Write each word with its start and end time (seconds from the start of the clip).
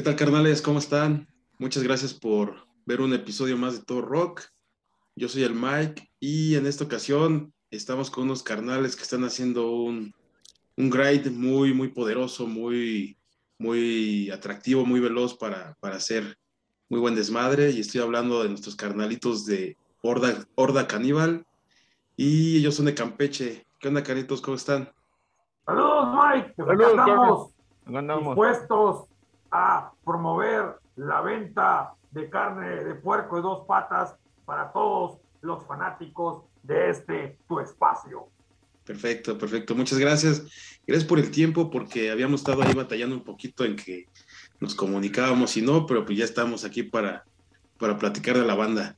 ¿Qué 0.00 0.04
tal, 0.04 0.16
carnales? 0.16 0.62
¿Cómo 0.62 0.78
están? 0.78 1.28
Muchas 1.58 1.82
gracias 1.82 2.14
por 2.14 2.54
ver 2.86 3.02
un 3.02 3.12
episodio 3.12 3.58
más 3.58 3.74
de 3.74 3.84
Todo 3.84 4.00
Rock. 4.00 4.44
Yo 5.14 5.28
soy 5.28 5.42
el 5.42 5.52
Mike 5.52 6.10
y 6.18 6.54
en 6.54 6.64
esta 6.64 6.84
ocasión 6.84 7.52
estamos 7.70 8.10
con 8.10 8.24
unos 8.24 8.42
carnales 8.42 8.96
que 8.96 9.02
están 9.02 9.24
haciendo 9.24 9.70
un, 9.72 10.14
un 10.78 10.88
grind 10.88 11.30
muy, 11.32 11.74
muy 11.74 11.88
poderoso, 11.88 12.46
muy, 12.46 13.18
muy 13.58 14.30
atractivo, 14.30 14.86
muy 14.86 15.00
veloz 15.00 15.36
para, 15.36 15.76
para 15.80 15.96
hacer 15.96 16.38
muy 16.88 16.98
buen 16.98 17.14
desmadre. 17.14 17.70
Y 17.70 17.80
estoy 17.80 18.00
hablando 18.00 18.42
de 18.42 18.48
nuestros 18.48 18.76
carnalitos 18.76 19.44
de 19.44 19.76
Horda, 20.00 20.46
Horda 20.54 20.88
Caníbal 20.88 21.44
y 22.16 22.56
ellos 22.56 22.74
son 22.74 22.86
de 22.86 22.94
Campeche. 22.94 23.66
¿Qué 23.78 23.88
onda, 23.88 24.02
caritos? 24.02 24.40
¿Cómo 24.40 24.56
están? 24.56 24.90
Saludos, 25.66 26.08
Mike. 26.14 26.54
Saludos, 26.56 26.90
estamos 26.90 27.52
Andamos. 27.84 28.28
dispuestos 28.28 29.10
a 29.50 29.92
promover 30.10 30.74
la 30.96 31.20
venta 31.20 31.94
de 32.10 32.28
carne 32.28 32.82
de 32.82 32.94
puerco 32.96 33.36
de 33.36 33.42
dos 33.42 33.64
patas 33.64 34.16
para 34.44 34.72
todos 34.72 35.18
los 35.40 35.64
fanáticos 35.66 36.42
de 36.64 36.90
este 36.90 37.38
tu 37.46 37.60
espacio. 37.60 38.28
Perfecto, 38.84 39.38
perfecto. 39.38 39.76
Muchas 39.76 39.98
gracias. 40.00 40.80
Gracias 40.84 41.08
por 41.08 41.20
el 41.20 41.30
tiempo, 41.30 41.70
porque 41.70 42.10
habíamos 42.10 42.40
estado 42.40 42.62
ahí 42.62 42.74
batallando 42.74 43.14
un 43.14 43.22
poquito 43.22 43.64
en 43.64 43.76
que 43.76 44.08
nos 44.58 44.74
comunicábamos 44.74 45.56
y 45.56 45.62
no, 45.62 45.86
pero 45.86 46.04
pues 46.04 46.18
ya 46.18 46.24
estamos 46.24 46.64
aquí 46.64 46.82
para, 46.82 47.24
para 47.78 47.96
platicar 47.96 48.36
de 48.36 48.44
la 48.44 48.56
banda. 48.56 48.96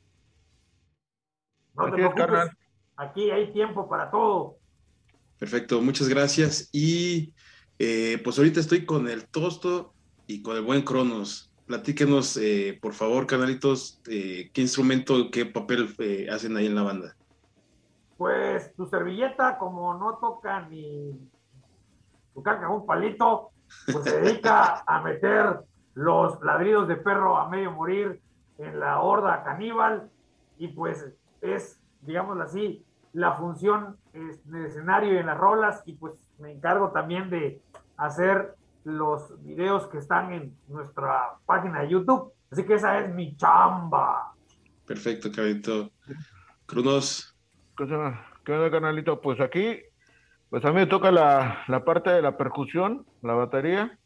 No 1.74 1.84
te 1.86 1.92
preocupes, 1.92 2.50
aquí 2.96 3.30
hay 3.30 3.52
tiempo 3.52 3.86
para 3.86 4.10
todo. 4.10 4.56
Perfecto, 5.38 5.82
muchas 5.82 6.08
gracias. 6.08 6.70
Y 6.72 7.34
eh, 7.78 8.18
pues 8.24 8.38
ahorita 8.38 8.60
estoy 8.60 8.86
con 8.86 9.08
el 9.08 9.26
Tosto 9.26 9.92
y 10.26 10.42
con 10.42 10.56
el 10.56 10.62
buen 10.62 10.82
Cronos. 10.82 11.52
Platíquenos, 11.66 12.36
eh, 12.36 12.78
por 12.82 12.92
favor, 12.92 13.26
canalitos, 13.26 14.00
eh, 14.08 14.50
qué 14.52 14.60
instrumento, 14.60 15.30
qué 15.30 15.46
papel 15.46 15.94
eh, 15.98 16.28
hacen 16.30 16.56
ahí 16.56 16.66
en 16.66 16.74
la 16.74 16.82
banda. 16.82 17.16
Pues 18.18 18.74
tu 18.74 18.86
servilleta, 18.86 19.58
como 19.58 19.94
no 19.94 20.18
toca 20.18 20.68
ni 20.68 21.18
tocar 22.34 22.60
con 22.60 22.72
un 22.72 22.86
palito, 22.86 23.50
pues 23.90 24.04
se 24.04 24.20
dedica 24.20 24.82
a 24.86 25.02
meter 25.02 25.60
los 25.94 26.40
ladridos 26.42 26.88
de 26.88 26.96
perro 26.96 27.36
a 27.36 27.48
medio 27.48 27.72
morir 27.72 28.20
en 28.58 28.80
la 28.80 29.00
horda 29.00 29.42
caníbal 29.44 30.10
y 30.58 30.68
pues 30.68 31.12
es, 31.40 31.80
digámoslo 32.02 32.44
así, 32.44 32.84
la 33.12 33.34
función 33.34 33.96
de 34.12 34.66
escenario 34.66 35.14
y 35.14 35.18
en 35.18 35.26
las 35.26 35.38
rolas 35.38 35.82
y 35.86 35.94
pues 35.94 36.14
me 36.38 36.52
encargo 36.52 36.90
también 36.90 37.28
de 37.30 37.60
hacer 37.96 38.56
los 38.84 39.42
videos 39.44 39.86
que 39.88 39.98
están 39.98 40.32
en 40.32 40.56
nuestra 40.68 41.34
página 41.46 41.80
de 41.82 41.88
YouTube. 41.90 42.32
Así 42.50 42.64
que 42.64 42.74
esa 42.74 42.98
es 43.00 43.14
mi 43.14 43.36
chamba. 43.36 44.32
Perfecto, 44.86 45.30
Cabito. 45.32 45.90
Cronos, 46.66 47.36
¿Qué 47.76 47.84
onda, 47.84 48.26
¿Qué 48.44 48.52
onda, 48.52 48.70
canalito? 48.70 49.20
Pues 49.20 49.40
aquí, 49.40 49.78
pues 50.50 50.64
a 50.64 50.68
mí 50.68 50.74
me 50.74 50.86
toca 50.86 51.10
la, 51.10 51.62
la 51.68 51.84
parte 51.84 52.10
de 52.10 52.22
la 52.22 52.36
percusión, 52.36 53.06
la 53.22 53.34
batería. 53.34 53.98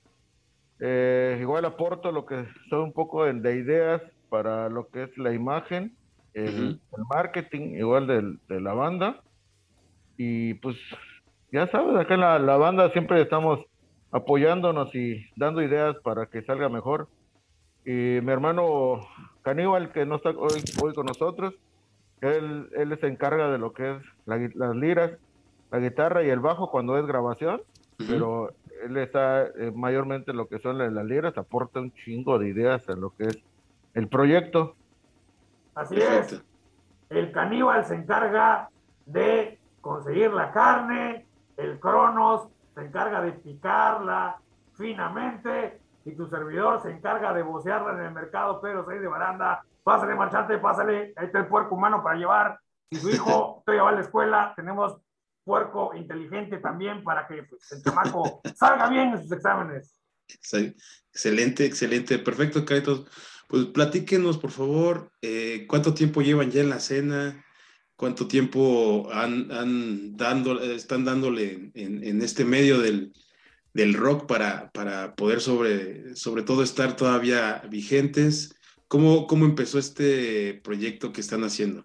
Eh, 0.78 1.38
igual 1.40 1.64
aporto 1.64 2.12
lo 2.12 2.26
que 2.26 2.46
soy 2.68 2.80
un 2.82 2.92
poco 2.92 3.24
de, 3.24 3.32
de 3.34 3.56
ideas 3.56 4.02
para 4.28 4.68
lo 4.68 4.88
que 4.88 5.04
es 5.04 5.16
la 5.18 5.32
imagen, 5.32 5.96
el, 6.34 6.80
el 6.96 7.04
marketing, 7.08 7.76
igual 7.76 8.06
del- 8.06 8.38
de 8.48 8.60
la 8.60 8.74
banda. 8.74 9.22
Y 10.18 10.54
pues, 10.54 10.76
ya 11.50 11.66
sabes, 11.68 11.96
acá 11.96 12.14
en 12.14 12.20
la, 12.20 12.38
la 12.38 12.56
banda 12.58 12.90
siempre 12.92 13.20
estamos 13.22 13.60
apoyándonos 14.16 14.94
y 14.94 15.26
dando 15.36 15.60
ideas 15.60 15.96
para 16.02 16.26
que 16.26 16.42
salga 16.42 16.70
mejor. 16.70 17.06
Y 17.84 18.18
mi 18.22 18.32
hermano 18.32 19.00
Caníbal, 19.42 19.92
que 19.92 20.06
no 20.06 20.16
está 20.16 20.30
hoy, 20.30 20.64
hoy 20.82 20.94
con 20.94 21.06
nosotros, 21.06 21.54
él, 22.22 22.70
él 22.74 22.98
se 22.98 23.08
encarga 23.08 23.50
de 23.50 23.58
lo 23.58 23.74
que 23.74 23.92
es 23.92 24.02
la 24.24 24.38
las 24.54 24.74
liras, 24.74 25.12
la 25.70 25.78
guitarra 25.80 26.24
y 26.24 26.30
el 26.30 26.40
bajo 26.40 26.70
cuando 26.70 26.98
es 26.98 27.06
grabación, 27.06 27.60
pero 27.98 28.52
él 28.84 28.96
está 28.96 29.44
eh, 29.44 29.70
mayormente 29.74 30.30
en 30.30 30.38
lo 30.38 30.48
que 30.48 30.60
son 30.60 30.78
las, 30.78 30.90
las 30.92 31.04
liras, 31.04 31.36
aporta 31.36 31.80
un 31.80 31.92
chingo 31.92 32.38
de 32.38 32.48
ideas 32.48 32.88
en 32.88 33.02
lo 33.02 33.10
que 33.10 33.24
es 33.24 33.38
el 33.92 34.08
proyecto. 34.08 34.74
Así 35.74 35.94
perfecto. 35.94 36.36
es. 36.36 36.44
El 37.10 37.32
caníbal 37.32 37.84
se 37.84 37.94
encarga 37.94 38.70
de 39.04 39.58
conseguir 39.82 40.32
la 40.32 40.52
carne, 40.52 41.26
el 41.58 41.78
Cronos 41.78 42.48
se 42.76 42.84
encarga 42.84 43.22
de 43.22 43.32
picarla 43.32 44.38
finamente 44.76 45.80
y 46.04 46.14
tu 46.14 46.28
servidor 46.28 46.82
se 46.82 46.90
encarga 46.90 47.32
de 47.32 47.42
bocearla 47.42 47.94
en 47.94 48.06
el 48.06 48.12
mercado 48.12 48.60
Pedro 48.60 48.84
6 48.86 49.00
de 49.00 49.08
Baranda. 49.08 49.64
Pásale, 49.82 50.14
marchante, 50.14 50.58
pásale. 50.58 51.14
Ahí 51.16 51.26
está 51.26 51.38
el 51.38 51.46
puerco 51.46 51.74
humano 51.74 52.02
para 52.02 52.18
llevar. 52.18 52.60
Y 52.90 52.96
su 52.96 53.08
hijo, 53.08 53.62
todavía 53.66 53.82
va 53.82 53.88
a 53.90 53.94
la 53.94 54.00
escuela. 54.02 54.52
Tenemos 54.54 55.00
puerco 55.42 55.94
inteligente 55.94 56.58
también 56.58 57.02
para 57.02 57.26
que 57.26 57.44
pues, 57.44 57.72
el 57.72 57.82
chamaco 57.82 58.42
salga 58.54 58.90
bien 58.90 59.14
en 59.14 59.22
sus 59.22 59.32
exámenes. 59.32 59.98
Excelente, 60.28 61.64
excelente. 61.64 62.18
Perfecto, 62.18 62.64
Caritos. 62.66 63.06
Pues 63.48 63.64
platíquenos, 63.66 64.36
por 64.36 64.50
favor, 64.50 65.12
eh, 65.22 65.66
cuánto 65.66 65.94
tiempo 65.94 66.20
llevan 66.20 66.50
ya 66.50 66.60
en 66.60 66.68
la 66.68 66.76
escena, 66.76 67.45
cuánto 67.96 68.28
tiempo 68.28 69.08
han, 69.12 69.50
han 69.50 70.16
dando, 70.16 70.60
están 70.60 71.04
dándole 71.04 71.70
en, 71.74 72.04
en 72.04 72.22
este 72.22 72.44
medio 72.44 72.78
del, 72.80 73.12
del 73.74 73.94
rock 73.94 74.26
para, 74.26 74.70
para 74.70 75.14
poder 75.14 75.40
sobre, 75.40 76.14
sobre 76.14 76.42
todo 76.42 76.62
estar 76.62 76.94
todavía 76.96 77.62
vigentes. 77.70 78.54
¿Cómo, 78.88 79.26
¿Cómo 79.26 79.44
empezó 79.46 79.78
este 79.78 80.60
proyecto 80.62 81.12
que 81.12 81.20
están 81.20 81.42
haciendo? 81.42 81.84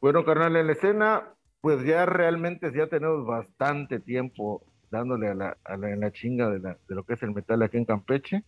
Bueno, 0.00 0.24
carnal, 0.24 0.56
en 0.56 0.66
la 0.66 0.72
escena, 0.72 1.34
pues 1.60 1.84
ya 1.84 2.06
realmente 2.06 2.70
ya 2.74 2.86
tenemos 2.86 3.26
bastante 3.26 4.00
tiempo 4.00 4.64
dándole 4.90 5.28
a 5.28 5.34
la, 5.34 5.56
a 5.64 5.76
la, 5.76 5.90
en 5.90 6.00
la 6.00 6.12
chinga 6.12 6.50
de, 6.50 6.58
la- 6.60 6.78
de 6.88 6.94
lo 6.94 7.04
que 7.04 7.14
es 7.14 7.22
el 7.22 7.32
metal 7.32 7.62
aquí 7.62 7.76
en 7.76 7.84
Campeche. 7.84 8.44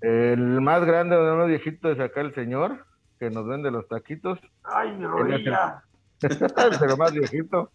El 0.00 0.60
más 0.60 0.84
grande, 0.84 1.16
el 1.16 1.36
más 1.36 1.48
viejito 1.48 1.90
es 1.90 1.98
acá 1.98 2.20
el 2.20 2.34
señor, 2.34 2.86
que 3.24 3.30
nos 3.30 3.46
vende 3.46 3.70
los 3.70 3.88
taquitos. 3.88 4.38
Ay, 4.64 4.92
mi 4.96 5.06
rodilla. 5.06 5.82
pero 6.80 6.96
más 6.96 7.12
viejito. 7.12 7.70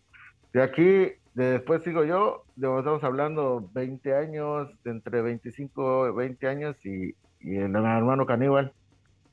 De 0.54 0.62
aquí, 0.62 1.12
de 1.34 1.52
después 1.52 1.84
sigo 1.84 2.04
yo, 2.04 2.44
de, 2.56 2.68
estamos 2.78 3.04
hablando 3.04 3.68
20 3.74 4.16
años, 4.16 4.70
de 4.84 4.92
entre 4.92 5.22
25 5.22 6.10
y 6.10 6.12
20 6.12 6.48
años, 6.48 6.76
y, 6.86 7.16
y 7.40 7.58
el 7.58 7.76
hermano 7.76 8.26
Caníbal, 8.26 8.74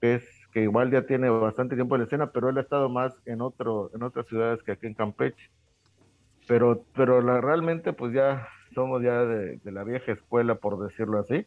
que 0.01 0.15
es 0.17 0.25
que 0.53 0.63
igual 0.63 0.91
ya 0.91 1.03
tiene 1.03 1.29
bastante 1.29 1.75
tiempo 1.75 1.97
en 1.97 2.01
la 2.01 2.05
escena, 2.07 2.31
pero 2.31 2.49
él 2.49 2.57
ha 2.57 2.63
estado 2.63 2.89
más 2.89 3.15
en 3.27 3.43
otro, 3.43 3.91
en 3.95 4.03
otras 4.03 4.27
ciudades 4.27 4.63
que 4.63 4.73
aquí 4.73 4.87
en 4.87 4.95
Campeche. 4.95 5.51
Pero, 6.49 6.83
pero 6.95 7.21
la, 7.21 7.41
realmente, 7.41 7.93
pues 7.93 8.15
ya 8.15 8.49
somos 8.75 9.03
ya 9.03 9.25
de, 9.25 9.59
de 9.59 9.73
la 9.73 9.85
vieja 9.85 10.13
escuela, 10.13 10.55
por 10.55 10.79
decirlo 10.79 11.19
así 11.19 11.47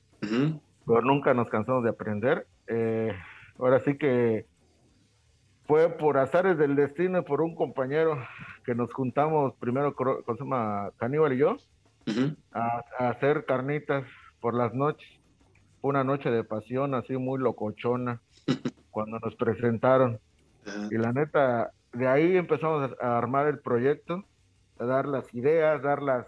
pero 0.89 1.03
nunca 1.03 1.35
nos 1.35 1.49
cansamos 1.49 1.83
de 1.83 1.91
aprender. 1.91 2.47
Eh, 2.65 3.13
ahora 3.59 3.79
sí 3.81 3.95
que 3.95 4.47
fue 5.69 5.87
por 5.87 6.17
azares 6.17 6.57
del 6.57 6.75
destino 6.75 7.19
y 7.19 7.21
por 7.21 7.41
un 7.41 7.53
compañero 7.53 8.17
que 8.65 8.73
nos 8.73 8.91
juntamos 8.91 9.53
primero 9.59 9.93
con, 9.93 10.17
llama 10.39 10.89
Caníbal 10.97 11.33
y 11.33 11.37
yo 11.37 11.57
Ujú. 12.07 12.35
a, 12.51 12.83
a 12.97 13.09
hacer 13.09 13.45
carnitas 13.45 14.03
por 14.41 14.55
las 14.55 14.73
noches. 14.73 15.07
Fue 15.79 15.89
Una 15.91 16.03
noche 16.03 16.31
de 16.31 16.43
pasión 16.43 16.95
así 16.95 17.15
muy 17.17 17.39
locochona 17.39 18.19
cuando 18.89 19.19
nos 19.19 19.35
presentaron. 19.35 20.19
Ajá. 20.65 20.87
Y 20.89 20.97
la 20.97 21.13
neta, 21.13 21.69
de 21.93 22.07
ahí 22.07 22.35
empezamos 22.35 22.91
a, 22.99 23.05
a 23.05 23.19
armar 23.19 23.45
el 23.45 23.59
proyecto, 23.59 24.23
a 24.79 24.85
dar 24.85 25.07
las 25.07 25.31
ideas, 25.35 25.83
dar 25.83 26.01
las, 26.01 26.25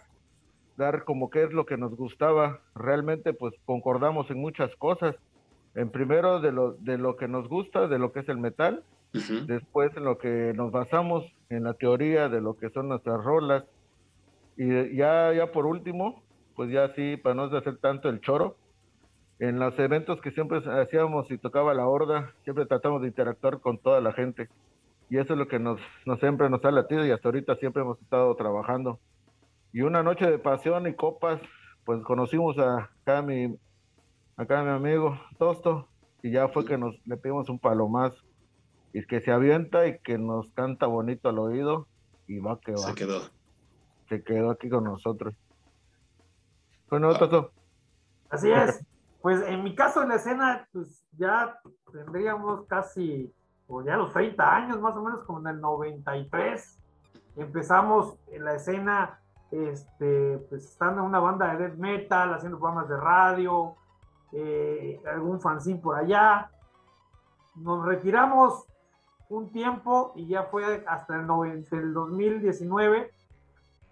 dar 0.78 1.04
como 1.04 1.32
qué 1.32 1.46
es 1.46 1.52
lo 1.52 1.66
que 1.66 1.78
nos 1.78 1.96
gustaba. 1.96 2.60
Realmente, 2.76 3.34
pues 3.34 3.56
concordamos 3.66 4.30
en 4.30 4.38
muchas 4.38 4.70
cosas. 4.76 5.16
En 5.74 5.90
primero 5.90 6.42
de 6.42 6.52
lo, 6.52 6.74
de 6.74 7.00
lo 7.00 7.18
que 7.18 7.28
nos 7.28 7.50
gusta, 7.50 7.88
de 7.88 7.98
lo 7.98 8.12
que 8.12 8.20
es 8.20 8.30
el 8.30 8.38
metal, 8.38 8.84
Después 9.14 9.96
en 9.98 10.06
lo 10.06 10.18
que 10.18 10.54
nos 10.56 10.72
basamos 10.72 11.26
en 11.50 11.66
la 11.66 11.74
teoría 11.74 12.30
de 12.30 12.40
lo 12.40 12.58
que 12.58 12.70
son 12.70 12.88
nuestras 12.88 13.24
rolas. 13.24 13.66
Y 14.56 14.96
ya, 14.96 15.34
ya 15.34 15.52
por 15.52 15.66
último, 15.66 16.24
pues 16.56 16.72
ya 16.72 16.94
sí, 16.96 17.18
para 17.18 17.36
no 17.36 17.44
hacer 17.44 17.78
tanto 17.78 18.10
el 18.10 18.22
choro, 18.22 18.56
en 19.40 19.58
los 19.60 19.78
eventos 19.80 20.22
que 20.22 20.32
siempre 20.32 20.62
hacíamos 20.82 21.30
y 21.32 21.38
tocaba 21.38 21.74
la 21.74 21.88
horda, 21.88 22.32
siempre 22.44 22.68
tratamos 22.68 23.02
de 23.02 23.08
interactuar 23.08 23.60
con 23.60 23.80
toda 23.80 24.00
la 24.00 24.14
gente. 24.14 24.50
Y 25.10 25.18
eso 25.18 25.34
es 25.34 25.40
lo 25.40 25.48
que 25.48 25.60
nos, 25.60 25.80
nos 26.06 26.20
siempre 26.20 26.50
nos 26.50 26.64
ha 26.64 26.72
latido 26.72 27.06
y 27.06 27.12
hasta 27.12 27.28
ahorita 27.28 27.56
siempre 27.56 27.82
hemos 27.82 28.00
estado 28.02 28.34
trabajando. 28.36 29.00
Y 29.74 29.82
una 29.82 30.04
noche 30.04 30.30
de 30.30 30.38
pasión 30.38 30.88
y 30.88 30.94
copas, 30.94 31.42
pues 31.86 32.04
conocimos 32.04 32.58
a 32.60 32.92
acá 33.02 33.22
mi, 33.22 33.58
acá 34.38 34.64
mi 34.64 34.70
amigo 34.70 35.20
Tosto, 35.40 35.88
y 36.22 36.32
ya 36.32 36.48
fue 36.50 36.64
que 36.64 36.78
nos 36.78 36.96
le 37.08 37.18
pedimos 37.18 37.50
un 37.50 37.58
palomazo. 37.58 38.22
Y 38.94 39.06
que 39.06 39.22
se 39.22 39.32
avienta 39.32 39.88
y 39.88 40.00
que 40.00 40.18
nos 40.18 40.52
canta 40.52 40.86
bonito 40.86 41.30
al 41.30 41.40
oído, 41.40 41.88
y 42.28 42.40
va 42.40 42.60
que 42.60 42.74
va. 42.74 42.78
Se 42.80 42.94
quedó. 42.94 43.22
Se 44.10 44.24
quedó 44.24 44.52
aquí 44.52 44.70
con 44.70 44.84
nosotros. 44.84 45.34
Bueno, 46.90 47.14
Toto, 47.18 47.52
Así 48.32 48.50
es. 48.50 48.84
Pues 49.22 49.42
en 49.48 49.64
mi 49.64 49.76
caso 49.76 50.02
en 50.02 50.10
la 50.10 50.16
escena, 50.16 50.68
pues 50.72 51.06
ya 51.18 51.60
tendríamos 51.92 52.66
casi, 52.66 53.32
o 53.68 53.84
ya 53.84 53.98
los 53.98 54.14
30 54.14 54.56
años 54.56 54.82
más 54.82 54.96
o 54.96 55.04
menos, 55.04 55.24
como 55.24 55.40
en 55.42 55.48
el 55.48 55.62
93. 55.62 56.80
Empezamos 57.36 58.18
en 58.32 58.46
la 58.46 58.56
escena, 58.56 59.20
este, 59.52 60.40
pues 60.50 60.64
estando 60.64 61.02
en 61.02 61.08
una 61.08 61.20
banda 61.20 61.54
de 61.54 61.68
death 61.68 61.78
metal, 61.78 62.34
haciendo 62.34 62.58
programas 62.58 62.90
de 62.90 62.98
radio, 62.98 63.76
eh, 64.32 65.02
algún 65.06 65.42
fanzine 65.42 65.80
por 65.80 65.98
allá. 65.98 66.50
Nos 67.56 67.86
retiramos 67.86 68.66
un 69.32 69.50
tiempo 69.50 70.12
y 70.16 70.28
ya 70.28 70.44
fue 70.44 70.84
hasta 70.88 71.16
el, 71.16 71.66
el 71.72 71.94
2019 71.94 73.12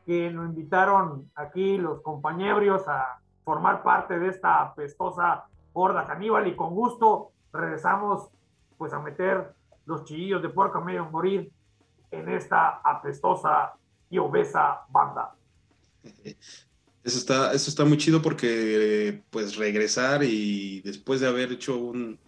que 0.05 0.29
nos 0.31 0.49
invitaron 0.49 1.31
aquí 1.33 1.77
los 1.77 2.01
compañeros 2.01 2.87
a 2.87 3.19
formar 3.45 3.81
parte 3.81 4.19
de 4.19 4.27
esta 4.27 4.61
apestosa 4.61 5.45
horda 5.71 6.05
caníbal 6.05 6.47
y 6.47 6.55
con 6.55 6.75
gusto 6.75 7.31
regresamos 7.53 8.27
pues 8.77 8.91
a 8.91 8.99
meter 8.99 9.53
los 9.85 10.03
chillillos 10.03 10.41
de 10.41 10.49
puerco 10.49 10.79
a 10.79 10.83
medio 10.83 11.05
morir 11.05 11.49
en 12.11 12.27
esta 12.29 12.81
apestosa 12.83 13.73
y 14.09 14.17
obesa 14.17 14.81
banda. 14.89 15.33
Eso 17.03 17.17
está, 17.17 17.53
eso 17.53 17.69
está 17.69 17.85
muy 17.85 17.97
chido 17.97 18.21
porque 18.21 19.23
pues 19.29 19.55
regresar 19.55 20.21
y 20.23 20.81
después 20.81 21.21
de 21.21 21.27
haber 21.27 21.53
hecho 21.53 21.77
un, 21.77 22.19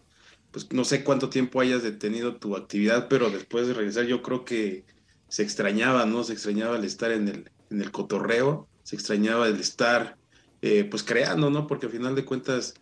pues 0.51 0.71
no 0.71 0.83
sé 0.83 1.03
cuánto 1.03 1.30
tiempo 1.30 1.62
hayas 1.62 1.83
detenido 1.83 2.36
tu 2.36 2.56
actividad, 2.56 3.07
pero 3.07 3.30
después 3.30 3.68
de 3.68 3.74
regresar 3.74 4.06
yo 4.06 4.21
creo 4.21 4.45
que 4.45 4.86
se 5.27 5.44
extrañaba, 5.44 6.06
¿no? 6.06 6.24
Se 6.24 6.33
extrañaba 6.33 6.77
el 6.77 6.83
estar 6.83 7.12
en 7.12 7.27
el, 7.30 7.51
en 7.69 7.81
el 7.81 7.92
cotorreo, 7.92 8.68
se 8.83 8.95
extrañaba 8.95 9.48
el 9.48 9.59
estar 9.59 10.18
eh, 10.62 10.83
pues 10.83 11.03
creando, 11.03 11.50
¿no? 11.50 11.68
Porque 11.68 11.86
al 11.86 11.92
final 11.92 12.15
de 12.15 12.25
cuentas 12.25 12.75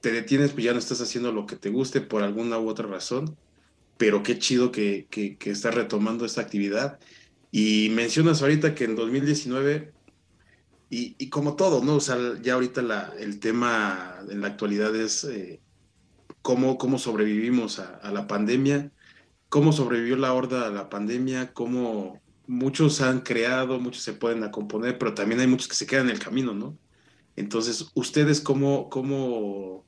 te 0.00 0.12
detienes, 0.12 0.52
pues 0.52 0.64
ya 0.64 0.72
no 0.72 0.78
estás 0.78 1.00
haciendo 1.00 1.32
lo 1.32 1.46
que 1.46 1.56
te 1.56 1.70
guste 1.70 2.00
por 2.00 2.22
alguna 2.22 2.58
u 2.58 2.68
otra 2.68 2.86
razón, 2.86 3.36
pero 3.96 4.22
qué 4.22 4.38
chido 4.38 4.70
que, 4.70 5.06
que, 5.10 5.36
estás 5.50 5.74
retomando 5.74 6.24
esta 6.24 6.40
actividad. 6.40 6.98
Y 7.50 7.88
mencionas 7.90 8.42
ahorita 8.42 8.74
que 8.74 8.84
en 8.84 8.94
2019, 8.94 9.92
y, 10.90 11.28
como 11.30 11.56
todo, 11.56 11.82
¿no? 11.84 11.96
O 11.96 12.00
sea, 12.00 12.16
ya 12.42 12.54
ahorita 12.54 12.82
la, 12.82 13.12
el 13.18 13.40
tema 13.40 14.18
en 14.30 14.40
la 14.40 14.48
actualidad 14.48 14.94
es 14.94 15.24
eh, 15.24 15.60
cómo, 16.48 16.78
cómo 16.78 16.96
sobrevivimos 16.96 17.78
a, 17.78 17.96
a, 17.96 18.10
la 18.10 18.26
pandemia, 18.26 18.90
cómo 19.50 19.70
sobrevivió 19.70 20.16
la 20.16 20.32
horda 20.32 20.66
a 20.66 20.70
la 20.70 20.88
pandemia, 20.88 21.52
cómo 21.52 22.22
muchos 22.46 23.02
han 23.02 23.20
creado, 23.20 23.78
muchos 23.78 24.02
se 24.02 24.14
pueden 24.14 24.42
a 24.42 24.50
componer, 24.50 24.96
pero 24.96 25.12
también 25.12 25.42
hay 25.42 25.46
muchos 25.46 25.68
que 25.68 25.74
se 25.74 25.86
quedan 25.86 26.06
en 26.06 26.12
el 26.12 26.18
camino, 26.18 26.54
¿no? 26.54 26.74
Entonces, 27.36 27.92
¿ustedes 27.94 28.40
cómo, 28.40 28.88
cómo 28.88 29.84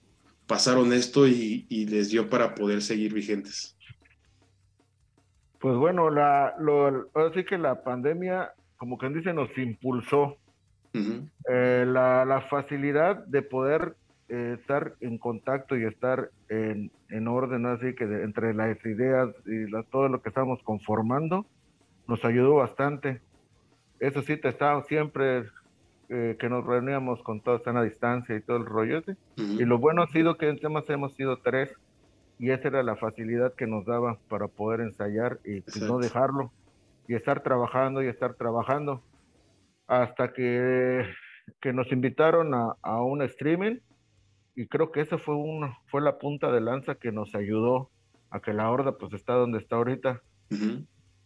pasaron 0.47 0.93
esto 0.93 1.27
y, 1.27 1.65
les 1.71 2.11
dio 2.11 2.29
para 2.29 2.55
poder 2.55 2.83
seguir 2.83 3.15
vigentes? 3.15 3.75
Pues 5.61 5.75
bueno, 5.77 6.11
la, 6.11 6.57
lo, 6.59 7.09
sí 7.35 7.43
que 7.43 7.57
la 7.57 7.83
pandemia, 7.83 8.53
como 8.77 8.99
quien 8.99 9.15
dice, 9.15 9.33
nos 9.33 9.49
impulsó. 9.57 10.37
Eh, 10.93 11.85
la, 11.87 12.47
facilidad 12.51 13.25
de 13.25 13.41
poder 13.41 13.97
eh, 14.31 14.57
estar 14.61 14.95
en 15.01 15.19
contacto 15.19 15.77
y 15.77 15.85
estar 15.85 16.31
en, 16.49 16.91
en 17.09 17.29
orden, 17.29 17.67
así 17.67 17.95
que 17.95 18.05
entre 18.05 18.55
las 18.55 18.85
ideas 18.87 19.29
y 19.45 19.71
todo 19.91 20.09
lo 20.09 20.23
que 20.23 20.29
estamos 20.29 20.63
conformando, 20.63 21.47
nos 22.07 22.25
ayudó 22.25 22.55
bastante. 22.55 23.21
Eso 23.99 24.23
sí, 24.23 24.37
te 24.37 24.49
estaba 24.49 24.83
siempre 24.85 25.45
eh, 26.09 26.37
que 26.41 26.49
nos 26.49 26.65
reuníamos 26.65 27.23
con 27.23 27.41
todos 27.41 27.67
a 27.67 27.83
distancia 27.83 28.35
y 28.35 28.41
todo 28.41 28.57
el 28.57 28.67
rollo. 28.67 29.03
Y 29.37 29.65
lo 29.65 29.79
bueno 29.79 30.03
ha 30.03 30.07
sido 30.09 30.37
que 30.37 30.49
en 30.49 30.59
temas 30.59 30.89
hemos 30.91 31.15
sido 31.15 31.39
tres 31.39 31.73
y 32.39 32.51
esa 32.51 32.69
era 32.69 32.83
la 32.83 32.97
facilidad 32.97 33.55
que 33.55 33.67
nos 33.67 33.85
daba 33.85 34.19
para 34.29 34.49
poder 34.49 34.81
ensayar 34.81 35.39
y 35.45 35.61
pues, 35.61 35.81
no 35.83 35.99
dejarlo 35.99 36.51
y 37.07 37.15
estar 37.15 37.43
trabajando 37.43 38.03
y 38.03 38.07
estar 38.07 38.35
trabajando 38.35 39.03
hasta 39.87 40.33
que, 40.33 41.05
que 41.61 41.73
nos 41.73 41.93
invitaron 41.93 42.55
a, 42.55 42.77
a, 42.83 43.03
un 43.03 43.23
streaming 43.23 43.79
y 44.55 44.67
creo 44.67 44.93
que 44.93 45.01
esa 45.01 45.19
fue, 45.19 45.37
una, 45.37 45.79
fue 45.87 46.01
la 46.01 46.19
punta 46.19 46.51
de 46.51 46.61
lanza 46.61 46.95
que 46.95 47.13
nos 47.13 47.35
ayudó 47.35 47.91
a 48.31 48.41
que 48.41 48.53
la 48.53 48.71
horda 48.71 48.97
pues 48.97 49.13
está 49.13 49.35
donde 49.35 49.59
está 49.59 49.77
ahorita. 49.77 50.23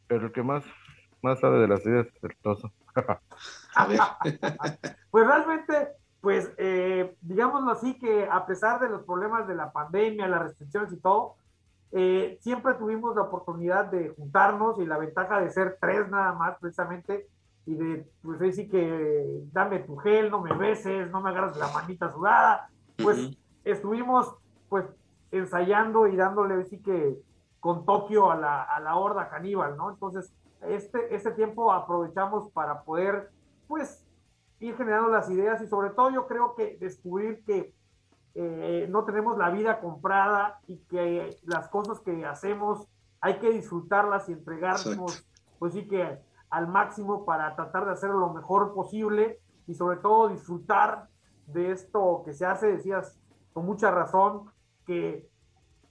Pero 0.06 0.26
el 0.26 0.32
que 0.32 0.42
más, 0.42 0.64
más 1.22 1.40
sabe 1.40 1.58
de 1.58 1.68
las 1.68 1.84
ideas 1.86 2.06
es 2.06 2.38
Toso. 2.42 2.72
pues 5.10 5.26
realmente, 5.26 5.88
pues 6.20 6.52
eh, 6.58 7.16
digámoslo 7.20 7.70
así, 7.70 7.98
que 7.98 8.28
a 8.30 8.46
pesar 8.46 8.80
de 8.80 8.88
los 8.88 9.02
problemas 9.02 9.48
de 9.48 9.54
la 9.54 9.72
pandemia, 9.72 10.28
las 10.28 10.42
restricciones 10.42 10.92
y 10.92 10.96
todo, 10.96 11.36
eh, 11.92 12.38
siempre 12.40 12.74
tuvimos 12.74 13.14
la 13.14 13.22
oportunidad 13.22 13.86
de 13.86 14.10
juntarnos 14.10 14.78
y 14.78 14.86
la 14.86 14.98
ventaja 14.98 15.40
de 15.40 15.50
ser 15.50 15.78
tres 15.80 16.08
nada 16.10 16.32
más, 16.32 16.58
precisamente, 16.58 17.28
y 17.66 17.74
de, 17.74 18.06
pues 18.22 18.40
ahí 18.40 18.52
sí 18.52 18.68
que 18.68 19.42
dame 19.52 19.80
tu 19.80 19.96
gel, 19.96 20.30
no 20.30 20.40
me 20.40 20.52
beses, 20.54 21.10
no 21.10 21.20
me 21.20 21.30
agarras 21.30 21.56
la 21.56 21.68
manita 21.68 22.10
sudada, 22.10 22.68
pues 22.96 23.36
estuvimos 23.64 24.36
pues 24.68 24.86
ensayando 25.30 26.06
y 26.06 26.16
dándole 26.16 26.62
así 26.62 26.80
que 26.82 27.18
con 27.60 27.84
Tokio 27.86 28.30
a 28.30 28.36
la, 28.36 28.62
a 28.62 28.80
la 28.80 28.96
horda 28.96 29.28
caníbal, 29.30 29.76
¿no? 29.76 29.90
Entonces, 29.90 30.34
este, 30.68 31.14
este 31.14 31.30
tiempo 31.32 31.72
aprovechamos 31.72 32.50
para 32.52 32.82
poder, 32.82 33.30
pues, 33.66 34.06
ir 34.60 34.76
generando 34.76 35.08
las 35.08 35.30
ideas 35.30 35.62
y 35.62 35.66
sobre 35.66 35.90
todo 35.90 36.10
yo 36.10 36.26
creo 36.26 36.54
que 36.54 36.76
descubrir 36.78 37.44
que 37.44 37.74
eh, 38.34 38.86
no 38.90 39.04
tenemos 39.04 39.38
la 39.38 39.50
vida 39.50 39.80
comprada 39.80 40.60
y 40.66 40.78
que 40.84 41.36
las 41.44 41.68
cosas 41.68 42.00
que 42.00 42.24
hacemos 42.24 42.88
hay 43.20 43.38
que 43.38 43.50
disfrutarlas 43.50 44.28
y 44.28 44.32
entregarnos, 44.32 45.26
pues 45.58 45.72
sí 45.72 45.88
que 45.88 46.18
al 46.50 46.68
máximo 46.68 47.24
para 47.24 47.54
tratar 47.56 47.86
de 47.86 47.92
hacerlo 47.92 48.18
lo 48.18 48.32
mejor 48.34 48.74
posible 48.74 49.40
y 49.66 49.74
sobre 49.74 49.98
todo 49.98 50.28
disfrutar 50.28 51.08
de 51.46 51.72
esto 51.72 52.22
que 52.24 52.32
se 52.32 52.46
hace, 52.46 52.68
decías 52.68 53.18
con 53.52 53.66
mucha 53.66 53.90
razón, 53.90 54.50
que 54.86 55.28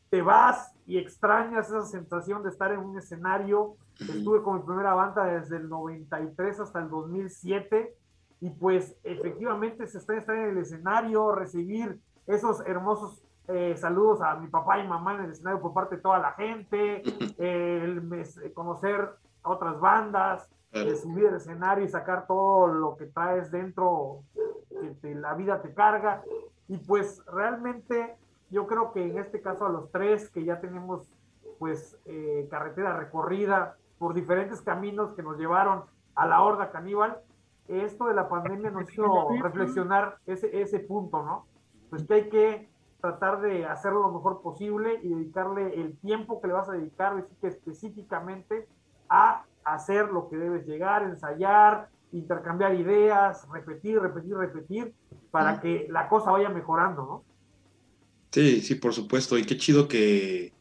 te 0.10 0.22
vas 0.22 0.76
y 0.86 0.98
extrañas 0.98 1.70
esa 1.70 1.86
sensación 1.86 2.44
de 2.44 2.50
estar 2.50 2.72
en 2.72 2.80
un 2.80 2.98
escenario. 2.98 3.78
Estuve 4.00 4.44
con 4.44 4.58
mi 4.58 4.64
primera 4.64 4.94
banda 4.94 5.26
desde 5.26 5.58
el 5.58 5.70
93 5.70 6.60
hasta 6.60 6.80
el 6.80 6.90
2007 6.90 7.96
y 8.42 8.50
pues 8.50 8.96
efectivamente 9.04 9.88
se 9.88 9.98
está 9.98 10.16
estar 10.16 10.36
en 10.36 10.50
el 10.50 10.58
escenario, 10.58 11.32
recibir 11.32 12.00
esos 12.28 12.62
hermosos 12.68 13.24
eh, 13.48 13.76
saludos 13.76 14.22
a 14.22 14.36
mi 14.36 14.48
papá 14.48 14.80
y 14.80 14.88
mamá 14.88 15.16
en 15.16 15.26
el 15.26 15.32
escenario 15.32 15.62
por 15.62 15.74
parte 15.74 15.98
de 15.98 16.02
toda 16.02 16.20
la 16.20 16.32
gente, 16.34 17.04
conocer 18.54 19.10
a 19.44 19.50
otras 19.50 19.80
bandas, 19.80 20.50
subir 21.02 21.26
el 21.26 21.36
escenario 21.36 21.84
y 21.84 21.90
sacar 21.90 22.26
todo 22.26 22.68
lo 22.68 22.96
que 22.96 23.08
traes 23.08 23.52
dentro, 23.52 24.24
que 25.02 25.16
la 25.16 25.34
vida 25.34 25.62
te 25.62 25.74
carga. 25.74 26.24
Y 26.68 26.78
pues 26.78 27.24
realmente 27.26 28.16
yo 28.50 28.68
creo 28.68 28.92
que 28.92 29.04
en 29.04 29.18
este 29.18 29.42
caso 29.42 29.66
a 29.66 29.70
los 29.70 29.92
tres 29.92 30.30
que 30.30 30.44
ya 30.44 30.60
tenemos 30.60 31.10
pues 31.60 31.98
eh, 32.06 32.48
carretera 32.50 32.98
recorrida 32.98 33.78
por 33.98 34.14
diferentes 34.14 34.62
caminos 34.62 35.14
que 35.14 35.24
nos 35.24 35.38
llevaron 35.38 35.84
a 36.16 36.28
la 36.28 36.42
horda 36.42 36.72
caníbal, 36.72 37.22
esto 37.68 38.08
de 38.08 38.14
la 38.14 38.28
pandemia 38.28 38.70
nos 38.70 38.92
hizo 38.92 39.30
reflexionar 39.42 40.18
ese, 40.26 40.62
ese 40.62 40.80
punto, 40.80 41.24
¿no? 41.24 41.46
Pues 41.90 42.04
que 42.04 42.14
hay 42.14 42.30
que 42.30 42.70
tratar 43.00 43.42
de 43.42 43.66
hacerlo 43.66 44.02
lo 44.02 44.12
mejor 44.12 44.42
posible 44.42 45.00
y 45.02 45.10
dedicarle 45.10 45.80
el 45.82 45.98
tiempo 45.98 46.42
que 46.42 46.48
le 46.48 46.54
vas 46.54 46.70
a 46.70 46.74
dedicar, 46.74 47.16
decir 47.16 47.38
que 47.40 47.48
específicamente 47.48 48.68
a 49.10 49.46
hacer 49.64 50.12
lo 50.12 50.30
que 50.30 50.38
debes 50.38 50.66
llegar, 50.66 51.04
ensayar, 51.04 51.90
intercambiar 52.14 52.76
ideas, 52.76 53.46
repetir, 53.52 54.00
repetir, 54.00 54.36
repetir, 54.36 54.94
para 55.32 55.60
que 55.60 55.88
la 55.90 56.08
cosa 56.08 56.32
vaya 56.32 56.50
mejorando, 56.50 57.02
¿no? 57.02 57.24
Sí, 58.32 58.62
sí, 58.62 58.76
por 58.76 58.94
supuesto. 58.94 59.38
Y 59.38 59.44
qué 59.46 59.58
chido 59.58 59.88
que, 59.88 60.54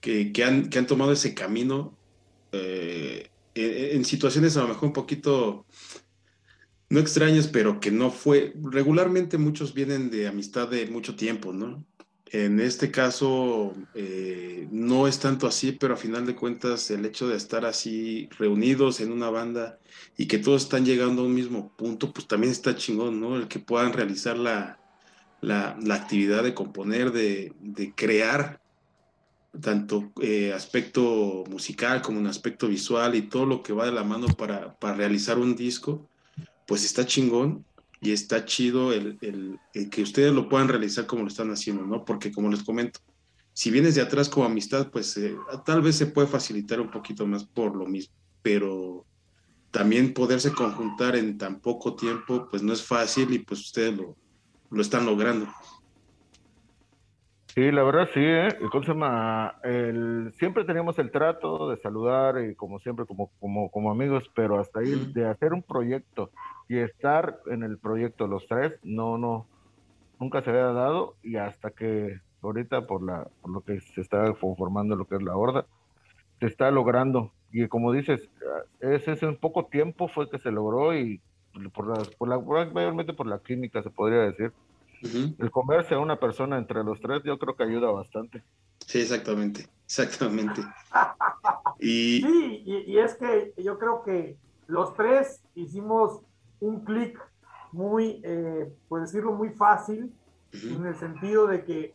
que, 0.00 0.44
han, 0.44 0.68
que 0.68 0.78
han, 0.78 0.86
tomado 0.86 1.12
ese 1.12 1.34
camino 1.34 1.96
eh, 2.52 3.30
en, 3.54 4.04
situaciones 4.04 4.56
a 4.56 4.62
lo 4.62 4.68
mejor 4.68 4.84
un 4.88 4.92
poquito, 4.92 5.64
no 6.90 7.00
extrañas, 7.00 7.48
pero 7.48 7.80
que 7.80 7.90
no 7.90 8.10
fue. 8.10 8.54
Regularmente 8.62 9.38
muchos 9.38 9.74
vienen 9.74 10.10
de 10.10 10.26
amistad 10.26 10.68
de 10.68 10.86
mucho 10.86 11.16
tiempo, 11.16 11.52
¿no? 11.52 11.84
En 12.26 12.60
este 12.60 12.90
caso 12.90 13.74
eh, 13.94 14.66
no 14.70 15.06
es 15.06 15.20
tanto 15.20 15.46
así, 15.46 15.72
pero 15.72 15.94
a 15.94 15.96
final 15.96 16.26
de 16.26 16.34
cuentas 16.34 16.90
el 16.90 17.04
hecho 17.06 17.28
de 17.28 17.36
estar 17.36 17.64
así 17.64 18.28
reunidos 18.38 19.00
en 19.00 19.12
una 19.12 19.30
banda 19.30 19.78
y 20.16 20.26
que 20.26 20.38
todos 20.38 20.62
están 20.62 20.84
llegando 20.84 21.22
a 21.22 21.26
un 21.26 21.34
mismo 21.34 21.72
punto, 21.76 22.12
pues 22.12 22.26
también 22.26 22.52
está 22.52 22.76
chingón, 22.76 23.20
¿no? 23.20 23.36
El 23.36 23.48
que 23.48 23.58
puedan 23.58 23.92
realizar 23.92 24.38
la, 24.38 24.78
la, 25.40 25.76
actividad 25.94 26.42
de 26.42 26.54
componer, 26.54 27.12
de, 27.12 27.52
crear, 27.96 28.60
tanto 29.60 30.12
eh, 30.20 30.52
aspecto 30.52 31.44
musical 31.48 32.02
como 32.02 32.18
un 32.18 32.26
aspecto 32.26 32.66
visual 32.66 33.14
y 33.14 33.22
todo 33.22 33.46
lo 33.46 33.62
que 33.62 33.72
va 33.72 33.86
de 33.86 33.92
la 33.92 34.02
mano 34.02 34.26
para, 34.26 34.76
realizar 34.96 35.38
un 35.38 35.54
disco, 35.54 36.08
pues 36.66 36.84
está 36.84 37.06
chingón. 37.06 37.64
y 38.00 38.12
está 38.12 38.44
chido 38.44 38.92
el, 38.92 39.18
que 39.90 40.02
ustedes 40.02 40.32
lo 40.32 40.48
puedan 40.48 40.68
realizar 40.68 41.06
como 41.06 41.22
lo 41.22 41.28
están 41.28 41.50
haciendo, 41.50 41.84
¿no? 41.86 42.04
Porque 42.04 42.32
como 42.32 42.50
les 42.50 42.62
comento, 42.62 43.00
si 43.52 43.70
vienes 43.70 43.94
de 43.94 44.02
atrás 44.02 44.28
como 44.28 44.46
amistad, 44.46 44.90
pues 44.90 45.16
eh, 45.16 45.36
tal 45.64 45.80
vez 45.82 45.96
se 45.96 46.06
puede 46.06 46.26
facilitar 46.26 46.80
un 46.80 46.90
poquito 46.90 47.26
más 47.26 47.44
por 47.44 47.76
lo 47.76 47.86
mismo, 47.86 48.14
pero 48.42 49.06
también 49.74 50.14
poderse 50.14 50.52
conjuntar 50.52 51.16
en 51.16 51.36
tan 51.36 51.60
poco 51.60 51.96
tiempo, 51.96 52.46
pues 52.48 52.62
no 52.62 52.72
es 52.72 52.86
fácil 52.86 53.34
y 53.34 53.40
pues 53.40 53.60
ustedes 53.60 53.96
lo, 53.96 54.14
lo 54.70 54.80
están 54.80 55.04
logrando. 55.04 55.48
Sí, 57.48 57.72
la 57.72 57.82
verdad 57.82 58.08
sí, 58.14 58.20
¿eh? 58.20 58.48
El, 59.64 60.32
siempre 60.38 60.64
teníamos 60.64 60.96
el 61.00 61.10
trato 61.10 61.68
de 61.70 61.76
saludar 61.78 62.40
y 62.44 62.54
como 62.54 62.78
siempre, 62.78 63.04
como, 63.04 63.32
como, 63.40 63.68
como 63.70 63.90
amigos, 63.90 64.22
pero 64.34 64.60
hasta 64.60 64.78
ahí 64.78 65.12
de 65.12 65.26
hacer 65.28 65.52
un 65.52 65.62
proyecto 65.62 66.30
y 66.68 66.78
estar 66.78 67.40
en 67.46 67.64
el 67.64 67.78
proyecto 67.78 68.28
los 68.28 68.46
tres, 68.46 68.74
no, 68.84 69.18
no, 69.18 69.46
nunca 70.20 70.40
se 70.42 70.50
había 70.50 70.66
dado 70.66 71.16
y 71.22 71.36
hasta 71.36 71.70
que 71.70 72.20
ahorita 72.42 72.86
por, 72.86 73.02
la, 73.02 73.26
por 73.42 73.50
lo 73.50 73.60
que 73.62 73.80
se 73.80 74.00
está 74.00 74.32
conformando 74.34 74.94
lo 74.94 75.06
que 75.06 75.16
es 75.16 75.22
la 75.22 75.36
horda, 75.36 75.66
se 76.38 76.46
está 76.46 76.70
logrando. 76.70 77.32
Y 77.56 77.68
como 77.68 77.92
dices, 77.92 78.28
ese 78.80 79.12
es 79.12 79.22
un 79.22 79.36
poco 79.36 79.66
tiempo 79.66 80.08
fue 80.08 80.28
que 80.28 80.40
se 80.40 80.50
logró 80.50 80.92
y 80.92 81.20
por 81.72 81.86
la, 81.86 82.04
por 82.18 82.28
la, 82.28 82.38
mayormente 82.72 83.12
por 83.12 83.28
la 83.28 83.38
química 83.38 83.80
se 83.80 83.90
podría 83.90 84.22
decir 84.22 84.52
el 85.38 85.50
comerse 85.52 85.94
a 85.94 86.00
una 86.00 86.18
persona 86.18 86.58
entre 86.58 86.82
los 86.82 87.00
tres, 87.00 87.22
yo 87.24 87.38
creo 87.38 87.54
que 87.54 87.62
ayuda 87.62 87.92
bastante. 87.92 88.42
Sí, 88.84 89.02
exactamente, 89.02 89.68
exactamente. 89.84 90.62
y... 91.78 92.22
Sí, 92.22 92.62
y, 92.64 92.98
es 92.98 93.14
que 93.14 93.54
yo 93.58 93.78
creo 93.78 94.02
que 94.02 94.36
los 94.66 94.94
tres 94.94 95.44
hicimos 95.54 96.22
un 96.58 96.84
clic 96.84 97.20
muy, 97.70 98.20
eh, 98.24 98.72
por 98.88 99.00
decirlo, 99.00 99.32
muy 99.32 99.50
fácil, 99.50 100.12
en 100.52 100.86
el 100.86 100.96
sentido 100.96 101.46
de 101.46 101.64
que 101.64 101.94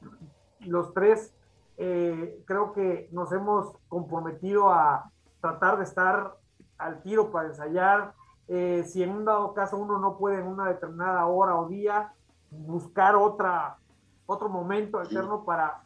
los 0.62 0.94
tres 0.94 1.34
eh, 1.78 2.42
creo 2.46 2.74
que 2.74 3.10
nos 3.12 3.32
hemos 3.34 3.74
comprometido 3.88 4.70
a 4.70 5.12
tratar 5.42 5.78
de 5.78 5.84
estar 5.84 6.36
al 6.78 7.02
tiro 7.02 7.32
para 7.32 7.50
ensayar. 7.50 8.14
Eh, 8.48 8.84
si 8.88 9.04
en 9.04 9.12
un 9.12 9.26
dado 9.26 9.54
caso 9.54 9.78
uno 9.78 10.00
no 10.00 10.18
puede 10.18 10.40
en 10.40 10.48
una 10.48 10.68
determinada 10.68 11.26
hora 11.28 11.56
o 11.56 11.68
día, 11.68 12.14
buscar 12.50 13.16
otra, 13.16 13.78
otro 14.26 14.50
momento 14.50 15.00
alterno 15.00 15.44
para, 15.46 15.84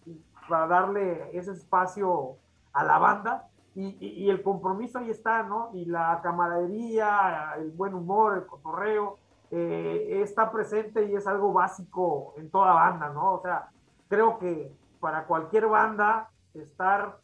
para 0.48 0.68
darle 0.68 1.38
ese 1.38 1.52
espacio 1.52 2.38
a 2.72 2.84
la 2.84 2.98
banda. 3.00 3.48
Y, 3.76 3.98
y, 4.00 4.30
el 4.30 4.44
compromiso 4.44 5.00
ahí 5.00 5.10
está, 5.10 5.42
¿no? 5.42 5.72
Y 5.74 5.86
la 5.86 6.20
camaradería, 6.22 7.56
el 7.58 7.72
buen 7.72 7.96
humor, 7.96 8.36
el 8.38 8.46
cotorreo, 8.46 9.18
eh, 9.50 10.22
está 10.24 10.52
presente 10.52 11.06
y 11.06 11.16
es 11.16 11.28
algo 11.28 11.54
básico 11.54 12.34
en 12.38 12.50
toda 12.50 12.74
banda, 12.74 13.10
¿no? 13.10 13.34
O 13.34 13.42
sea, 13.42 13.70
creo 14.08 14.40
que 14.40 14.72
para 15.00 15.26
cualquier 15.26 15.68
banda 15.68 16.32
estar 16.54 17.20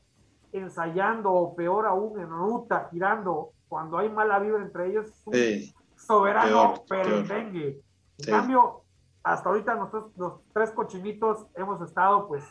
ensayando 0.52 1.32
o 1.32 1.56
peor 1.56 1.86
aún 1.86 2.20
en 2.20 2.30
ruta, 2.30 2.88
girando, 2.92 3.52
cuando 3.68 3.98
hay 3.98 4.10
mala 4.10 4.40
vibra 4.40 4.62
entre 4.62 4.88
ellos, 4.88 5.08
es 5.32 5.74
un 5.76 6.00
soberano 6.00 6.84
perendengue. 6.88 7.82
En 8.18 8.26
cambio, 8.26 8.84
hasta 9.24 9.50
ahorita 9.50 9.76
nosotros 9.76 10.12
los 10.18 10.34
tres 10.54 10.72
cochinitos 10.72 11.46
hemos 11.56 11.82
estado 11.88 12.28
pues 12.28 12.44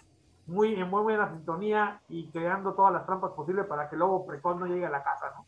muy 0.46 0.74
en 0.74 0.88
muy 0.88 1.02
buena 1.02 1.30
sintonía 1.30 2.00
y 2.08 2.28
creando 2.28 2.72
todas 2.74 2.92
las 2.92 3.04
trampas 3.04 3.32
posibles 3.32 3.66
para 3.66 3.88
que 3.90 3.96
luego 3.96 4.26
Precon 4.26 4.58
no 4.58 4.66
llegue 4.66 4.86
a 4.86 4.90
la 4.90 5.02
casa, 5.02 5.26
¿no? 5.36 5.46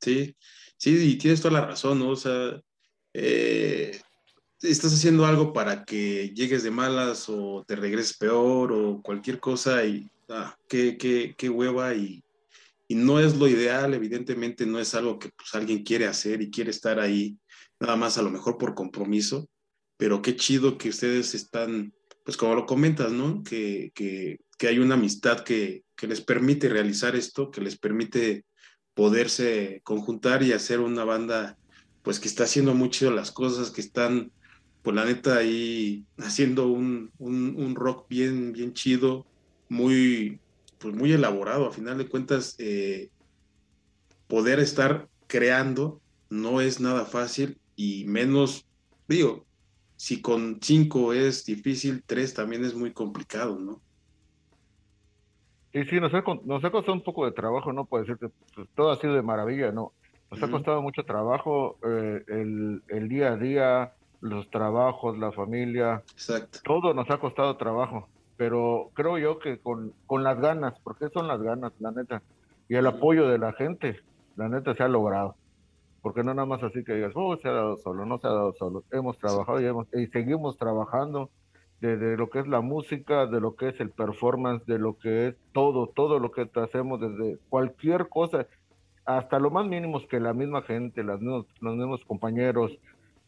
Sí, 0.00 0.36
sí, 0.76 1.12
y 1.12 1.18
tienes 1.18 1.40
toda 1.42 1.60
la 1.60 1.66
razón, 1.66 1.98
¿no? 1.98 2.10
O 2.10 2.16
sea, 2.16 2.60
eh, 3.12 4.00
estás 4.62 4.92
haciendo 4.94 5.26
algo 5.26 5.52
para 5.52 5.84
que 5.84 6.30
llegues 6.30 6.62
de 6.62 6.70
malas 6.70 7.28
o 7.28 7.64
te 7.66 7.76
regreses 7.76 8.16
peor 8.16 8.72
o 8.72 9.02
cualquier 9.02 9.40
cosa 9.40 9.84
y 9.84 10.10
ah, 10.28 10.56
qué, 10.68 10.96
qué, 11.36 11.48
hueva 11.48 11.94
y, 11.94 12.22
y, 12.88 12.94
no 12.94 13.20
es 13.20 13.36
lo 13.36 13.48
ideal, 13.48 13.94
evidentemente 13.94 14.66
no 14.66 14.78
es 14.78 14.94
algo 14.94 15.18
que 15.18 15.30
pues, 15.30 15.54
alguien 15.54 15.82
quiere 15.82 16.06
hacer 16.06 16.42
y 16.42 16.50
quiere 16.50 16.70
estar 16.70 17.00
ahí 17.00 17.38
nada 17.80 17.96
más 17.96 18.18
a 18.18 18.22
lo 18.22 18.30
mejor 18.30 18.58
por 18.58 18.74
compromiso, 18.74 19.48
pero 19.96 20.22
qué 20.22 20.36
chido 20.36 20.78
que 20.78 20.88
ustedes 20.88 21.34
están, 21.34 21.92
pues 22.24 22.36
como 22.36 22.54
lo 22.54 22.66
comentas, 22.66 23.12
¿no? 23.12 23.42
Que, 23.42 23.92
que, 23.94 24.38
que 24.56 24.68
hay 24.68 24.78
una 24.78 24.94
amistad 24.94 25.40
que, 25.44 25.84
que, 25.96 26.06
les 26.06 26.20
permite 26.20 26.68
realizar 26.68 27.16
esto, 27.16 27.50
que 27.50 27.60
les 27.60 27.78
permite 27.78 28.44
poderse 28.94 29.80
conjuntar 29.84 30.42
y 30.42 30.52
hacer 30.52 30.80
una 30.80 31.04
banda, 31.04 31.56
pues 32.02 32.18
que 32.18 32.28
está 32.28 32.44
haciendo 32.44 32.74
muy 32.74 32.90
chido 32.90 33.12
las 33.12 33.30
cosas, 33.30 33.70
que 33.70 33.80
están, 33.80 34.32
pues 34.82 34.96
la 34.96 35.04
neta, 35.04 35.36
ahí 35.36 36.04
haciendo 36.18 36.68
un, 36.68 37.12
un, 37.18 37.54
un 37.56 37.74
rock 37.76 38.08
bien, 38.08 38.52
bien 38.52 38.72
chido, 38.72 39.26
muy, 39.68 40.40
pues 40.78 40.94
muy 40.94 41.12
elaborado, 41.12 41.66
a 41.66 41.72
final 41.72 41.98
de 41.98 42.08
cuentas, 42.08 42.56
eh, 42.58 43.10
poder 44.26 44.60
estar 44.60 45.08
creando 45.26 46.00
no 46.30 46.60
es 46.60 46.80
nada 46.80 47.04
fácil 47.04 47.58
y 47.76 48.04
menos, 48.06 48.66
digo, 49.06 49.44
si 49.96 50.20
con 50.22 50.58
cinco 50.62 51.12
es 51.12 51.44
difícil, 51.44 52.02
tres 52.04 52.34
también 52.34 52.64
es 52.64 52.74
muy 52.74 52.92
complicado, 52.92 53.58
¿no? 53.58 53.80
Sí, 55.72 55.84
sí, 55.84 56.00
nos 56.00 56.12
ha, 56.14 56.22
nos 56.44 56.64
ha 56.64 56.70
costado 56.70 56.94
un 56.94 57.02
poco 57.02 57.26
de 57.26 57.32
trabajo, 57.32 57.72
no 57.72 57.84
puede 57.84 58.06
ser 58.06 58.16
que 58.16 58.28
pues, 58.54 58.68
todo 58.74 58.90
ha 58.90 59.00
sido 59.00 59.14
de 59.14 59.22
maravilla, 59.22 59.72
no. 59.72 59.92
Nos 60.30 60.42
ha 60.42 60.50
costado 60.50 60.82
mucho 60.82 61.04
trabajo 61.04 61.78
eh, 61.86 62.22
el, 62.28 62.82
el, 62.88 63.08
día 63.08 63.32
a 63.32 63.36
día, 63.36 63.92
los 64.20 64.50
trabajos, 64.50 65.16
la 65.16 65.32
familia. 65.32 66.02
Exacto. 66.12 66.58
Todo 66.64 66.92
nos 66.92 67.10
ha 67.10 67.18
costado 67.18 67.56
trabajo, 67.56 68.08
pero 68.38 68.90
creo 68.94 69.18
yo 69.18 69.38
que 69.38 69.58
con, 69.58 69.92
con 70.06 70.24
las 70.24 70.40
ganas, 70.40 70.72
porque 70.82 71.10
son 71.10 71.28
las 71.28 71.42
ganas, 71.42 71.72
la 71.80 71.90
neta, 71.90 72.22
y 72.70 72.76
el 72.76 72.86
apoyo 72.86 73.28
de 73.28 73.36
la 73.36 73.52
gente, 73.52 74.00
la 74.36 74.48
neta 74.48 74.74
se 74.74 74.82
ha 74.82 74.88
logrado 74.88 75.36
porque 76.02 76.22
no 76.22 76.32
nada 76.32 76.46
más 76.46 76.62
así 76.62 76.84
que 76.84 76.94
digas, 76.94 77.12
oh, 77.14 77.36
se 77.36 77.48
ha 77.48 77.52
dado 77.52 77.76
solo, 77.76 78.06
no 78.06 78.18
se 78.18 78.26
ha 78.26 78.30
dado 78.30 78.54
solo. 78.54 78.84
Hemos 78.92 79.18
trabajado 79.18 79.60
y, 79.60 79.66
hemos, 79.66 79.86
y 79.94 80.06
seguimos 80.06 80.56
trabajando 80.56 81.30
de, 81.80 82.16
lo 82.16 82.28
que 82.30 82.40
es 82.40 82.48
la 82.48 82.60
música, 82.60 83.26
de 83.26 83.40
lo 83.40 83.56
que 83.56 83.68
es 83.68 83.80
el 83.80 83.90
performance, 83.90 84.64
de 84.66 84.78
lo 84.78 84.98
que 84.98 85.28
es 85.28 85.34
todo, 85.52 85.86
todo 85.86 86.18
lo 86.18 86.30
que 86.30 86.48
hacemos, 86.54 87.00
desde 87.00 87.38
cualquier 87.48 88.08
cosa, 88.08 88.46
hasta 89.04 89.38
lo 89.38 89.50
más 89.50 89.66
mínimos 89.66 90.06
que 90.06 90.20
la 90.20 90.32
misma 90.32 90.62
gente, 90.62 91.04
las 91.04 91.20
los 91.20 91.46
mismos 91.60 92.04
compañeros, 92.06 92.78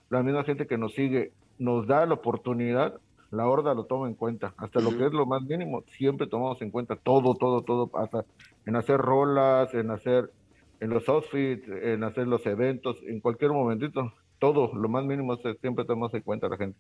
la 0.08 0.22
misma 0.22 0.44
gente 0.44 0.66
que 0.66 0.78
nos 0.78 0.94
sigue, 0.94 1.32
nos 1.58 1.86
da 1.86 2.06
la 2.06 2.14
oportunidad, 2.14 2.94
la 3.30 3.46
horda 3.46 3.75
lo 3.75 3.84
toma 3.84 4.08
en 4.08 4.14
cuenta, 4.14 4.54
hasta 4.56 4.80
lo 4.80 4.96
que 4.96 5.06
es 5.06 5.12
lo 5.12 5.26
más 5.26 5.42
mínimo, 5.42 5.84
siempre 5.96 6.26
tomamos 6.26 6.60
en 6.62 6.70
cuenta 6.70 6.96
todo, 6.96 7.34
todo, 7.34 7.62
todo, 7.62 7.90
hasta 7.94 8.25
en 8.66 8.76
hacer 8.76 8.99
rolas, 8.99 9.72
en 9.75 9.90
hacer 9.90 10.30
en 10.80 10.90
los 10.90 11.08
outfits, 11.08 11.68
en 11.68 12.02
hacer 12.04 12.26
los 12.26 12.44
eventos, 12.46 12.96
en 13.06 13.20
cualquier 13.20 13.52
momentito, 13.52 14.12
todo, 14.38 14.75
lo 14.75 14.88
más 14.88 15.04
mínimo 15.04 15.37
siempre 15.60 15.84
tenemos 15.84 16.12
en 16.14 16.22
cuenta 16.22 16.49
la 16.49 16.56
gente. 16.56 16.78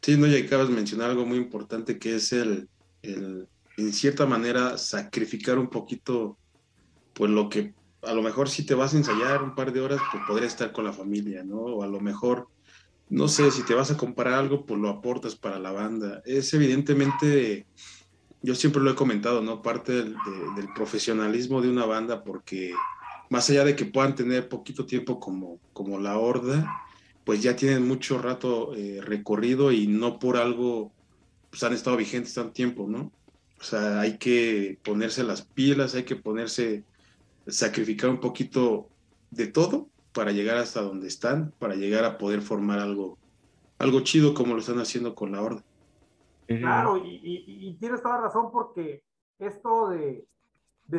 Sí, 0.00 0.16
no, 0.16 0.26
y 0.26 0.36
acabas 0.36 0.68
de 0.68 0.74
mencionar 0.74 1.10
algo 1.10 1.26
muy 1.26 1.36
importante 1.36 1.98
que 1.98 2.16
es 2.16 2.32
el, 2.32 2.68
el, 3.02 3.46
en 3.76 3.92
cierta 3.92 4.24
manera, 4.24 4.78
sacrificar 4.78 5.58
un 5.58 5.68
poquito, 5.68 6.38
pues 7.12 7.30
lo 7.30 7.48
que 7.48 7.74
a 8.02 8.14
lo 8.14 8.22
mejor 8.22 8.48
si 8.48 8.64
te 8.64 8.74
vas 8.74 8.94
a 8.94 8.98
ensayar 8.98 9.42
un 9.42 9.54
par 9.54 9.72
de 9.72 9.80
horas, 9.80 10.00
pues 10.12 10.22
podría 10.26 10.46
estar 10.46 10.72
con 10.72 10.84
la 10.84 10.92
familia, 10.92 11.42
¿no? 11.42 11.58
O 11.58 11.82
a 11.82 11.86
lo 11.86 12.00
mejor, 12.00 12.48
no 13.08 13.28
sé, 13.28 13.50
si 13.50 13.62
te 13.62 13.74
vas 13.74 13.90
a 13.90 13.96
comprar 13.96 14.34
algo, 14.34 14.66
pues 14.66 14.80
lo 14.80 14.88
aportas 14.88 15.36
para 15.36 15.58
la 15.58 15.70
banda. 15.72 16.22
Es 16.24 16.52
evidentemente 16.54 17.66
yo 18.42 18.54
siempre 18.54 18.82
lo 18.82 18.90
he 18.90 18.94
comentado, 18.94 19.42
¿no? 19.42 19.62
Parte 19.62 19.92
del, 19.92 20.16
profesionalismo 20.74 21.60
de 21.62 21.68
una 21.68 21.86
banda, 21.86 22.22
porque 22.22 22.72
más 23.30 23.48
allá 23.50 23.64
de 23.64 23.74
que 23.74 23.86
puedan 23.86 24.14
tener 24.14 24.48
poquito 24.48 24.86
tiempo 24.86 25.18
como, 25.18 25.58
como 25.72 25.98
la 25.98 26.18
horda, 26.18 26.82
pues 27.24 27.42
ya 27.42 27.56
tienen 27.56 27.86
mucho 27.86 28.18
rato 28.18 28.74
eh, 28.76 29.00
recorrido 29.02 29.72
y 29.72 29.86
no 29.88 30.18
por 30.18 30.36
algo 30.36 30.92
pues 31.50 31.62
han 31.64 31.72
estado 31.72 31.96
vigentes 31.96 32.34
tanto 32.34 32.52
tiempo, 32.52 32.86
¿no? 32.88 33.10
O 33.58 33.64
sea, 33.64 34.00
hay 34.00 34.18
que 34.18 34.78
ponerse 34.84 35.24
las 35.24 35.42
pilas, 35.42 35.94
hay 35.94 36.04
que 36.04 36.16
ponerse, 36.16 36.84
sacrificar 37.46 38.10
un 38.10 38.20
poquito 38.20 38.88
de 39.30 39.46
todo 39.46 39.88
para 40.16 40.32
llegar 40.32 40.56
hasta 40.56 40.80
donde 40.80 41.08
están, 41.08 41.52
para 41.58 41.74
llegar 41.74 42.06
a 42.06 42.16
poder 42.16 42.40
formar 42.40 42.78
algo, 42.78 43.18
algo 43.78 44.00
chido 44.00 44.32
como 44.32 44.54
lo 44.54 44.60
están 44.60 44.78
haciendo 44.78 45.14
con 45.14 45.32
la 45.32 45.42
horda. 45.42 45.62
Claro, 46.46 46.96
y, 47.04 47.76
tienes 47.78 48.02
toda 48.02 48.16
razón 48.16 48.50
porque 48.50 49.02
esto 49.38 49.90
de, 49.90 50.26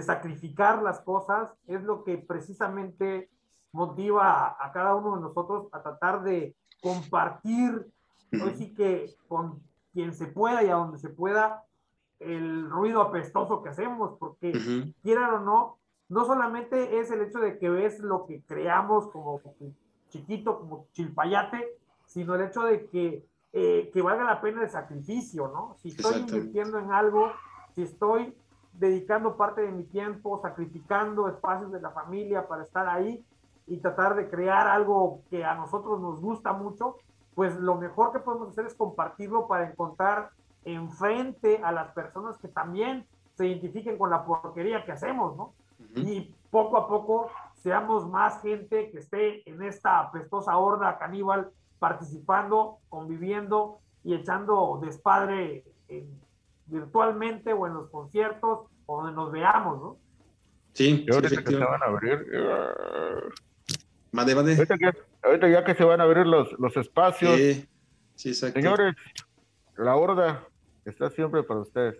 sacrificar 0.02 0.84
las 0.84 1.00
cosas 1.00 1.52
es 1.66 1.82
lo 1.82 2.04
que 2.04 2.20
precisamente 2.20 3.32
motiva 3.72 4.56
a, 4.60 4.72
cada 4.72 4.94
uno 4.94 5.16
de 5.16 5.22
nosotros 5.22 5.68
a 5.72 5.82
tratar 5.82 6.22
de 6.22 6.56
compartir, 6.80 7.88
así 8.46 8.76
que 8.76 9.16
con 9.28 9.64
quien 9.94 10.14
se 10.14 10.28
pueda 10.28 10.64
y 10.64 10.68
a 10.68 10.76
donde 10.76 11.00
se 11.00 11.10
pueda, 11.10 11.64
el 12.20 12.70
ruido 12.70 13.02
apestoso 13.02 13.64
que 13.64 13.70
hacemos, 13.70 14.16
porque 14.20 14.94
quieran 15.02 15.34
o 15.34 15.40
no, 15.40 15.78
no 16.10 16.26
solamente 16.26 17.00
es 17.00 17.12
el 17.12 17.22
hecho 17.22 17.40
de 17.40 17.58
que 17.58 17.70
ves 17.70 18.00
lo 18.00 18.26
que 18.26 18.42
creamos 18.44 19.08
como 19.08 19.42
chiquito, 20.10 20.60
como 20.60 20.88
chilpayate, 20.94 21.78
sino 22.06 22.36
el 22.36 22.44
hecho 22.44 22.62
de 22.62 22.88
que, 22.88 23.26
eh, 23.54 23.90
que 23.94 24.02
valga 24.02 24.24
la 24.24 24.42
pena 24.42 24.64
el 24.64 24.70
sacrificio, 24.70 25.50
¿no? 25.50 25.76
Si 25.80 25.90
estoy 25.90 26.22
invirtiendo 26.22 26.80
en 26.80 26.92
algo, 26.92 27.32
si 27.74 27.84
estoy 27.84 28.34
dedicando 28.74 29.36
parte 29.36 29.62
de 29.62 29.72
mi 29.72 29.84
tiempo, 29.84 30.40
sacrificando 30.42 31.28
espacios 31.28 31.72
de 31.72 31.82
la 31.82 31.92
familia 31.92 32.48
para 32.48 32.64
estar 32.64 32.88
ahí 32.88 33.26
y 33.66 33.78
tratar 33.78 34.16
de 34.16 34.30
crear 34.30 34.68
algo 34.68 35.22
que 35.30 35.44
a 35.44 35.56
nosotros 35.56 36.00
nos 36.00 36.22
gusta 36.22 36.54
mucho, 36.54 36.96
pues 37.36 37.60
lo 37.60 37.76
mejor 37.76 38.14
que 38.14 38.20
podemos 38.20 38.50
hacer 38.50 38.66
es 38.66 38.76
compartirlo 38.76 39.48
para 39.48 39.70
encontrar 39.70 40.32
enfrente 40.64 41.60
a 41.64 41.72
las 41.72 41.92
personas 41.92 42.38
que 42.38 42.48
también 42.48 43.06
se 43.36 43.48
identifiquen 43.48 43.98
con 43.98 44.10
la 44.10 44.26
porquería 44.26 44.86
que 44.86 44.92
hacemos, 44.92 45.36
¿no? 45.36 45.54
Y 45.96 46.36
poco 46.50 46.78
a 46.78 46.88
poco 46.88 47.30
seamos 47.56 48.08
más 48.10 48.42
gente 48.42 48.92
que 48.92 49.00
esté 49.00 49.50
en 49.50 49.62
esta 49.64 50.00
apestosa 50.00 50.58
horda 50.58 50.98
caníbal 50.98 51.52
participando, 51.80 52.78
conviviendo 52.90 53.80
y 54.04 54.14
echando 54.14 54.80
despadre 54.82 55.64
en 55.88 56.20
virtualmente 56.68 57.54
o 57.54 57.66
en 57.68 57.74
los 57.74 57.90
conciertos 57.90 58.68
o 58.86 58.98
donde 58.98 59.14
nos 59.14 59.32
veamos, 59.32 59.82
¿no? 59.82 59.98
Sí, 60.74 61.06
ahorita 61.12 61.44
que 61.44 61.52
se 61.52 61.58
van 61.58 61.82
a 61.82 61.86
abrir. 61.88 62.28
Ahorita, 65.24 65.50
ya 65.50 65.64
que 65.64 65.76
se 65.76 65.84
van 65.84 66.02
a 66.02 66.04
abrir 66.04 66.28
los, 66.28 66.52
los 66.60 66.78
espacios. 66.78 67.36
Sí, 67.36 67.68
sí, 68.16 68.30
exacto. 68.30 68.60
Señores, 68.60 68.96
la 69.76 69.96
horda 69.96 70.48
está 70.86 71.10
siempre 71.10 71.44
para 71.44 71.62
ustedes. 71.62 71.98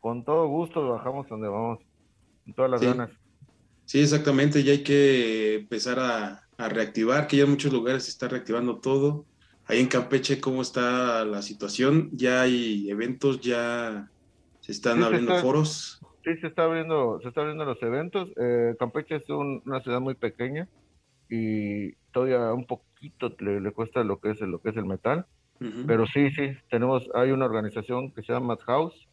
Con 0.00 0.24
todo 0.24 0.46
gusto 0.48 0.88
bajamos 0.88 1.28
donde 1.28 1.48
vamos, 1.48 1.78
con 2.44 2.54
todas 2.54 2.70
las 2.70 2.80
ganas. 2.80 3.10
Sí, 3.90 4.00
exactamente, 4.00 4.62
ya 4.62 4.70
hay 4.70 4.84
que 4.84 5.56
empezar 5.56 5.98
a, 5.98 6.46
a, 6.56 6.68
reactivar, 6.68 7.26
que 7.26 7.38
ya 7.38 7.42
en 7.42 7.50
muchos 7.50 7.72
lugares 7.72 8.04
se 8.04 8.10
está 8.10 8.28
reactivando 8.28 8.78
todo. 8.78 9.26
Ahí 9.66 9.80
en 9.80 9.88
Campeche, 9.88 10.40
¿cómo 10.40 10.62
está 10.62 11.24
la 11.24 11.42
situación? 11.42 12.08
¿Ya 12.12 12.42
hay 12.42 12.88
eventos? 12.88 13.40
¿Ya 13.40 14.08
se 14.60 14.70
están 14.70 15.02
abriendo 15.02 15.34
foros? 15.38 16.00
Sí, 16.22 16.36
se 16.40 16.46
está 16.46 16.66
abriendo, 16.66 17.18
se 17.20 17.30
está 17.30 17.40
abriendo 17.40 17.64
los 17.64 17.82
eventos. 17.82 18.28
Eh, 18.36 18.76
Campeche 18.78 19.16
es 19.16 19.28
una 19.28 19.80
ciudad 19.80 19.98
muy 19.98 20.14
pequeña 20.14 20.68
y 21.28 21.94
todavía 22.12 22.52
un 22.52 22.68
poquito 22.68 23.34
le, 23.40 23.72
cuesta 23.72 24.04
lo 24.04 24.20
que 24.20 24.30
es 24.30 24.40
el, 24.40 24.52
lo 24.52 24.60
que 24.60 24.70
es 24.70 24.76
el 24.76 24.84
metal. 24.84 25.26
Pero 25.88 26.06
sí, 26.06 26.30
sí, 26.30 26.52
tenemos, 26.70 27.10
hay 27.12 27.32
una 27.32 27.46
organización 27.46 28.12
que 28.12 28.22
se 28.22 28.32
llama 28.32 28.56
House, 28.66 29.08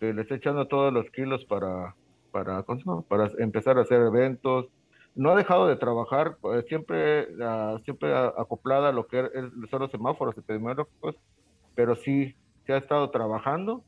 que 0.00 0.12
le 0.12 0.22
está 0.22 0.34
echando 0.34 0.66
todos 0.66 0.92
los 0.92 1.08
kilos 1.12 1.44
para, 1.44 1.94
para, 2.36 2.62
para 3.08 3.30
empezar 3.38 3.78
a 3.78 3.80
hacer 3.80 4.02
eventos, 4.02 4.66
no 5.14 5.30
ha 5.30 5.36
dejado 5.36 5.66
de 5.68 5.76
trabajar, 5.76 6.36
pues, 6.42 6.66
siempre, 6.66 7.28
uh, 7.36 7.78
siempre 7.78 8.14
acoplada 8.14 8.90
a 8.90 8.92
lo 8.92 9.06
que 9.06 9.26
son 9.70 9.80
los 9.80 9.90
semáforos 9.90 10.36
epidemiológicos, 10.36 11.16
pero 11.74 11.96
sí 11.96 12.34
se 12.66 12.74
ha 12.74 12.76
estado 12.76 13.08
trabajando, 13.08 13.82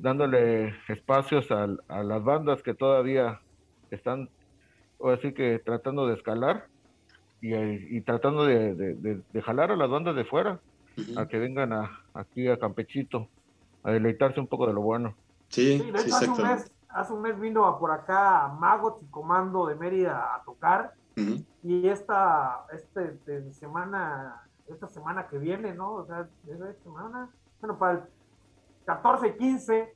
dándole 0.00 0.74
espacios 0.88 1.50
a, 1.50 1.68
a, 1.88 2.02
las 2.02 2.24
bandas 2.24 2.62
que 2.62 2.72
todavía 2.72 3.40
están, 3.90 4.30
o 4.96 5.10
así 5.10 5.32
que 5.34 5.58
tratando 5.58 6.06
de 6.06 6.14
escalar 6.14 6.68
y, 7.42 7.54
y 7.54 8.00
tratando 8.00 8.46
de, 8.46 8.74
de, 8.74 9.42
jalar 9.42 9.70
a 9.70 9.76
las 9.76 9.90
bandas 9.90 10.16
de 10.16 10.24
fuera, 10.24 10.60
a 11.16 11.26
que 11.26 11.38
vengan 11.38 11.74
a, 11.74 12.00
aquí 12.14 12.48
a 12.48 12.58
Campechito, 12.58 13.28
a 13.82 13.92
deleitarse 13.92 14.40
un 14.40 14.46
poco 14.46 14.66
de 14.66 14.72
lo 14.72 14.80
bueno. 14.80 15.14
Sí, 15.48 15.78
sí, 15.78 15.90
exactamente 15.90 16.14
hace 16.14 16.42
un 16.42 16.48
mes 16.48 16.72
vino 17.38 17.78
por 17.78 17.90
acá 17.90 18.48
Magos 18.58 19.02
y 19.02 19.06
Comando 19.06 19.66
de 19.66 19.74
Mérida 19.74 20.34
a 20.34 20.42
tocar. 20.42 20.94
Y 21.62 21.88
esta, 21.88 22.66
este, 22.72 23.52
semana, 23.52 24.42
esta 24.66 24.88
semana 24.88 25.28
que 25.28 25.38
viene, 25.38 25.74
¿no? 25.74 25.92
O 25.92 26.06
sea, 26.06 26.28
esta 26.48 26.72
semana, 26.82 27.30
bueno, 27.60 27.78
para 27.78 27.92
el 27.98 28.04
14, 28.86 29.36
15, 29.36 29.94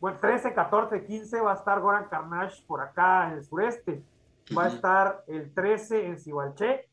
bueno, 0.00 0.18
13, 0.20 0.52
14, 0.52 1.04
15 1.04 1.40
va 1.40 1.52
a 1.52 1.54
estar 1.54 1.80
Goran 1.80 2.08
Carnage 2.08 2.62
por 2.66 2.80
acá 2.80 3.28
en 3.28 3.34
el 3.34 3.44
sureste. 3.44 4.02
Va 4.56 4.64
a 4.64 4.68
estar 4.68 5.24
el 5.28 5.54
13 5.54 6.06
en 6.06 6.18
Cibalché, 6.18 6.90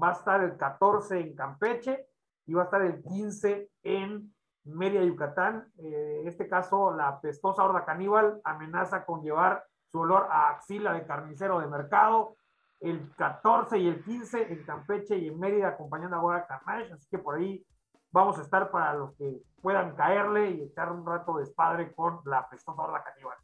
va 0.00 0.10
a 0.10 0.12
estar 0.12 0.44
el 0.44 0.56
14 0.56 1.18
en 1.18 1.34
Campeche 1.34 2.06
y 2.46 2.52
va 2.52 2.62
a 2.62 2.64
estar 2.66 2.82
el 2.82 3.02
15 3.02 3.70
en 3.82 4.32
Media 4.64 5.02
Yucatán. 5.02 5.66
Eh, 5.78 6.22
este 6.26 6.48
caso, 6.48 6.94
la 6.94 7.20
pestosa 7.20 7.64
horda 7.64 7.84
caníbal 7.84 8.40
amenaza 8.44 9.04
con 9.04 9.22
llevar 9.22 9.64
su 9.90 10.00
olor 10.00 10.26
a 10.30 10.50
axila 10.50 10.92
de 10.94 11.06
carnicero 11.06 11.60
de 11.60 11.66
mercado. 11.66 12.36
El 12.80 13.12
14 13.16 13.78
y 13.78 13.88
el 13.88 14.02
15 14.02 14.52
en 14.52 14.64
Campeche 14.64 15.16
y 15.16 15.28
en 15.28 15.38
Mérida 15.38 15.68
acompañando 15.68 16.16
a 16.16 16.20
Guara 16.20 16.46
Carnage. 16.46 16.92
Así 16.92 17.06
que 17.10 17.18
por 17.18 17.36
ahí 17.36 17.64
vamos 18.10 18.38
a 18.38 18.42
estar 18.42 18.70
para 18.70 18.94
los 18.94 19.14
que 19.16 19.42
puedan 19.60 19.94
caerle 19.94 20.50
y 20.50 20.62
echar 20.62 20.90
un 20.90 21.06
rato 21.06 21.36
de 21.36 21.44
espadre 21.44 21.92
con 21.94 22.20
la 22.26 22.48
pestosa 22.48 22.82
horda 22.82 23.04
caníbal. 23.04 23.36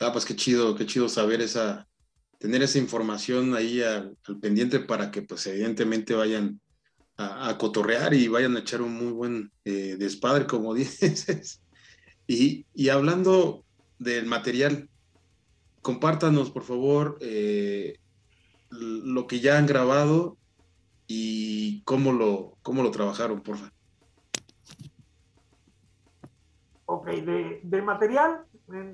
Ah, 0.00 0.10
pues 0.12 0.24
qué 0.24 0.34
chido, 0.34 0.74
qué 0.76 0.86
chido 0.86 1.08
saber 1.08 1.40
esa, 1.40 1.86
tener 2.38 2.62
esa 2.62 2.78
información 2.78 3.54
ahí 3.54 3.82
al, 3.82 4.16
al 4.26 4.38
pendiente 4.38 4.80
para 4.80 5.10
que 5.10 5.22
pues 5.22 5.46
evidentemente 5.46 6.14
vayan 6.14 6.60
a, 7.18 7.58
cotorrear 7.58 8.14
y 8.14 8.28
vayan 8.28 8.56
a 8.56 8.60
echar 8.60 8.80
un 8.80 8.94
muy 8.94 9.12
buen 9.12 9.52
eh, 9.64 9.96
despadre, 9.98 10.46
como 10.46 10.72
dices. 10.74 11.60
Y, 12.26 12.66
y, 12.74 12.88
hablando 12.90 13.64
del 13.98 14.26
material, 14.26 14.88
compártanos, 15.82 16.50
por 16.50 16.62
favor, 16.62 17.18
eh, 17.20 17.98
lo 18.70 19.26
que 19.26 19.40
ya 19.40 19.58
han 19.58 19.66
grabado 19.66 20.36
y 21.06 21.82
cómo 21.82 22.12
lo, 22.12 22.56
cómo 22.62 22.82
lo 22.82 22.90
trabajaron, 22.90 23.40
por 23.40 23.56
favor. 23.56 23.72
Ok, 26.84 27.06
de, 27.08 27.82
material, 27.82 28.44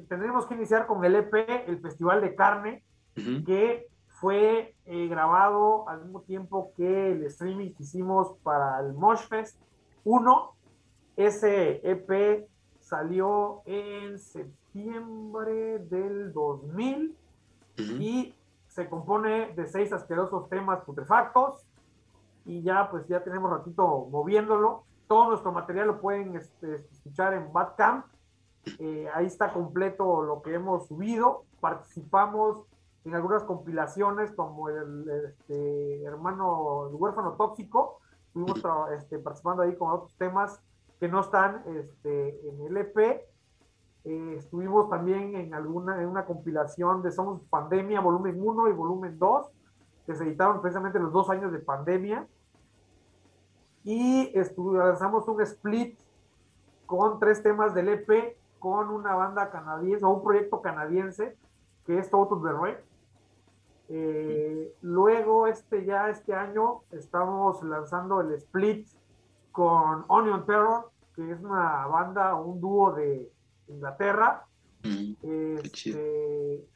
tendremos 0.08 0.46
que 0.46 0.54
iniciar 0.54 0.86
con 0.86 1.04
el 1.04 1.14
EP, 1.16 1.34
el 1.68 1.80
Festival 1.80 2.22
de 2.22 2.34
Carne, 2.34 2.82
que 3.14 3.86
fue 4.14 4.76
eh, 4.86 5.08
grabado 5.08 5.88
al 5.88 6.02
mismo 6.02 6.22
tiempo 6.22 6.72
que 6.76 7.12
el 7.12 7.24
streaming 7.24 7.74
que 7.74 7.82
hicimos 7.82 8.36
para 8.42 8.78
el 8.80 8.92
Moshfest 8.92 9.60
1. 10.04 10.52
Ese 11.16 11.80
EP 11.82 12.48
salió 12.78 13.62
en 13.66 14.18
septiembre 14.18 15.80
del 15.80 16.32
2000 16.32 17.16
y 17.76 18.34
se 18.68 18.88
compone 18.88 19.52
de 19.54 19.66
seis 19.66 19.92
asquerosos 19.92 20.48
temas 20.48 20.80
putrefactos 20.84 21.66
y 22.44 22.62
ya 22.62 22.88
pues 22.90 23.06
ya 23.08 23.22
tenemos 23.24 23.50
ratito 23.50 24.06
moviéndolo. 24.10 24.84
Todo 25.08 25.30
nuestro 25.30 25.50
material 25.50 25.88
lo 25.88 26.00
pueden 26.00 26.36
este, 26.36 26.86
escuchar 26.92 27.34
en 27.34 27.52
Badcamp. 27.52 28.06
Eh, 28.78 29.08
ahí 29.12 29.26
está 29.26 29.52
completo 29.52 30.22
lo 30.22 30.40
que 30.40 30.54
hemos 30.54 30.86
subido. 30.86 31.44
Participamos 31.60 32.64
en 33.04 33.14
algunas 33.14 33.44
compilaciones 33.44 34.32
como 34.32 34.68
el, 34.68 35.08
este, 35.26 36.02
hermano, 36.04 36.88
el 36.88 36.94
huérfano 36.94 37.32
tóxico, 37.32 38.00
estuvimos 38.26 38.62
este, 38.96 39.18
participando 39.18 39.62
ahí 39.62 39.76
con 39.76 39.90
otros 39.90 40.14
temas 40.16 40.60
que 40.98 41.08
no 41.08 41.20
están 41.20 41.62
este, 41.66 42.48
en 42.48 42.60
el 42.62 42.76
EP. 42.78 42.98
Eh, 44.04 44.34
estuvimos 44.38 44.88
también 44.88 45.34
en 45.34 45.54
alguna 45.54 46.00
en 46.00 46.08
una 46.08 46.24
compilación 46.24 47.02
de 47.02 47.10
Somos 47.10 47.42
Pandemia, 47.48 48.00
volumen 48.00 48.40
1 48.42 48.68
y 48.68 48.72
volumen 48.72 49.18
2, 49.18 49.50
que 50.06 50.14
se 50.14 50.24
editaron 50.24 50.60
precisamente 50.60 50.98
los 50.98 51.12
dos 51.12 51.28
años 51.30 51.52
de 51.52 51.58
pandemia. 51.58 52.26
Y 53.82 54.32
lanzamos 54.56 55.28
un 55.28 55.42
split 55.42 55.98
con 56.86 57.18
tres 57.18 57.42
temas 57.42 57.74
del 57.74 57.88
EP 57.88 58.36
con 58.58 58.88
una 58.88 59.14
banda 59.14 59.50
canadiense 59.50 60.06
o 60.06 60.10
un 60.10 60.22
proyecto 60.22 60.62
canadiense 60.62 61.36
que 61.84 61.98
es 61.98 62.08
Total 62.08 62.60
Red 62.62 62.76
eh, 63.88 64.74
luego, 64.80 65.46
este 65.46 65.84
ya 65.84 66.08
este 66.08 66.34
año, 66.34 66.82
estamos 66.90 67.62
lanzando 67.62 68.20
el 68.20 68.32
split 68.34 68.88
con 69.52 70.04
Onion 70.08 70.46
Terror, 70.46 70.90
que 71.14 71.30
es 71.30 71.40
una 71.40 71.86
banda 71.86 72.34
un 72.34 72.60
dúo 72.60 72.92
de 72.92 73.30
Inglaterra. 73.68 74.46
Mm, 74.82 75.12
este, 75.22 76.66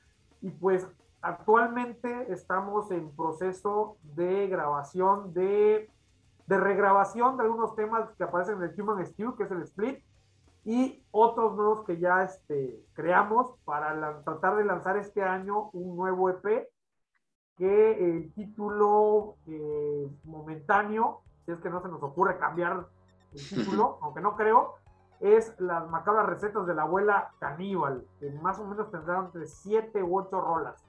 y 0.41 0.51
pues 0.51 0.87
actualmente 1.21 2.33
estamos 2.33 2.91
en 2.91 3.11
proceso 3.17 3.97
de 4.03 4.47
grabación 4.47 5.33
de, 5.35 5.91
de 6.47 6.59
regrabación 6.59 7.37
de 7.37 7.45
algunos 7.45 7.75
temas 7.75 8.11
que 8.17 8.25
aparecen 8.25 8.63
en 8.63 8.71
el 8.71 8.81
Human 8.81 9.05
Stew, 9.07 9.35
que 9.37 9.45
es 9.45 9.51
el 9.51 9.63
split, 9.63 9.99
y 10.65 11.03
otros 11.11 11.57
nuevos 11.57 11.85
que 11.85 11.99
ya 11.99 12.23
este, 12.23 12.85
creamos 12.93 13.55
para 13.65 14.23
tratar 14.23 14.57
de 14.57 14.65
lanzar 14.65 14.99
este 14.99 15.23
año 15.23 15.71
un 15.73 15.97
nuevo 15.97 16.29
EP 16.29 16.69
que 17.59 17.93
el 17.93 18.33
título 18.33 19.35
eh, 19.47 20.09
momentáneo, 20.25 21.23
si 21.45 21.53
es 21.53 21.59
que 21.59 21.69
no 21.69 21.83
se 21.83 21.89
nos 21.89 22.03
ocurre 22.03 22.39
cambiar 22.39 22.87
el 23.35 23.49
título, 23.49 23.99
aunque 24.01 24.21
no 24.21 24.37
creo, 24.37 24.77
es 25.21 25.53
Las 25.59 25.91
macabras 25.91 26.27
recetas 26.27 26.67
de 26.67 26.75
la 26.75 26.83
abuela 26.83 27.33
caníbal, 27.41 28.07
que 28.21 28.31
más 28.31 28.59
o 28.61 28.65
menos 28.65 28.91
tendrá 28.91 29.19
entre 29.19 29.47
7 29.47 30.03
u 30.03 30.17
8 30.17 30.41
rolas. 30.41 30.81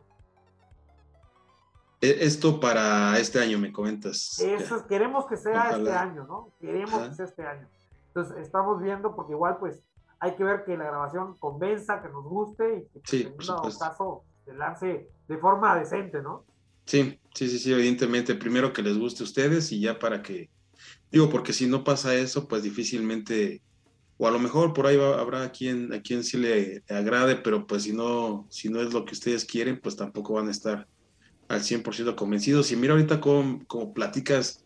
E, 2.00 2.26
esto 2.26 2.60
para 2.60 3.18
este 3.18 3.40
año, 3.40 3.58
me 3.58 3.72
comentas. 3.72 4.40
Eso, 4.40 4.86
queremos 4.86 5.26
que 5.26 5.36
sea 5.36 5.72
este 5.72 5.92
año, 5.92 6.26
¿no? 6.26 6.52
Queremos 6.60 7.10
que 7.10 7.14
sea 7.16 7.26
este 7.26 7.46
año. 7.46 7.68
Entonces, 8.08 8.38
estamos 8.38 8.80
viendo, 8.80 9.16
porque 9.16 9.34
igual, 9.34 9.58
pues, 9.58 9.84
hay 10.20 10.36
que 10.36 10.44
ver 10.44 10.64
que 10.64 10.78
la 10.78 10.86
grabación 10.86 11.36
convenza, 11.40 12.02
que 12.02 12.10
nos 12.10 12.24
guste 12.24 12.78
y 12.78 13.00
que 13.00 13.02
sí, 13.06 13.22
en 13.24 13.34
un 13.34 13.78
caso 13.80 14.24
se 14.46 14.54
lance 14.54 15.10
de 15.28 15.38
forma 15.38 15.76
decente, 15.76 16.22
¿no? 16.22 16.46
Sí, 16.89 17.19
sí, 17.36 17.47
sí, 17.47 17.60
sí, 17.60 17.71
evidentemente, 17.71 18.34
primero 18.34 18.73
que 18.73 18.82
les 18.82 18.97
guste 18.97 19.21
a 19.21 19.28
ustedes 19.28 19.71
y 19.71 19.80
ya 19.80 19.99
para 19.99 20.23
que, 20.23 20.49
digo, 21.12 21.30
porque 21.30 21.54
si 21.54 21.67
no 21.67 21.84
pasa 21.84 22.15
eso, 22.15 22.47
pues 22.47 22.63
difícilmente, 22.63 23.62
o 24.17 24.28
a 24.28 24.32
lo 24.32 24.39
mejor 24.39 24.73
por 24.73 24.88
ahí 24.88 24.97
habrá 24.99 25.43
a 25.43 25.52
quien, 25.52 25.93
a 25.93 26.02
quien 26.02 26.23
sí 26.23 26.38
le, 26.38 26.84
agrade, 26.89 27.36
pero 27.36 27.67
pues 27.67 27.84
si 27.84 27.93
no, 27.93 28.47
si 28.49 28.69
no 28.69 28.82
es 28.82 28.91
lo 28.91 29.06
que 29.06 29.13
ustedes 29.13 29.45
quieren, 29.45 29.80
pues 29.80 29.97
tampoco 29.97 30.34
van 30.34 30.47
a 30.47 30.52
estar 30.52 30.88
al 31.47 31.62
100% 31.62 32.15
convencidos. 32.15 32.71
Y 32.71 32.75
mira 32.75 32.93
ahorita 32.93 33.21
como, 33.21 33.63
como 33.67 33.93
platicas, 33.93 34.65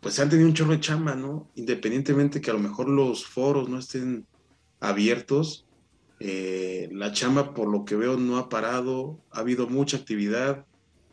pues 0.00 0.20
han 0.20 0.28
tenido 0.28 0.48
un 0.48 0.54
chorro 0.54 0.72
de 0.72 0.80
chamba, 0.80 1.14
¿no? 1.14 1.50
Independientemente 1.54 2.42
que 2.42 2.50
a 2.50 2.54
lo 2.54 2.60
mejor 2.60 2.90
los 2.90 3.24
foros 3.24 3.70
no 3.70 3.78
estén 3.78 4.26
abiertos, 4.80 5.66
eh, 6.20 6.90
la 6.92 7.10
chamba 7.12 7.54
por 7.54 7.70
lo 7.70 7.86
que 7.86 7.96
veo 7.96 8.18
no 8.18 8.36
ha 8.36 8.50
parado, 8.50 9.22
ha 9.30 9.40
habido 9.40 9.66
mucha 9.66 9.96
actividad, 9.96 10.66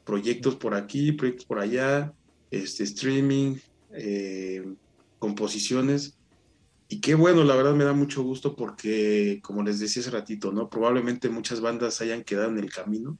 proyectos 0.10 0.56
por 0.56 0.74
aquí, 0.74 1.12
proyectos 1.12 1.45
por 1.45 1.60
allá, 1.60 2.12
este, 2.50 2.84
streaming, 2.84 3.58
eh, 3.93 4.65
composiciones. 5.19 6.17
Y 6.88 7.00
qué 7.00 7.13
bueno, 7.13 7.43
la 7.43 7.56
verdad 7.56 7.76
me 7.76 7.84
da 7.84 7.93
mucho 7.93 8.24
gusto 8.24 8.56
porque, 8.56 9.39
como 9.43 9.62
les 9.62 9.80
decía 9.80 10.02
hace 10.02 10.10
ratito, 10.10 10.52
¿no? 10.52 10.67
Probablemente 10.67 11.30
muchas 11.30 11.62
bandas 11.62 12.02
hayan 12.02 12.24
quedado 12.24 12.50
en 12.50 12.58
el 12.58 12.72
camino 12.72 13.19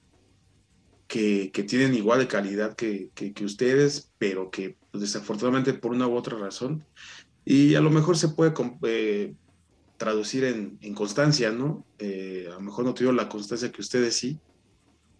que, 1.06 1.52
tienen 1.68 1.94
igual 1.94 2.22
de 2.22 2.28
calidad 2.28 2.76
que, 2.76 3.12
ustedes, 3.44 4.12
pero 4.18 4.50
que 4.50 4.76
pues, 4.90 5.02
desafortunadamente 5.02 5.74
por 5.74 5.92
una 5.92 6.08
u 6.08 6.16
otra 6.16 6.40
razón, 6.40 6.84
y 7.46 7.76
a 7.76 7.82
lo 7.82 7.92
mejor 7.92 8.18
se 8.18 8.30
puede 8.30 8.52
eh, 8.82 9.36
traducir 9.98 10.44
en, 10.44 10.94
constancia, 10.96 11.52
¿no? 11.52 11.86
Eh, 12.00 12.48
a 12.50 12.56
lo 12.56 12.62
mejor 12.62 12.84
no 12.86 12.96
tuvieron 12.96 13.16
la 13.16 13.30
constancia 13.30 13.72
que 13.72 13.82
ustedes 13.82 14.16
sí, 14.16 14.40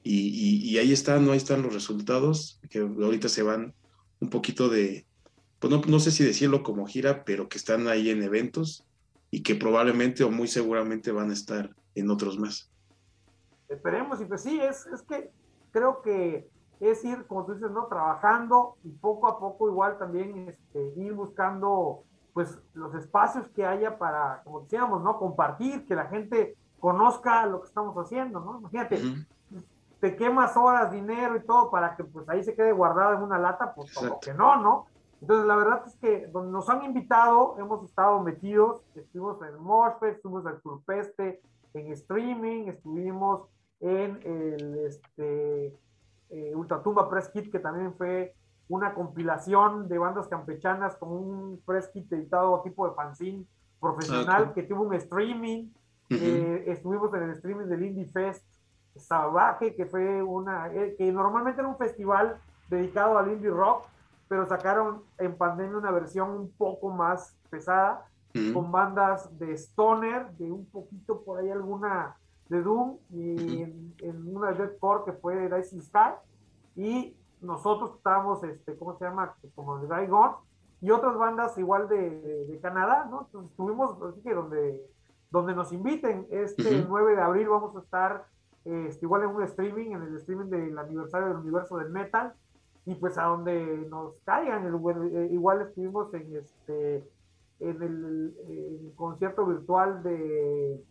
y, 0.04 0.78
ahí 0.78 0.92
están, 0.92 1.26
¿no? 1.26 1.32
Ahí 1.32 1.38
están 1.38 1.62
los 1.62 1.74
resultados, 1.74 2.60
que 2.70 2.80
ahorita 2.80 3.30
se 3.30 3.44
van 3.44 3.74
un 4.20 4.30
poquito 4.30 4.70
de, 4.70 5.06
pues 5.60 5.72
no, 5.72 5.82
no 5.88 6.00
sé 6.00 6.12
si 6.12 6.24
decirlo 6.24 6.64
como 6.64 6.86
gira, 6.86 7.24
pero 7.26 7.50
que 7.50 7.58
están 7.58 7.88
ahí 7.88 8.10
en 8.10 8.24
eventos 8.24 8.86
y 9.32 9.44
que 9.44 9.56
probablemente 9.56 10.24
o 10.24 10.32
muy 10.32 10.48
seguramente 10.48 11.12
van 11.12 11.30
a 11.30 11.34
estar 11.34 11.76
en 11.96 12.10
otros 12.10 12.40
más. 12.40 12.72
Esperemos, 13.68 14.20
y 14.22 14.26
pues 14.26 14.42
sí, 14.42 14.60
es, 14.60 14.88
es 14.88 15.02
que 15.04 15.32
creo 15.72 16.02
que 16.02 16.50
es 16.80 17.04
ir, 17.04 17.26
como 17.28 17.46
tú 17.46 17.54
dices, 17.54 17.72
¿no? 17.72 17.88
Trabajando 17.88 18.78
y 18.84 18.90
poco 18.90 19.28
a 19.28 19.40
poco 19.40 19.70
igual 19.70 19.98
también 19.98 20.50
este, 20.50 20.94
ir 20.98 21.14
buscando 21.14 22.04
pues 22.34 22.58
los 22.74 22.96
espacios 22.96 23.48
que 23.50 23.66
haya 23.66 23.98
para, 23.98 24.42
como 24.44 24.62
decíamos, 24.62 25.04
¿no? 25.04 25.18
Compartir, 25.18 25.86
que 25.86 25.96
la 25.96 26.06
gente 26.06 26.56
conozca 26.80 27.46
lo 27.46 27.62
que 27.62 27.68
estamos 27.68 27.96
haciendo, 27.98 28.40
¿no? 28.40 28.60
Imagínate, 28.60 29.02
te 30.00 30.16
quemas 30.16 30.56
horas, 30.56 30.92
dinero 30.92 31.36
y 31.36 31.42
todo 31.42 31.70
para 31.70 31.96
que 31.96 32.04
pues 32.04 32.28
ahí 32.30 32.44
se 32.44 32.56
quede 32.56 32.72
guardado 32.72 33.16
en 33.16 33.24
una 33.24 33.38
lata, 33.38 33.74
pues 33.74 33.94
como 33.94 34.20
que 34.20 34.34
no, 34.34 34.58
¿no? 34.62 34.86
Entonces 35.22 35.46
la 35.46 35.56
verdad 35.56 35.84
es 35.86 35.96
que 35.98 36.28
donde 36.28 36.52
nos 36.52 36.70
han 36.70 36.84
invitado, 36.84 37.56
hemos 37.58 37.84
estado 37.84 38.22
metidos, 38.22 38.82
estuvimos 38.96 39.42
en 39.42 39.62
Moshpet, 39.62 40.16
estuvimos 40.16 40.46
en 40.46 40.62
Turpeste, 40.62 41.42
en 41.74 41.92
streaming, 41.92 42.68
estuvimos 42.68 43.48
en 43.82 44.20
el 44.24 44.86
este, 44.86 45.78
eh, 46.30 46.56
Ultratumba 46.56 47.10
Press 47.10 47.30
Kit, 47.30 47.52
que 47.52 47.60
también 47.60 47.94
fue 47.96 48.34
una 48.70 48.94
compilación 48.94 49.90
de 49.90 49.98
bandas 49.98 50.28
campechanas 50.28 50.96
con 50.96 51.12
un 51.12 51.62
press 51.66 51.90
kit 51.90 52.12
editado 52.14 52.62
tipo 52.62 52.88
de 52.88 52.94
fanzine 52.94 53.46
profesional 53.80 54.54
que 54.54 54.64
tuvo 54.64 54.84
un 54.84 54.94
streaming. 54.94 55.72
Eh, 56.10 56.66
estuvimos 56.68 57.14
en 57.14 57.24
el 57.24 57.32
streaming 57.32 57.66
del 57.66 57.84
Indie 57.84 58.06
Fest 58.06 58.46
Salvaje, 58.96 59.76
que 59.76 59.86
fue 59.86 60.22
una, 60.22 60.74
eh, 60.74 60.96
que 60.98 61.12
normalmente 61.12 61.62
era 61.62 61.70
un 61.70 61.78
festival 61.78 62.38
dedicado 62.70 63.18
al 63.18 63.32
indie 63.32 63.50
rock, 63.50 63.86
pero 64.28 64.46
sacaron 64.48 65.04
en 65.18 65.36
pandemia 65.36 65.78
una 65.78 65.92
versión 65.92 66.30
un 66.32 66.52
poco 66.52 66.90
más 66.90 67.36
pesada, 67.50 68.06
con 68.54 68.72
bandas 68.72 69.28
de 69.40 69.54
stoner, 69.54 70.30
de 70.38 70.52
un 70.52 70.66
poquito 70.68 71.22
por 71.24 71.40
ahí 71.40 71.50
alguna 71.50 72.16
de 72.48 72.62
Doom 72.62 72.98
y 73.12 73.62
en, 73.62 74.36
una 74.36 74.52
de 74.52 74.66
Deathcore 74.66 75.06
que 75.06 75.14
fue 75.14 75.48
Rising 75.48 75.82
Sky. 75.82 76.14
Y 76.76 77.18
nosotros 77.42 77.96
estábamos, 77.96 78.44
este, 78.44 78.78
¿cómo 78.78 78.98
se 78.98 79.06
llama? 79.06 79.36
Como 79.56 79.80
de 79.80 79.88
Daigon 79.88 80.36
y 80.82 80.92
otras 80.92 81.18
bandas 81.18 81.58
igual 81.58 81.90
de, 81.90 82.46
de, 82.46 82.60
Canadá, 82.60 83.08
¿no? 83.10 83.22
Entonces 83.26 83.52
estuvimos, 83.52 84.02
así 84.02 84.22
que 84.22 84.34
donde, 84.34 84.82
donde 85.30 85.54
nos 85.54 85.74
inviten, 85.74 86.28
este 86.30 86.86
9 86.88 87.16
de 87.16 87.22
abril 87.22 87.50
vamos 87.50 87.76
a 87.76 87.80
estar 87.80 88.26
este, 88.66 89.06
igual 89.06 89.24
en 89.24 89.30
un 89.30 89.44
streaming, 89.44 89.92
en 89.92 90.04
el 90.04 90.16
streaming 90.18 90.50
del 90.50 90.78
aniversario 90.78 91.30
del 91.30 91.38
universo 91.38 91.78
del 91.78 91.90
metal 91.90 92.34
y 92.86 92.96
pues 92.96 93.18
a 93.18 93.24
donde 93.24 93.88
nos 93.90 94.16
caigan, 94.24 94.66
eh, 94.66 95.30
igual 95.32 95.62
estuvimos 95.62 96.14
en 96.14 96.36
este 96.36 97.04
en 97.60 97.82
el 97.84 98.94
concierto 98.96 99.46
virtual 99.46 100.02
de 100.02 100.82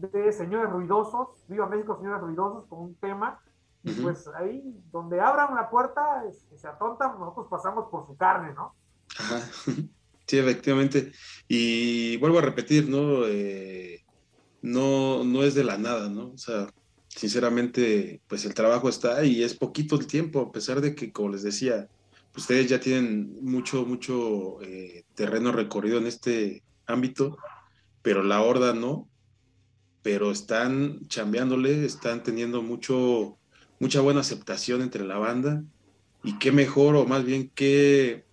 de 0.00 0.32
Señores 0.32 0.70
Ruidosos, 0.70 1.28
Viva 1.48 1.66
México, 1.68 1.96
Señores 1.96 2.20
Ruidosos, 2.20 2.66
con 2.68 2.80
un 2.80 2.94
tema. 2.96 3.40
Y 3.82 3.92
pues 3.92 4.26
ahí, 4.28 4.62
donde 4.90 5.20
abran 5.20 5.54
la 5.54 5.70
puerta, 5.70 6.24
se 6.56 6.66
atontan, 6.66 7.18
nosotros 7.20 7.46
pasamos 7.48 7.88
por 7.88 8.04
su 8.04 8.16
carne, 8.16 8.52
¿no? 8.54 8.74
Ajá. 9.18 9.40
Sí, 10.26 10.38
efectivamente. 10.38 11.12
Y 11.46 12.16
vuelvo 12.16 12.40
a 12.40 12.42
repetir, 12.42 12.88
¿no? 12.88 13.24
Eh, 13.26 14.04
no, 14.62 15.24
no 15.24 15.42
es 15.42 15.54
de 15.54 15.64
la 15.64 15.78
nada, 15.78 16.08
¿no? 16.08 16.32
O 16.32 16.38
sea, 16.38 16.68
sinceramente, 17.08 18.20
pues 18.26 18.44
el 18.44 18.54
trabajo 18.54 18.88
está 18.88 19.24
y 19.24 19.42
es 19.42 19.54
poquito 19.54 19.96
el 19.96 20.06
tiempo, 20.06 20.40
a 20.40 20.52
pesar 20.52 20.80
de 20.80 20.94
que, 20.94 21.12
como 21.12 21.30
les 21.30 21.42
decía, 21.42 21.88
ustedes 22.36 22.68
ya 22.68 22.80
tienen 22.80 23.38
mucho, 23.42 23.84
mucho 23.84 24.60
eh, 24.62 25.04
terreno 25.14 25.52
recorrido 25.52 25.98
en 25.98 26.06
este 26.06 26.62
ámbito, 26.86 27.38
pero 28.02 28.22
la 28.22 28.42
horda 28.42 28.74
no 28.74 29.08
pero 30.06 30.30
están 30.30 31.00
chambeándole, 31.08 31.84
están 31.84 32.22
teniendo 32.22 32.62
mucho, 32.62 33.38
mucha 33.80 34.00
buena 34.00 34.20
aceptación 34.20 34.80
entre 34.80 35.04
la 35.04 35.18
banda. 35.18 35.64
Y 36.22 36.38
qué 36.38 36.52
mejor, 36.52 36.94
o 36.94 37.06
más 37.06 37.24
bien 37.24 37.50
qué, 37.56 38.24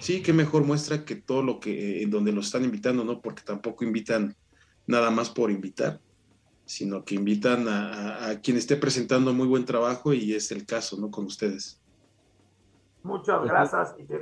sí, 0.00 0.22
qué 0.22 0.32
mejor 0.32 0.64
muestra 0.64 1.04
que 1.04 1.14
todo 1.14 1.44
lo 1.44 1.60
que, 1.60 2.02
en 2.02 2.10
donde 2.10 2.32
los 2.32 2.46
están 2.46 2.64
invitando, 2.64 3.04
¿no? 3.04 3.20
Porque 3.20 3.44
tampoco 3.44 3.84
invitan 3.84 4.34
nada 4.86 5.10
más 5.10 5.30
por 5.30 5.50
invitar, 5.50 6.00
sino 6.66 7.04
que 7.04 7.14
invitan 7.14 7.66
a, 7.68 8.40
quien 8.42 8.56
esté 8.56 8.76
presentando 8.76 9.32
muy 9.32 9.46
buen 9.46 9.64
trabajo 9.64 10.12
y 10.12 10.34
es 10.34 10.50
el 10.50 10.66
caso, 10.66 10.96
¿no? 10.98 11.10
Con 11.10 11.26
ustedes. 11.26 11.80
Muchas 13.02 13.44
gracias 13.44 13.94
y 13.98 14.04
te 14.04 14.18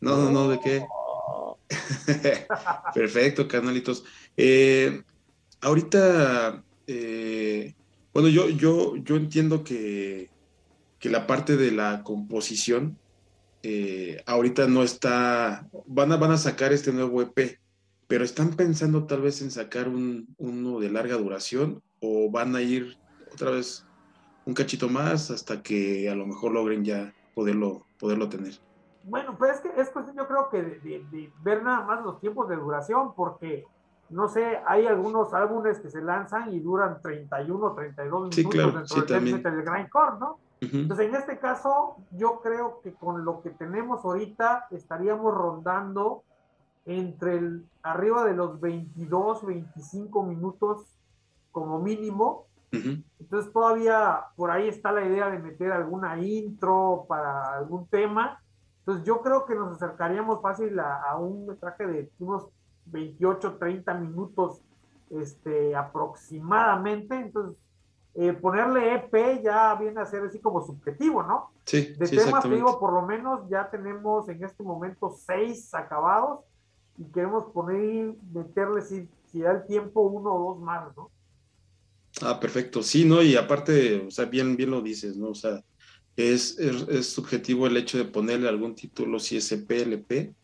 No, 0.00 0.16
no, 0.16 0.30
no, 0.30 0.48
¿de 0.48 0.60
qué? 0.60 0.86
Perfecto, 2.94 3.48
canalitos. 3.48 4.04
Eh, 4.36 5.02
ahorita, 5.60 6.62
eh, 6.86 7.74
bueno, 8.12 8.28
yo, 8.28 8.48
yo, 8.48 8.96
yo 8.96 9.16
entiendo 9.16 9.64
que, 9.64 10.30
que, 10.98 11.10
la 11.10 11.26
parte 11.26 11.56
de 11.56 11.70
la 11.70 12.02
composición 12.02 12.98
eh, 13.62 14.22
ahorita 14.26 14.66
no 14.68 14.82
está, 14.82 15.66
van 15.86 16.12
a, 16.12 16.16
van 16.18 16.32
a 16.32 16.36
sacar 16.36 16.72
este 16.74 16.92
nuevo 16.92 17.22
EP, 17.22 17.58
pero 18.06 18.24
están 18.24 18.50
pensando 18.50 19.06
tal 19.06 19.22
vez 19.22 19.40
en 19.42 19.50
sacar 19.50 19.88
un, 19.88 20.34
uno 20.38 20.80
de 20.80 20.90
larga 20.90 21.16
duración 21.16 21.82
o 22.00 22.30
van 22.30 22.54
a 22.54 22.60
ir 22.62 22.98
otra 23.32 23.50
vez 23.50 23.86
un 24.46 24.54
cachito 24.54 24.88
más 24.88 25.30
hasta 25.30 25.62
que 25.62 26.08
a 26.10 26.14
lo 26.14 26.26
mejor 26.26 26.52
logren 26.52 26.84
ya 26.84 27.14
poderlo, 27.34 27.86
poderlo 27.98 28.28
tener. 28.28 28.54
Bueno, 29.04 29.36
pues 29.36 29.56
es 29.56 29.60
que 29.60 29.80
es 29.80 29.90
cuestión, 29.90 30.16
yo 30.16 30.26
creo 30.26 30.48
que 30.50 30.62
de, 30.62 31.32
ver 31.42 31.62
nada 31.62 31.84
más 31.84 32.04
los 32.04 32.20
tiempos 32.20 32.48
de 32.48 32.56
duración, 32.56 33.14
porque 33.14 33.66
no 34.10 34.28
sé, 34.28 34.60
hay 34.66 34.86
algunos 34.86 35.32
álbumes 35.34 35.78
que 35.80 35.90
se 35.90 36.02
lanzan 36.02 36.52
y 36.52 36.60
duran 36.60 37.00
31, 37.02 37.74
32 37.74 38.36
minutos 38.36 38.74
dentro 38.74 39.20
del, 39.20 39.42
del 39.42 39.62
grindcore, 39.62 40.18
¿no? 40.20 40.38
Entonces, 40.60 41.08
en 41.08 41.14
este 41.14 41.38
caso, 41.38 41.96
yo 42.12 42.40
creo 42.42 42.80
que 42.82 42.94
con 42.94 43.24
lo 43.24 43.42
que 43.42 43.50
tenemos 43.50 44.02
ahorita 44.02 44.68
estaríamos 44.70 45.34
rondando 45.34 46.22
entre 46.86 47.38
el, 47.38 47.66
arriba 47.82 48.24
de 48.24 48.34
los 48.34 48.60
22, 48.60 49.46
25 49.46 50.22
minutos 50.24 50.86
como 51.52 51.78
mínimo. 51.80 52.46
Entonces, 53.20 53.52
todavía 53.52 54.24
por 54.34 54.50
ahí 54.50 54.66
está 54.66 54.90
la 54.90 55.04
idea 55.04 55.30
de 55.30 55.38
meter 55.38 55.70
alguna 55.70 56.20
intro 56.20 57.04
para 57.08 57.54
algún 57.56 57.86
tema 57.86 58.40
entonces 58.84 59.06
yo 59.06 59.22
creo 59.22 59.46
que 59.46 59.54
nos 59.54 59.76
acercaríamos 59.76 60.42
fácil 60.42 60.78
a, 60.78 61.16
un 61.16 61.46
metraje 61.46 61.86
de 61.86 62.10
unos 62.18 62.48
28, 62.86 63.56
30 63.56 63.94
minutos 63.94 64.60
este, 65.08 65.74
aproximadamente. 65.74 67.18
Entonces 67.18 67.56
eh, 68.14 68.34
ponerle 68.34 68.94
EP 68.94 69.42
ya 69.42 69.74
viene 69.76 70.02
a 70.02 70.04
ser 70.04 70.24
así 70.24 70.38
como 70.38 70.60
subjetivo, 70.60 71.22
¿no? 71.22 71.50
Sí, 71.64 71.94
De 71.94 72.06
sí, 72.06 72.16
temas, 72.16 72.42
te 72.42 72.50
digo, 72.50 72.78
por 72.78 72.92
lo 72.92 73.02
menos 73.02 73.48
ya 73.48 73.70
tenemos 73.70 74.28
en 74.28 74.44
este 74.44 74.62
momento 74.62 75.10
seis 75.16 75.72
acabados 75.74 76.40
y 76.98 77.04
queremos 77.12 77.52
poner, 77.52 78.14
meterle, 78.32 78.82
si, 78.82 79.08
si 79.30 79.40
da 79.40 79.52
el 79.52 79.66
tiempo, 79.66 80.02
uno 80.02 80.32
o 80.32 80.54
dos 80.54 80.62
más, 80.62 80.96
¿no? 80.96 81.10
Ah, 82.22 82.38
perfecto. 82.38 82.82
Sí, 82.82 83.04
¿no? 83.04 83.22
Y 83.22 83.36
aparte, 83.36 84.06
o 84.06 84.10
sea, 84.10 84.26
bien, 84.26 84.56
bien 84.56 84.70
lo 84.70 84.80
dices, 84.80 85.16
¿no? 85.16 85.30
O 85.30 85.34
sea, 85.34 85.64
es, 86.16 86.58
es, 86.58 86.88
es 86.88 87.08
subjetivo 87.08 87.66
el 87.66 87.76
hecho 87.76 87.98
de 87.98 88.04
ponerle 88.04 88.48
algún 88.48 88.74
título, 88.74 89.18
si 89.18 89.36
es 89.36 89.50
EP, 89.50 89.70
LP. 89.70 90.34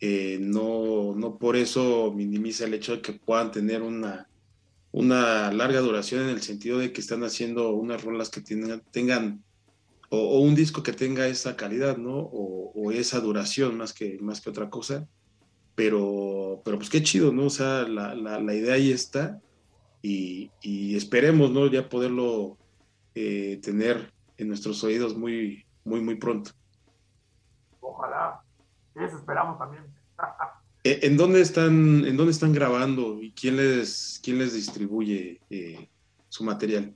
Eh, 0.00 0.38
no, 0.40 1.14
no 1.16 1.38
por 1.38 1.56
eso 1.56 2.12
minimiza 2.14 2.66
el 2.66 2.74
hecho 2.74 2.92
de 2.92 3.02
que 3.02 3.14
puedan 3.14 3.50
tener 3.50 3.82
una, 3.82 4.28
una 4.92 5.50
larga 5.52 5.80
duración 5.80 6.22
en 6.22 6.28
el 6.28 6.42
sentido 6.42 6.78
de 6.78 6.92
que 6.92 7.00
están 7.00 7.24
haciendo 7.24 7.70
unas 7.72 8.04
rolas 8.04 8.28
que 8.30 8.40
tengan, 8.40 8.82
tengan 8.92 9.42
o, 10.10 10.18
o 10.18 10.40
un 10.40 10.54
disco 10.54 10.82
que 10.82 10.92
tenga 10.92 11.26
esa 11.26 11.56
calidad, 11.56 11.96
¿no? 11.96 12.16
O, 12.16 12.72
o 12.74 12.92
esa 12.92 13.20
duración 13.20 13.76
más 13.78 13.92
que, 13.92 14.18
más 14.20 14.40
que 14.40 14.50
otra 14.50 14.68
cosa. 14.70 15.08
Pero, 15.78 16.60
pero 16.64 16.76
pues 16.76 16.90
qué 16.90 17.00
chido, 17.04 17.30
¿no? 17.32 17.44
O 17.44 17.50
sea, 17.50 17.82
la, 17.86 18.12
la, 18.12 18.40
la 18.40 18.52
idea 18.52 18.74
ahí 18.74 18.90
está 18.90 19.40
y, 20.02 20.50
y 20.60 20.96
esperemos, 20.96 21.52
¿no? 21.52 21.68
Ya 21.68 21.88
poderlo 21.88 22.58
eh, 23.14 23.60
tener 23.62 24.12
en 24.38 24.48
nuestros 24.48 24.82
oídos 24.82 25.16
muy, 25.16 25.64
muy, 25.84 26.00
muy 26.00 26.16
pronto. 26.16 26.50
Ojalá. 27.78 28.42
Eso 28.96 29.16
esperamos 29.18 29.56
también. 29.56 29.84
Eh, 30.84 31.00
¿En 31.02 31.16
dónde 31.16 31.40
están, 31.40 32.04
en 32.06 32.16
dónde 32.16 32.30
están 32.30 32.52
grabando 32.52 33.20
y 33.20 33.32
quién 33.32 33.56
les, 33.56 34.20
quién 34.22 34.38
les 34.38 34.54
distribuye 34.54 35.40
eh, 35.50 35.90
su 36.28 36.44
material? 36.44 36.94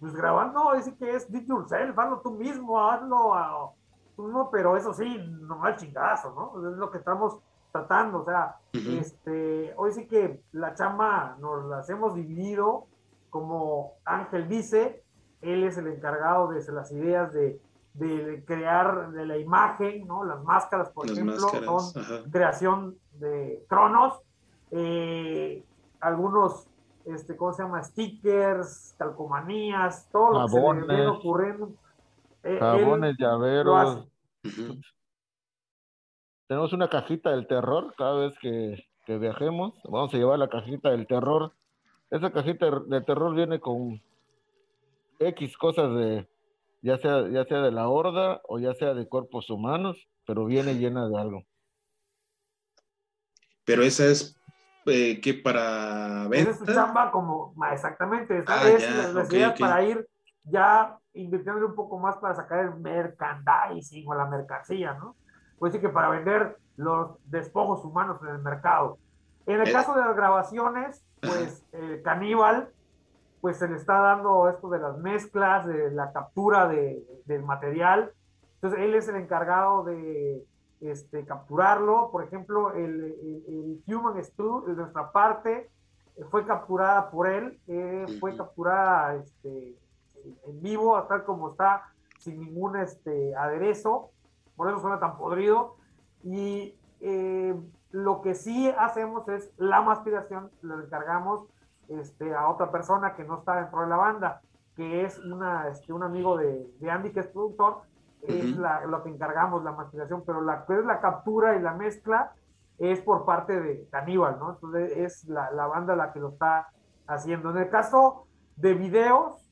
Pues 0.00 0.12
grabando, 0.12 0.72
dice 0.76 0.92
que 0.98 1.14
es 1.14 1.30
Did 1.30 1.46
Yourself, 1.46 1.96
hazlo 1.96 2.20
tú 2.20 2.32
mismo, 2.32 2.80
hazlo 2.90 3.32
a- 3.34 3.72
tú 4.16 4.28
no, 4.28 4.50
pero 4.50 4.76
eso 4.76 4.92
sí, 4.92 5.18
no 5.40 5.64
al 5.64 5.76
chingazo, 5.76 6.32
¿no? 6.34 6.70
Es 6.70 6.76
lo 6.76 6.90
que 6.90 6.98
estamos 6.98 7.38
tratando, 7.72 8.22
o 8.22 8.24
sea, 8.24 8.56
este, 8.72 9.74
hoy 9.76 9.92
sí 9.92 10.06
que 10.06 10.40
la 10.52 10.74
chamba 10.74 11.36
nos 11.40 11.64
las 11.64 11.88
hemos 11.90 12.14
dividido, 12.14 12.86
como 13.30 13.94
Ángel 14.04 14.48
dice, 14.48 15.02
él 15.42 15.64
es 15.64 15.76
el 15.76 15.88
encargado 15.88 16.48
de 16.48 16.72
las 16.72 16.92
ideas 16.92 17.32
de, 17.32 17.60
de 17.94 18.44
crear 18.46 19.10
de 19.10 19.26
la 19.26 19.38
imagen, 19.38 20.06
¿no? 20.06 20.24
Las 20.24 20.42
máscaras, 20.44 20.90
por 20.90 21.06
Las 21.08 21.18
ejemplo, 21.18 21.40
máscaras. 21.40 21.92
son 21.92 22.02
Ajá. 22.02 22.14
creación 22.30 22.96
de 23.14 23.64
Cronos, 23.68 24.20
eh, 24.70 25.64
algunos, 26.00 26.68
este, 27.04 27.36
¿cómo 27.36 27.52
se 27.52 27.62
llama? 27.64 27.82
Stickers, 27.82 28.94
calcomanías, 28.98 30.08
todo 30.12 30.32
lo 30.32 30.46
que 30.46 30.86
se 30.86 30.92
le 30.92 31.06
ocurriendo. 31.08 31.72
Eh, 32.44 32.58
Jabones, 32.60 33.16
llaveros. 33.18 34.06
Tenemos 36.46 36.72
una 36.74 36.88
cajita 36.88 37.30
del 37.30 37.46
terror 37.46 37.94
cada 37.96 38.26
vez 38.26 38.34
que, 38.38 38.84
que 39.06 39.18
viajemos. 39.18 39.80
Vamos 39.84 40.12
a 40.12 40.16
llevar 40.18 40.38
la 40.38 40.48
cajita 40.48 40.90
del 40.90 41.06
terror. 41.06 41.54
Esa 42.10 42.30
cajita 42.30 42.66
del 42.86 43.04
terror 43.04 43.34
viene 43.34 43.60
con 43.60 44.00
X 45.18 45.56
cosas 45.56 45.94
de, 45.94 46.28
ya 46.82 46.98
sea, 46.98 47.26
ya 47.28 47.44
sea 47.44 47.62
de 47.62 47.72
la 47.72 47.88
horda 47.88 48.42
o 48.46 48.58
ya 48.58 48.74
sea 48.74 48.92
de 48.92 49.08
cuerpos 49.08 49.48
humanos, 49.48 50.06
pero 50.26 50.44
viene 50.44 50.74
llena 50.74 51.08
de 51.08 51.18
algo. 51.18 51.42
Pero 53.64 53.82
esa 53.82 54.04
es 54.04 54.38
eh, 54.84 55.18
que 55.22 55.32
para 55.32 56.28
Esa 56.30 56.50
es 56.50 56.58
su 56.58 56.64
venta. 56.66 56.84
chamba 56.84 57.10
como, 57.10 57.54
exactamente, 57.72 58.36
esa 58.36 58.60
Ah, 58.62 58.68
es 58.68 58.82
ya, 58.82 58.90
la- 58.90 59.12
las 59.14 59.26
ok, 59.28 59.32
ideas 59.32 59.52
ok. 59.52 59.60
para 59.60 59.82
ir 59.82 60.06
ya 60.42 60.98
invirtiéndole 61.14 61.66
un 61.66 61.74
poco 61.74 61.98
más 61.98 62.16
para 62.16 62.34
sacar 62.34 62.60
el 62.60 62.74
merchandising 62.80 64.08
o 64.08 64.14
la 64.14 64.26
mercancía, 64.26 64.94
¿no? 64.94 65.16
Pues 65.58 65.72
sí 65.72 65.80
que 65.80 65.88
para 65.88 66.08
vender 66.10 66.58
los 66.76 67.16
despojos 67.30 67.84
humanos 67.84 68.20
en 68.22 68.28
el 68.28 68.38
mercado. 68.42 68.98
En 69.46 69.60
el 69.60 69.68
Eh. 69.68 69.72
caso 69.72 69.94
de 69.94 70.00
las 70.00 70.16
grabaciones, 70.16 71.04
pues 71.20 71.64
eh, 71.72 72.00
Caníbal, 72.04 72.68
pues 73.40 73.58
se 73.58 73.68
le 73.68 73.76
está 73.76 74.00
dando 74.00 74.48
esto 74.48 74.68
de 74.70 74.78
las 74.78 74.98
mezclas, 74.98 75.66
de 75.66 75.90
la 75.90 76.12
captura 76.12 76.66
de, 76.66 77.04
del 77.26 77.42
material. 77.42 78.12
Entonces 78.54 78.80
él 78.80 78.94
es 78.94 79.06
el 79.08 79.16
encargado 79.16 79.84
de 79.84 80.44
este, 80.80 81.24
capturarlo. 81.26 82.10
Por 82.10 82.24
ejemplo, 82.24 82.72
el, 82.72 83.04
el- 83.04 83.82
el 83.86 83.94
Human 83.94 84.14
de 84.14 84.72
nuestra 84.74 85.12
parte, 85.12 85.70
fue 86.30 86.46
capturada 86.46 87.10
por 87.10 87.26
él, 87.26 87.60
eh, 87.66 88.06
fue 88.20 88.36
capturada 88.36 89.16
este, 89.16 89.76
en 90.46 90.62
vivo, 90.62 91.00
tal 91.04 91.24
como 91.24 91.50
está, 91.50 91.82
sin 92.18 92.40
ningún 92.40 92.76
este, 92.76 93.34
aderezo, 93.36 94.10
por 94.56 94.68
eso 94.68 94.78
suena 94.80 94.98
tan 95.00 95.16
podrido. 95.16 95.76
Y 96.22 96.78
eh, 97.00 97.54
lo 97.90 98.22
que 98.22 98.34
sí 98.34 98.72
hacemos 98.78 99.28
es 99.28 99.52
la 99.56 99.82
masticación, 99.82 100.50
lo 100.62 100.80
encargamos 100.82 101.46
este, 101.88 102.34
a 102.34 102.48
otra 102.48 102.70
persona 102.70 103.14
que 103.14 103.24
no 103.24 103.38
está 103.38 103.56
dentro 103.56 103.82
de 103.82 103.88
la 103.88 103.96
banda, 103.96 104.40
que 104.74 105.04
es 105.04 105.18
una, 105.18 105.68
este, 105.68 105.92
un 105.92 106.02
amigo 106.02 106.36
de, 106.36 106.66
de 106.80 106.90
Andy, 106.90 107.12
que 107.12 107.20
es 107.20 107.26
productor, 107.28 107.82
es 108.22 108.56
la- 108.56 108.84
lo 108.86 109.02
que 109.02 109.10
encargamos, 109.10 109.62
la 109.62 109.72
masticación, 109.72 110.22
pero 110.26 110.40
la 110.40 110.64
es 110.68 110.84
la 110.86 111.00
captura 111.00 111.56
y 111.56 111.60
la 111.60 111.74
mezcla 111.74 112.32
es 112.78 113.00
por 113.02 113.24
parte 113.24 113.60
de 113.60 113.86
Caníbal, 113.90 114.38
¿no? 114.38 114.54
Entonces 114.54 114.92
es 114.96 115.24
la, 115.28 115.50
la 115.50 115.66
banda 115.66 115.94
la 115.94 116.12
que 116.12 116.20
lo 116.20 116.30
está 116.30 116.68
haciendo. 117.06 117.50
En 117.50 117.58
el 117.58 117.68
caso 117.68 118.26
de 118.56 118.74
videos, 118.74 119.43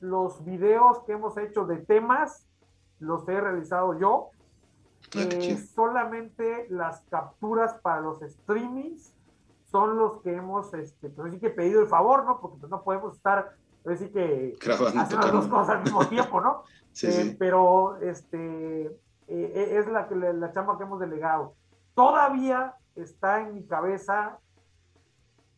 los 0.00 0.44
videos 0.44 1.00
que 1.04 1.12
hemos 1.12 1.36
hecho 1.36 1.66
de 1.66 1.78
temas, 1.78 2.46
los 2.98 3.28
he 3.28 3.40
realizado 3.40 3.98
yo. 3.98 4.30
Eh, 5.14 5.56
solamente 5.74 6.66
las 6.68 7.00
capturas 7.10 7.78
para 7.80 8.00
los 8.00 8.20
streamings 8.20 9.14
son 9.70 9.96
los 9.96 10.20
que 10.22 10.34
hemos, 10.34 10.72
este, 10.74 11.10
pues 11.10 11.32
sí 11.32 11.38
que 11.38 11.50
pedido 11.50 11.80
el 11.80 11.86
favor, 11.86 12.24
¿no? 12.24 12.40
Porque 12.40 12.58
pues, 12.58 12.70
no 12.70 12.82
podemos 12.82 13.14
estar, 13.16 13.52
pues 13.82 14.00
sí 14.00 14.08
que 14.10 14.56
Grabando, 14.60 15.00
hacer 15.00 15.18
las 15.18 15.32
dos 15.32 15.48
cosas 15.48 15.76
al 15.76 15.82
mismo 15.82 16.04
tiempo, 16.08 16.40
¿no? 16.40 16.64
Sí, 16.92 17.06
Eh, 17.06 17.12
sí. 17.12 17.36
Pero 17.38 17.98
este 18.00 18.86
eh, 19.28 19.76
es 19.78 19.86
la, 19.86 20.08
la, 20.10 20.32
la 20.32 20.52
chamba 20.52 20.76
que 20.76 20.84
hemos 20.84 20.98
delegado. 21.00 21.54
Todavía 21.94 22.74
está 22.94 23.40
en 23.40 23.54
mi 23.54 23.66
cabeza 23.66 24.38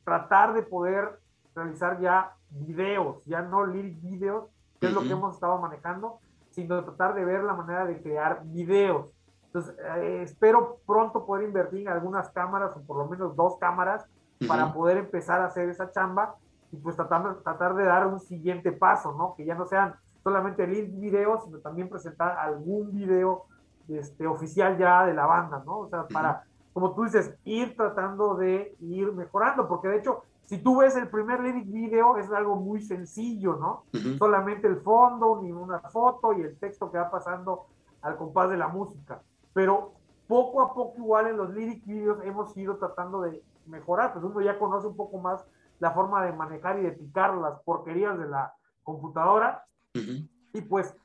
tratar 0.04 0.54
de 0.54 0.62
poder 0.62 1.20
realizar 1.54 2.00
ya 2.00 2.34
videos, 2.50 3.22
ya 3.24 3.42
no 3.42 3.66
lyric 3.66 4.00
videos, 4.00 4.48
que 4.80 4.86
es 4.86 4.92
lo 4.92 5.02
que 5.02 5.12
hemos 5.12 5.34
estado 5.34 5.58
manejando, 5.58 6.20
sino 6.50 6.82
tratar 6.84 7.14
de 7.14 7.24
ver 7.24 7.42
la 7.44 7.54
manera 7.54 7.84
de 7.84 8.00
crear 8.00 8.42
videos. 8.44 9.12
Entonces, 9.46 9.76
eh, 9.96 10.22
espero 10.22 10.78
pronto 10.86 11.24
poder 11.24 11.46
invertir 11.46 11.80
en 11.82 11.88
algunas 11.88 12.28
cámaras, 12.30 12.76
o 12.76 12.82
por 12.82 12.98
lo 12.98 13.06
menos 13.06 13.34
dos 13.34 13.56
cámaras, 13.58 14.06
para 14.46 14.72
poder 14.72 14.98
empezar 14.98 15.40
a 15.40 15.46
hacer 15.46 15.68
esa 15.68 15.90
chamba 15.90 16.36
y 16.70 16.76
pues 16.76 16.94
tratar, 16.96 17.38
tratar 17.42 17.74
de 17.74 17.84
dar 17.84 18.06
un 18.06 18.20
siguiente 18.20 18.72
paso, 18.72 19.12
¿no? 19.12 19.34
Que 19.34 19.44
ya 19.44 19.54
no 19.54 19.66
sean 19.66 19.94
solamente 20.22 20.66
lyric 20.66 20.98
videos, 20.98 21.44
sino 21.44 21.58
también 21.58 21.88
presentar 21.88 22.36
algún 22.38 22.92
video 22.92 23.46
este, 23.88 24.26
oficial 24.26 24.76
ya 24.76 25.06
de 25.06 25.14
la 25.14 25.26
banda, 25.26 25.62
¿no? 25.64 25.78
O 25.78 25.88
sea, 25.88 26.06
para, 26.06 26.44
como 26.72 26.94
tú 26.94 27.04
dices, 27.04 27.34
ir 27.44 27.74
tratando 27.76 28.34
de 28.34 28.76
ir 28.80 29.12
mejorando, 29.12 29.66
porque 29.66 29.88
de 29.88 29.96
hecho, 29.96 30.22
si 30.48 30.56
tú 30.62 30.78
ves 30.78 30.96
el 30.96 31.08
primer 31.08 31.40
lyric 31.40 31.70
video, 31.70 32.16
es 32.16 32.30
algo 32.32 32.56
muy 32.56 32.80
sencillo, 32.80 33.56
¿no? 33.56 33.84
Solamente 34.18 34.66
el 34.66 34.80
fondo, 34.80 35.40
ni 35.42 35.52
una 35.52 35.78
foto 35.80 36.32
y 36.32 36.40
el 36.40 36.58
texto 36.58 36.90
que 36.90 36.96
va 36.96 37.10
pasando 37.10 37.66
al 38.00 38.16
compás 38.16 38.48
de 38.48 38.56
la 38.56 38.68
música. 38.68 39.20
Pero 39.52 39.92
poco 40.26 40.62
a 40.62 40.72
poco, 40.72 40.96
igual 40.96 41.26
en 41.26 41.36
los 41.36 41.50
lyric 41.50 41.84
videos, 41.84 42.24
hemos 42.24 42.56
ido 42.56 42.78
tratando 42.78 43.20
de 43.20 43.42
mejorar, 43.66 44.14
pues 44.14 44.24
uno 44.24 44.40
ya 44.40 44.58
conoce 44.58 44.86
un 44.86 44.96
poco 44.96 45.18
más 45.18 45.44
la 45.80 45.90
forma 45.90 46.24
de 46.24 46.32
manejar 46.32 46.78
y 46.78 46.82
de 46.82 46.92
picar 46.92 47.34
las 47.36 47.60
porquerías 47.60 48.18
de 48.18 48.26
la 48.26 48.54
computadora, 48.82 49.66
Ujú. 49.94 50.26
y 50.54 50.62
pues 50.62 50.96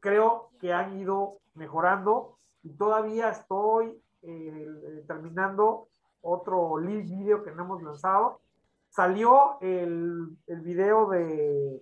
creo 0.00 0.50
que 0.60 0.72
han 0.72 0.98
ido 0.98 1.38
mejorando 1.54 2.36
y 2.64 2.70
todavía 2.70 3.30
estoy 3.30 3.96
eh, 4.22 5.04
terminando 5.06 5.86
otro 6.20 6.78
lead 6.78 7.04
video 7.04 7.44
que 7.44 7.52
no 7.52 7.62
hemos 7.62 7.82
lanzado. 7.82 8.40
Salió 8.98 9.60
el, 9.60 10.36
el 10.48 10.60
video 10.60 11.08
de 11.08 11.80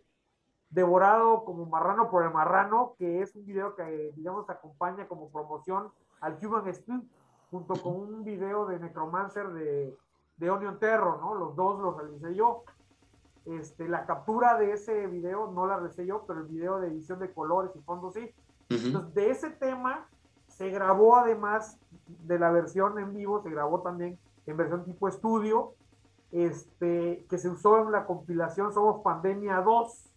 Devorado 0.69 1.47
como 1.47 1.65
marrano 1.65 2.11
por 2.11 2.25
el 2.25 2.31
marrano, 2.31 2.95
que 2.99 3.23
es 3.23 3.35
un 3.35 3.47
video 3.47 3.75
que, 3.75 4.13
digamos, 4.15 4.51
acompaña 4.51 5.09
como 5.09 5.31
promoción 5.31 5.89
al 6.21 6.37
Human 6.45 6.69
Speed, 6.69 7.01
junto 7.51 7.73
con 7.83 7.95
un 7.95 8.23
video 8.23 8.67
de 8.67 8.79
Necromancer 8.79 9.49
de, 9.49 9.97
de 10.37 10.51
Onion 10.51 10.79
Terror, 10.79 11.19
¿no? 11.19 11.35
Los 11.35 11.57
dos 11.57 11.81
los 11.81 11.97
realicé 11.97 12.35
yo. 12.35 12.65
Este, 13.47 13.89
la 13.89 14.05
captura 14.05 14.59
de 14.59 14.73
ese 14.73 15.07
video 15.07 15.51
no 15.51 15.67
la 15.67 15.79
realicé 15.79 16.05
yo, 16.05 16.27
pero 16.27 16.41
el 16.41 16.49
video 16.49 16.81
de 16.81 16.89
edición 16.89 17.19
de 17.19 17.33
colores 17.33 17.75
y 17.77 17.81
fondos 17.81 18.13
sí. 18.13 18.31
Entonces, 18.69 19.15
de 19.15 19.31
ese 19.31 19.51
tema 19.53 20.07
se 20.49 20.69
grabó 20.69 21.17
además 21.17 21.79
de 22.27 22.39
la 22.39 22.51
versión 22.51 22.99
en 22.99 23.15
vivo, 23.15 23.41
se 23.41 23.49
grabó 23.49 23.81
también 23.81 24.19
en 24.45 24.57
versión 24.59 24.85
tipo 24.85 25.09
estudio 25.09 25.73
este, 26.33 27.27
que 27.29 27.39
se 27.39 27.49
usó 27.49 27.79
en 27.79 27.93
la 27.93 28.07
compilación 28.07 28.73
Somos 28.73 29.03
Pandemia 29.03 29.61
2. 29.61 30.13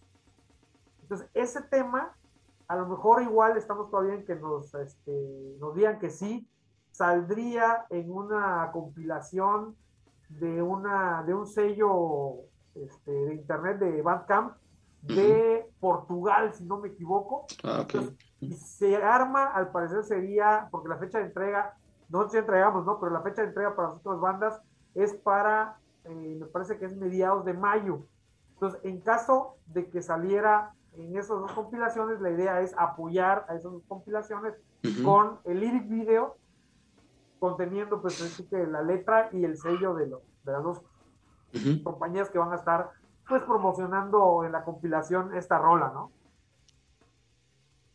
Entonces, 1.02 1.28
ese 1.34 1.62
tema, 1.62 2.14
a 2.68 2.76
lo 2.76 2.86
mejor 2.86 3.22
igual 3.22 3.56
estamos 3.56 3.90
todavía 3.90 4.14
en 4.14 4.24
que 4.24 4.36
nos, 4.36 4.74
este, 4.74 5.56
nos 5.58 5.74
digan 5.74 5.98
que 5.98 6.10
sí, 6.10 6.48
saldría 6.90 7.86
en 7.90 8.10
una 8.10 8.70
compilación 8.72 9.76
de, 10.28 10.62
una, 10.62 11.22
de 11.24 11.34
un 11.34 11.46
sello 11.46 12.42
este, 12.74 13.10
de 13.10 13.34
internet 13.34 13.78
de 13.78 14.02
Bandcamp 14.02 14.54
de 15.02 15.66
Portugal, 15.80 16.52
si 16.52 16.64
no 16.64 16.78
me 16.78 16.88
equivoco. 16.88 17.46
Ah, 17.64 17.86
y 18.40 18.52
se 18.52 18.96
arma, 18.96 19.46
al 19.46 19.70
parecer 19.70 20.04
sería, 20.04 20.68
porque 20.70 20.88
la 20.88 20.98
fecha 20.98 21.18
de 21.18 21.24
entrega, 21.24 21.74
no 22.08 22.24
sé 22.24 22.30
si 22.30 22.36
entregamos, 22.38 22.84
¿no? 22.84 23.00
Pero 23.00 23.12
la 23.12 23.22
fecha 23.22 23.42
de 23.42 23.48
entrega 23.48 23.74
para 23.74 23.88
las 23.88 23.98
otras 23.98 24.20
bandas 24.20 24.60
es 24.94 25.14
para, 25.14 25.78
eh, 26.04 26.36
me 26.38 26.46
parece 26.46 26.78
que 26.78 26.86
es 26.86 26.96
mediados 26.96 27.44
de 27.44 27.54
mayo. 27.54 28.06
Entonces, 28.54 28.80
en 28.84 29.00
caso 29.00 29.56
de 29.66 29.88
que 29.88 30.02
saliera 30.02 30.74
en 30.92 31.16
esas 31.16 31.38
dos 31.38 31.52
compilaciones, 31.52 32.20
la 32.20 32.30
idea 32.30 32.60
es 32.60 32.74
apoyar 32.76 33.46
a 33.48 33.54
esas 33.54 33.72
dos 33.72 33.82
compilaciones 33.88 34.54
con 35.04 35.38
el 35.44 35.60
lyric 35.60 35.88
video 35.88 36.36
conteniendo 37.38 38.00
pues 38.02 38.42
que 38.50 38.66
la 38.66 38.82
letra 38.82 39.30
y 39.32 39.44
el 39.44 39.56
sello 39.56 39.94
de, 39.94 40.06
de 40.06 40.52
las 40.52 40.62
dos 40.62 40.82
compañías 41.82 42.28
que 42.30 42.38
van 42.38 42.52
a 42.52 42.56
estar 42.56 42.90
pues 43.26 43.42
promocionando 43.42 44.44
en 44.44 44.52
la 44.52 44.64
compilación 44.64 45.34
esta 45.34 45.58
rola, 45.58 45.90
¿no? 45.94 46.12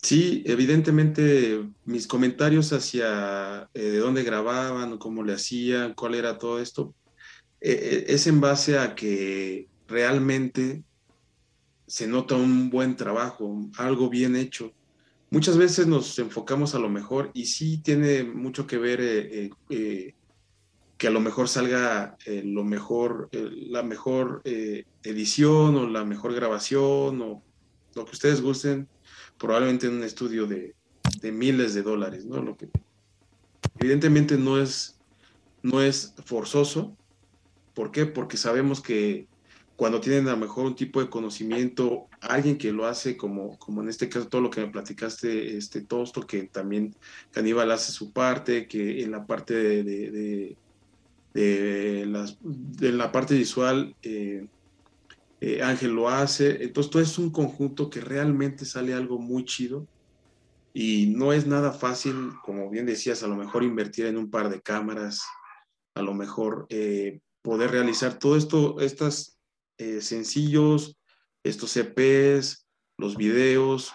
Sí, 0.05 0.43
evidentemente 0.45 1.67
mis 1.83 2.07
comentarios 2.07 2.71
hacia 2.73 3.69
eh, 3.73 3.81
de 3.81 3.97
dónde 3.97 4.23
grababan, 4.23 4.97
cómo 4.97 5.23
le 5.23 5.33
hacían, 5.33 5.93
cuál 5.93 6.13
era 6.15 6.37
todo 6.37 6.59
esto, 6.59 6.93
eh, 7.67 7.71
eh, 7.71 8.05
es 8.09 8.27
en 8.27 8.39
base 8.39 8.77
a 8.77 8.93
que 8.93 9.67
realmente 9.87 10.83
se 11.87 12.05
nota 12.05 12.35
un 12.35 12.69
buen 12.69 12.95
trabajo, 12.95 13.67
algo 13.79 14.07
bien 14.07 14.35
hecho. 14.35 14.71
Muchas 15.31 15.57
veces 15.57 15.87
nos 15.87 16.19
enfocamos 16.19 16.75
a 16.75 16.79
lo 16.79 16.89
mejor 16.89 17.31
y 17.33 17.47
sí 17.47 17.79
tiene 17.79 18.23
mucho 18.23 18.67
que 18.67 18.77
ver 18.77 19.51
que 20.97 21.07
a 21.07 21.09
lo 21.09 21.19
mejor 21.19 21.47
salga 21.47 22.15
lo 22.27 22.63
mejor, 22.63 23.29
la 23.31 23.81
mejor 23.81 24.41
edición 24.45 25.75
o 25.75 25.89
la 25.89 26.05
mejor 26.05 26.35
grabación 26.35 27.21
o 27.21 27.43
lo 27.95 28.05
que 28.05 28.11
ustedes 28.11 28.41
gusten, 28.41 28.87
probablemente 29.39 29.87
en 29.87 29.93
un 29.93 30.03
estudio 30.03 30.45
de, 30.45 30.75
miles 31.31 31.73
de 31.73 31.81
dólares, 31.81 32.25
¿no? 32.25 32.41
Lo 32.43 32.55
que 32.55 32.69
evidentemente 33.79 34.37
no 34.37 34.61
es, 34.61 34.99
no 35.63 35.81
es 35.81 36.13
forzoso. 36.23 36.95
¿Por 37.75 37.91
qué? 37.91 38.07
Porque 38.07 38.37
sabemos 38.37 38.81
que 38.81 39.27
cuando 39.75 39.99
tienen 39.99 40.27
a 40.29 40.31
lo 40.31 40.37
mejor 40.37 40.65
un 40.65 40.75
tipo 40.75 41.01
de 41.01 41.09
conocimiento, 41.09 42.07
alguien 42.21 42.57
que 42.57 42.71
lo 42.71 42.85
hace, 42.85 43.17
como, 43.17 43.59
como 43.59 43.81
en 43.81 43.89
este 43.89 44.07
caso 44.07 44.29
todo 44.29 44.41
lo 44.41 44.49
que 44.49 44.61
me 44.61 44.71
platicaste, 44.71 45.57
este 45.57 45.81
Tosto, 45.81 46.21
que 46.25 46.43
también 46.43 46.95
Caníbal 47.31 47.71
hace 47.71 47.91
su 47.91 48.13
parte, 48.13 48.67
que 48.67 49.03
en 49.03 49.11
la 49.11 49.27
parte 49.27 49.53
de, 49.53 50.57
de, 51.33 52.05
las, 52.07 52.37
de 52.41 52.93
la 52.93 53.11
parte 53.11 53.35
visual 53.35 53.93
eh, 54.01 54.47
eh, 55.41 55.61
Ángel 55.61 55.91
lo 55.91 56.07
hace, 56.07 56.63
entonces 56.63 56.89
todo 56.89 57.01
es 57.01 57.19
un 57.19 57.29
conjunto 57.29 57.89
que 57.89 57.99
realmente 57.99 58.63
sale 58.63 58.93
algo 58.93 59.19
muy 59.19 59.43
chido 59.43 59.85
y 60.73 61.07
no 61.07 61.33
es 61.33 61.45
nada 61.45 61.73
fácil, 61.73 62.31
como 62.43 62.69
bien 62.69 62.85
decías, 62.85 63.23
a 63.23 63.27
lo 63.27 63.35
mejor 63.35 63.63
invertir 63.63 64.05
en 64.05 64.17
un 64.17 64.29
par 64.29 64.49
de 64.49 64.61
cámaras, 64.61 65.23
a 65.95 66.01
lo 66.01 66.13
mejor 66.13 66.65
eh, 66.69 67.19
poder 67.45 67.69
realizar 67.69 68.17
todo 68.17 68.35
esto, 68.35 68.79
estos 68.79 69.37
sencillos, 69.77 70.97
estos 71.43 71.77
EPs, 71.77 72.67
los 72.97 73.15
videos, 73.15 73.93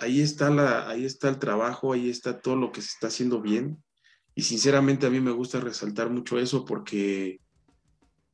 ahí 0.00 0.20
está, 0.20 0.50
la, 0.50 0.88
ahí 0.88 1.04
está 1.04 1.28
el 1.28 1.38
trabajo, 1.38 1.92
ahí 1.92 2.10
está 2.10 2.40
todo 2.40 2.56
lo 2.56 2.72
que 2.72 2.82
se 2.82 2.88
está 2.88 3.06
haciendo 3.06 3.40
bien. 3.40 3.80
Y 4.34 4.42
sinceramente 4.42 5.06
a 5.06 5.10
mí 5.10 5.20
me 5.20 5.30
gusta 5.30 5.60
resaltar 5.60 6.10
mucho 6.10 6.40
eso 6.40 6.64
porque 6.64 7.40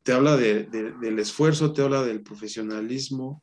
te 0.03 0.12
habla 0.12 0.39
del 0.39 1.19
esfuerzo, 1.19 1.75
te 1.75 1.83
habla 1.83 2.03
del 2.03 2.23
profesionalismo 2.23 3.43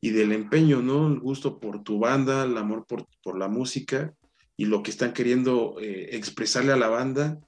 y 0.00 0.10
del 0.10 0.32
empeño, 0.32 0.80
¿no? 0.80 1.08
El 1.08 1.18
gusto 1.18 1.60
por 1.60 1.82
tu 1.82 1.98
banda, 1.98 2.44
el 2.44 2.56
amor 2.56 2.86
por, 2.86 3.06
por 3.22 3.36
la 3.36 3.48
música 3.48 4.14
y 4.56 4.64
lo 4.64 4.82
que 4.82 4.92
están 4.92 5.12
queriendo 5.12 5.76
eh, 5.78 6.16
expresarle 6.16 6.72
a 6.72 6.76
la 6.76 6.88
banda 6.88 7.38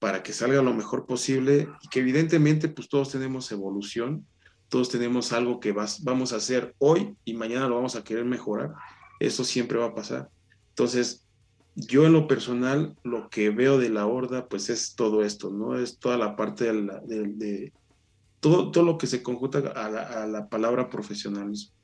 para 0.00 0.22
que 0.22 0.32
salga 0.32 0.62
lo 0.62 0.74
mejor 0.74 1.06
posible 1.06 1.68
y 1.82 1.88
que 1.88 2.00
evidentemente 2.00 2.68
pues 2.68 2.88
todos 2.88 3.10
tenemos 3.10 3.52
evolución, 3.52 4.26
todos 4.68 4.88
tenemos 4.88 5.32
algo 5.32 5.60
que 5.60 5.72
vamos 5.72 6.32
a 6.32 6.36
hacer 6.36 6.74
hoy 6.78 7.14
y 7.24 7.34
mañana 7.34 7.68
lo 7.68 7.76
vamos 7.76 7.94
a 7.96 8.02
querer 8.02 8.24
mejorar, 8.24 8.72
eso 9.20 9.44
siempre 9.44 9.78
va 9.78 9.86
a 9.86 9.94
pasar. 9.94 10.30
Entonces, 10.70 11.26
yo 11.74 12.06
en 12.06 12.14
lo 12.14 12.26
personal, 12.26 12.96
lo 13.04 13.28
que 13.28 13.50
veo 13.50 13.78
de 13.78 13.90
la 13.90 14.06
horda, 14.06 14.48
pues 14.48 14.70
es 14.70 14.94
todo 14.94 15.22
esto, 15.22 15.50
¿no? 15.50 15.78
Es 15.78 15.98
toda 15.98 16.16
la 16.16 16.34
parte 16.34 16.72
de, 16.72 17.72
todo, 18.40 18.70
todo 18.70 18.84
lo 18.84 18.96
que 18.96 19.06
se 19.06 19.22
conjunta 19.22 19.58
a 19.58 20.26
la, 20.26 20.48
palabra 20.48 20.88
profesionalismo. 20.88 21.74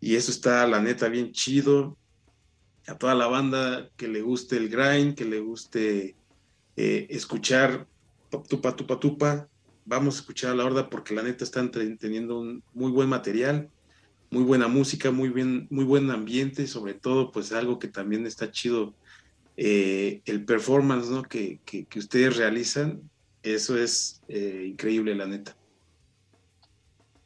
Y 0.00 0.16
eso 0.16 0.32
está, 0.32 0.66
la 0.66 0.80
neta, 0.80 1.08
bien 1.08 1.30
chido. 1.32 1.96
A 2.86 2.96
toda 2.96 3.14
la 3.14 3.28
banda 3.28 3.90
que 3.96 4.08
le 4.08 4.22
guste 4.22 4.56
el 4.56 4.68
grind, 4.68 5.14
que 5.14 5.24
le 5.24 5.38
guste 5.38 6.16
eh, 6.82 7.06
escuchar 7.10 7.86
tupa, 8.48 8.74
tupa, 8.74 8.98
tupa, 8.98 9.48
vamos 9.84 10.16
a 10.16 10.20
escuchar 10.20 10.52
a 10.52 10.54
la 10.54 10.64
horda 10.64 10.88
porque 10.88 11.14
la 11.14 11.22
neta 11.22 11.44
están 11.44 11.70
teniendo 11.70 12.40
un 12.40 12.62
muy 12.72 12.90
buen 12.90 13.06
material, 13.06 13.68
muy 14.30 14.44
buena 14.44 14.66
música, 14.66 15.10
muy, 15.10 15.28
bien, 15.28 15.66
muy 15.70 15.84
buen 15.84 16.10
ambiente 16.10 16.66
sobre 16.66 16.94
todo, 16.94 17.32
pues 17.32 17.52
algo 17.52 17.78
que 17.78 17.88
también 17.88 18.24
está 18.24 18.50
chido 18.50 18.94
eh, 19.58 20.22
el 20.24 20.46
performance 20.46 21.10
¿no? 21.10 21.22
que, 21.22 21.60
que, 21.66 21.98
ustedes 21.98 22.38
realizan, 22.38 23.10
eso 23.42 23.76
es 23.76 24.22
eh, 24.28 24.64
increíble, 24.66 25.14
la 25.14 25.26
neta. 25.26 25.54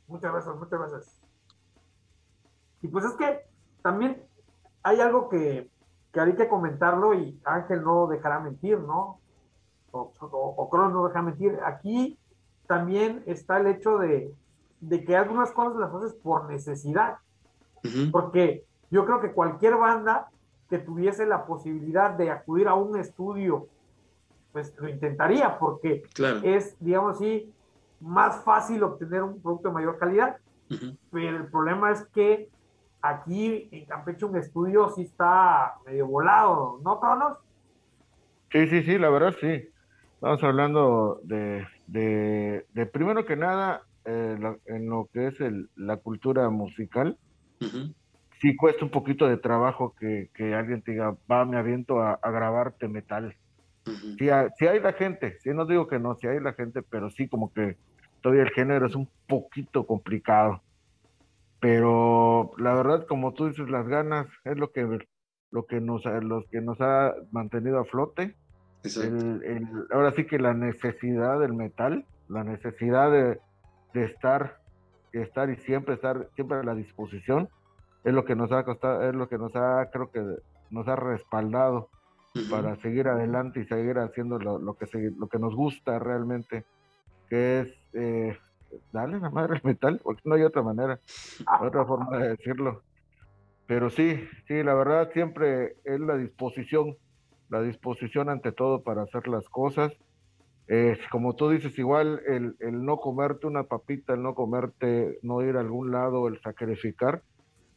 Muchas 0.09 0.33
gracias, 0.33 0.57
muchas 0.57 0.81
gracias. 0.81 1.21
Y 2.83 2.89
pues 2.89 3.05
es 3.05 3.13
que 3.13 3.39
también 3.83 4.21
hay 4.83 4.99
algo 4.99 5.29
que, 5.29 5.71
que 6.13 6.21
hay 6.21 6.35
que 6.35 6.49
comentarlo 6.49 7.15
y 7.15 7.41
Ángel 7.45 7.85
no 7.85 8.09
dejará 8.09 8.41
mentir, 8.41 8.81
¿no? 8.81 9.21
O, 9.95 10.13
o, 10.21 10.89
no 10.89 11.07
dejará 11.07 11.23
mentir. 11.23 11.59
Aquí 11.65 12.19
también 12.67 13.23
está 13.27 13.59
el 13.59 13.69
hecho 13.69 13.99
de, 13.99 14.35
de 14.81 15.05
que 15.05 15.17
algunas 15.17 15.53
cosas 15.53 15.77
las 15.77 15.95
haces 15.95 16.15
por 16.15 16.51
necesidad. 16.51 17.19
Porque 18.11 18.65
yo 18.91 19.05
creo 19.05 19.21
que 19.21 19.33
cualquier 19.33 19.77
banda 19.77 20.29
que 20.71 20.79
tuviese 20.79 21.27
la 21.27 21.45
posibilidad 21.45 22.11
de 22.13 22.31
acudir 22.31 22.67
a 22.67 22.75
un 22.75 22.99
estudio, 22.99 23.69
pues 24.53 24.75
lo 24.79 24.89
intentaría, 24.89 25.59
porque 25.59 26.03
es, 26.43 26.77
digamos 26.81 27.17
así, 27.17 27.53
más 28.01 28.43
fácil 28.43 28.83
obtener 28.83 29.23
un 29.23 29.41
producto 29.41 29.69
de 29.69 29.75
mayor 29.75 29.99
calidad. 29.99 30.39
Pero 31.11 31.37
el 31.37 31.47
problema 31.49 31.93
es 31.93 32.05
que 32.07 32.49
aquí 33.03 33.69
en 33.71 33.85
Campeche 33.85 34.25
un 34.25 34.37
estudio 34.37 34.89
sí 34.89 35.03
está 35.03 35.75
medio 35.85 36.07
volado, 36.07 36.81
¿no, 36.83 36.99
Cronos? 36.99 37.39
Sí, 38.51 38.67
sí, 38.67 38.83
sí, 38.83 38.99
la 38.99 39.11
verdad 39.11 39.35
sí. 39.39 39.69
Estamos 40.25 40.43
hablando 40.43 41.21
de, 41.23 41.67
de, 41.87 42.87
primero 42.87 43.27
que 43.27 43.37
nada, 43.37 43.83
eh, 44.07 44.39
en 44.65 44.89
lo 44.89 45.11
que 45.13 45.27
es 45.27 45.39
el, 45.43 45.69
la 45.77 45.99
cultura 45.99 46.49
musical 46.49 47.19
sí 48.41 48.57
cuesta 48.57 48.87
un 48.87 48.91
poquito 48.91 49.29
de 49.29 49.37
trabajo 49.37 49.95
que, 50.01 50.31
alguien 50.55 50.81
te 50.81 50.93
diga, 50.93 51.15
va, 51.31 51.45
me 51.45 51.59
aviento 51.59 52.01
a, 52.01 52.19
grabarte 52.25 52.89
metal. 52.89 53.37
si, 54.19 54.31
hay, 54.31 54.81
la 54.81 54.95
gente, 54.95 55.37
sí, 55.41 55.51
no 55.51 55.67
digo 55.67 55.89
que 55.89 55.99
no, 55.99 56.15
si 56.15 56.27
hay 56.27 56.41
la 56.41 56.55
gente, 56.55 56.81
pero 56.81 57.11
sí 57.11 57.29
como 57.29 57.53
que 57.53 57.77
todavía 58.23 58.45
el 58.45 58.51
género 58.53 58.87
es 58.87 58.95
un 58.95 59.11
poquito 59.29 59.87
complicado. 59.87 60.63
Pero 61.61 62.53
la 62.57 62.73
verdad, 62.73 63.07
como 63.07 63.35
tú 63.35 63.49
dices, 63.49 63.69
las 63.69 63.87
ganas 63.87 64.27
es 64.45 64.57
lo 64.57 64.73
que, 64.73 65.07
lo 65.51 65.67
que, 65.67 65.83
nos, 65.83 66.03
los 66.07 66.47
que 66.47 66.63
nos 66.63 66.81
ha 66.81 67.13
mantenido 67.31 67.79
a 67.79 67.85
flote. 67.85 68.37
Ahora 69.91 70.13
sí 70.13 70.27
que 70.27 70.39
la 70.39 70.55
necesidad 70.55 71.41
del 71.41 71.55
metal, 71.55 72.05
la 72.29 72.45
necesidad 72.45 73.11
de, 73.11 73.41
de 73.95 74.05
estar, 74.05 74.59
de 75.13 75.23
estar 75.23 75.51
y 75.51 75.57
siempre 75.57 75.95
estar 75.95 76.29
siempre 76.35 76.59
a 76.59 76.63
la 76.63 76.75
disposición, 76.75 77.49
es 78.05 78.13
lo 78.13 78.25
que 78.25 78.37
nos 78.37 78.53
ha 78.53 78.65
costado, 78.65 79.09
es 79.09 79.15
lo 79.15 79.29
que 79.29 79.39
nos 79.39 79.55
ha, 79.57 79.89
creo 79.91 80.11
que 80.11 80.23
nos 80.71 80.87
ha 80.89 80.97
respaldado 80.97 81.89
para 82.51 82.77
seguir 82.77 83.09
adelante 83.09 83.61
y 83.61 83.65
seguir 83.67 83.99
haciendo 83.99 84.39
lo, 84.39 84.75
que 84.75 84.87
lo 85.17 85.29
que 85.29 85.39
nos 85.39 85.55
gusta 85.55 85.99
realmente, 85.99 86.65
que 87.29 87.61
es 87.61 87.75
eh, 87.93 88.37
darle 88.93 89.21
la 89.21 89.31
madre 89.31 89.57
al 89.57 89.63
metal, 89.65 90.01
porque 90.03 90.23
no 90.25 90.35
hay 90.35 90.43
otra 90.43 90.63
manera, 90.63 90.99
otra 91.61 91.85
forma 91.85 92.19
de 92.19 92.31
decirlo. 92.31 92.83
Pero 93.67 93.89
sí, 93.89 94.29
sí, 94.47 94.63
la 94.63 94.75
verdad 94.75 95.11
siempre 95.13 95.77
es 95.85 96.01
la 96.01 96.17
disposición, 96.17 96.97
la 97.51 97.63
disposición 97.63 98.29
ante 98.29 98.53
todo 98.53 98.83
para 98.83 99.03
hacer 99.03 99.29
las 99.29 99.49
cosas 99.49 99.93
Eh, 100.67 100.97
como 101.11 101.35
tú 101.37 101.51
dices, 101.51 101.79
igual 101.79 102.23
el, 102.27 102.57
el, 102.61 102.85
no 102.85 102.97
comerte 102.97 103.47
una 103.47 103.65
papita, 103.65 104.15
el 104.15 104.23
no 104.23 104.35
comerte, 104.35 105.19
no 105.23 105.43
ir 105.43 105.57
a 105.57 105.61
algún 105.61 105.91
lado, 105.93 106.27
el 106.27 106.41
sacrificar, 106.41 107.23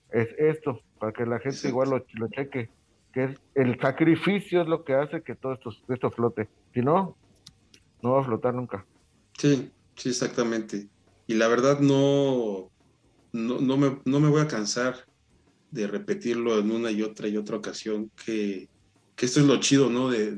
es 0.10 0.30
esto, 0.38 0.80
para 0.98 1.12
que 1.12 1.26
la 1.26 1.40
gente 1.40 1.68
igual 1.68 1.90
lo, 1.90 2.06
lo, 2.14 2.30
cheque, 2.30 2.70
que 3.12 3.26
es 3.26 3.42
el 3.56 3.78
sacrificio 3.82 4.62
es 4.62 4.70
lo 4.70 4.86
que 4.86 4.94
hace 4.94 5.22
que 5.22 5.36
todo 5.36 5.54
esto, 5.54 5.72
esto 5.90 6.12
flote. 6.12 6.48
Si 6.74 6.80
no, 6.82 7.18
no 8.02 8.12
va 8.14 8.22
a 8.22 8.24
flotar 8.24 8.54
nunca. 8.54 8.86
Sí, 9.38 9.70
sí, 9.96 10.10
exactamente. 10.10 10.88
Y 11.28 11.34
la 11.34 11.50
verdad 11.50 11.82
no, 11.82 12.70
no, 13.34 13.60
no, 13.60 13.76
me, 13.78 14.00
no 14.06 14.20
me 14.22 14.30
voy 14.30 14.42
a 14.42 14.48
cansar 14.48 14.96
de 15.72 15.88
repetirlo 15.88 16.58
en 16.58 16.72
una 16.72 16.90
y 16.90 17.02
otra 17.02 17.28
y 17.28 17.36
otra 17.36 17.58
ocasión, 17.58 18.10
que 18.26 18.70
que 19.18 19.26
esto 19.26 19.40
es 19.40 19.48
lo 19.48 19.60
chido, 19.60 19.90
¿no? 19.90 20.10
De, 20.12 20.32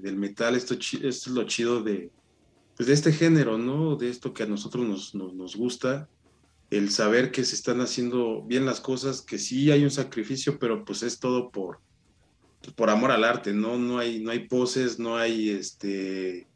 del 0.00 0.16
metal, 0.16 0.56
esto, 0.56 0.72
esto, 0.74 1.06
es 1.06 1.26
lo 1.28 1.44
chido 1.44 1.82
de, 1.82 2.10
pues 2.74 2.86
de 2.86 2.94
este 2.94 3.12
género, 3.12 3.58
¿no? 3.58 3.94
De 3.96 4.08
esto 4.08 4.32
que 4.32 4.42
a 4.42 4.46
nosotros 4.46 4.86
nos, 4.86 5.14
nos, 5.14 5.54
gusta, 5.54 6.08
el 6.70 6.90
saber 6.90 7.30
que 7.30 7.44
se 7.44 7.54
están 7.54 7.82
haciendo 7.82 8.42
bien 8.42 8.64
las 8.64 8.80
cosas, 8.80 9.20
que 9.20 9.38
sí 9.38 9.70
hay 9.70 9.84
un 9.84 9.90
sacrificio, 9.90 10.58
pero 10.58 10.82
pues 10.82 11.02
es 11.02 11.20
todo 11.20 11.50
por, 11.50 11.80
por 12.74 12.88
amor 12.88 13.10
al 13.10 13.22
arte, 13.22 13.52
¿no? 13.52 13.78
No 13.78 13.98
hay, 13.98 14.18
no 14.20 14.30
hay 14.30 14.48
poses, 14.48 14.98
no 14.98 15.18
hay 15.18 15.50
este 15.50 16.48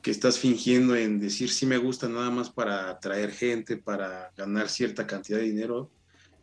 que 0.00 0.10
estás 0.12 0.38
fingiendo 0.38 0.94
en 0.94 1.18
decir 1.18 1.50
sí 1.50 1.66
me 1.66 1.78
gusta 1.78 2.08
nada 2.08 2.30
más 2.30 2.48
para 2.48 2.88
atraer 2.88 3.32
gente, 3.32 3.76
para 3.76 4.32
ganar 4.36 4.70
cierta 4.70 5.06
cantidad 5.06 5.38
de 5.40 5.44
dinero. 5.44 5.90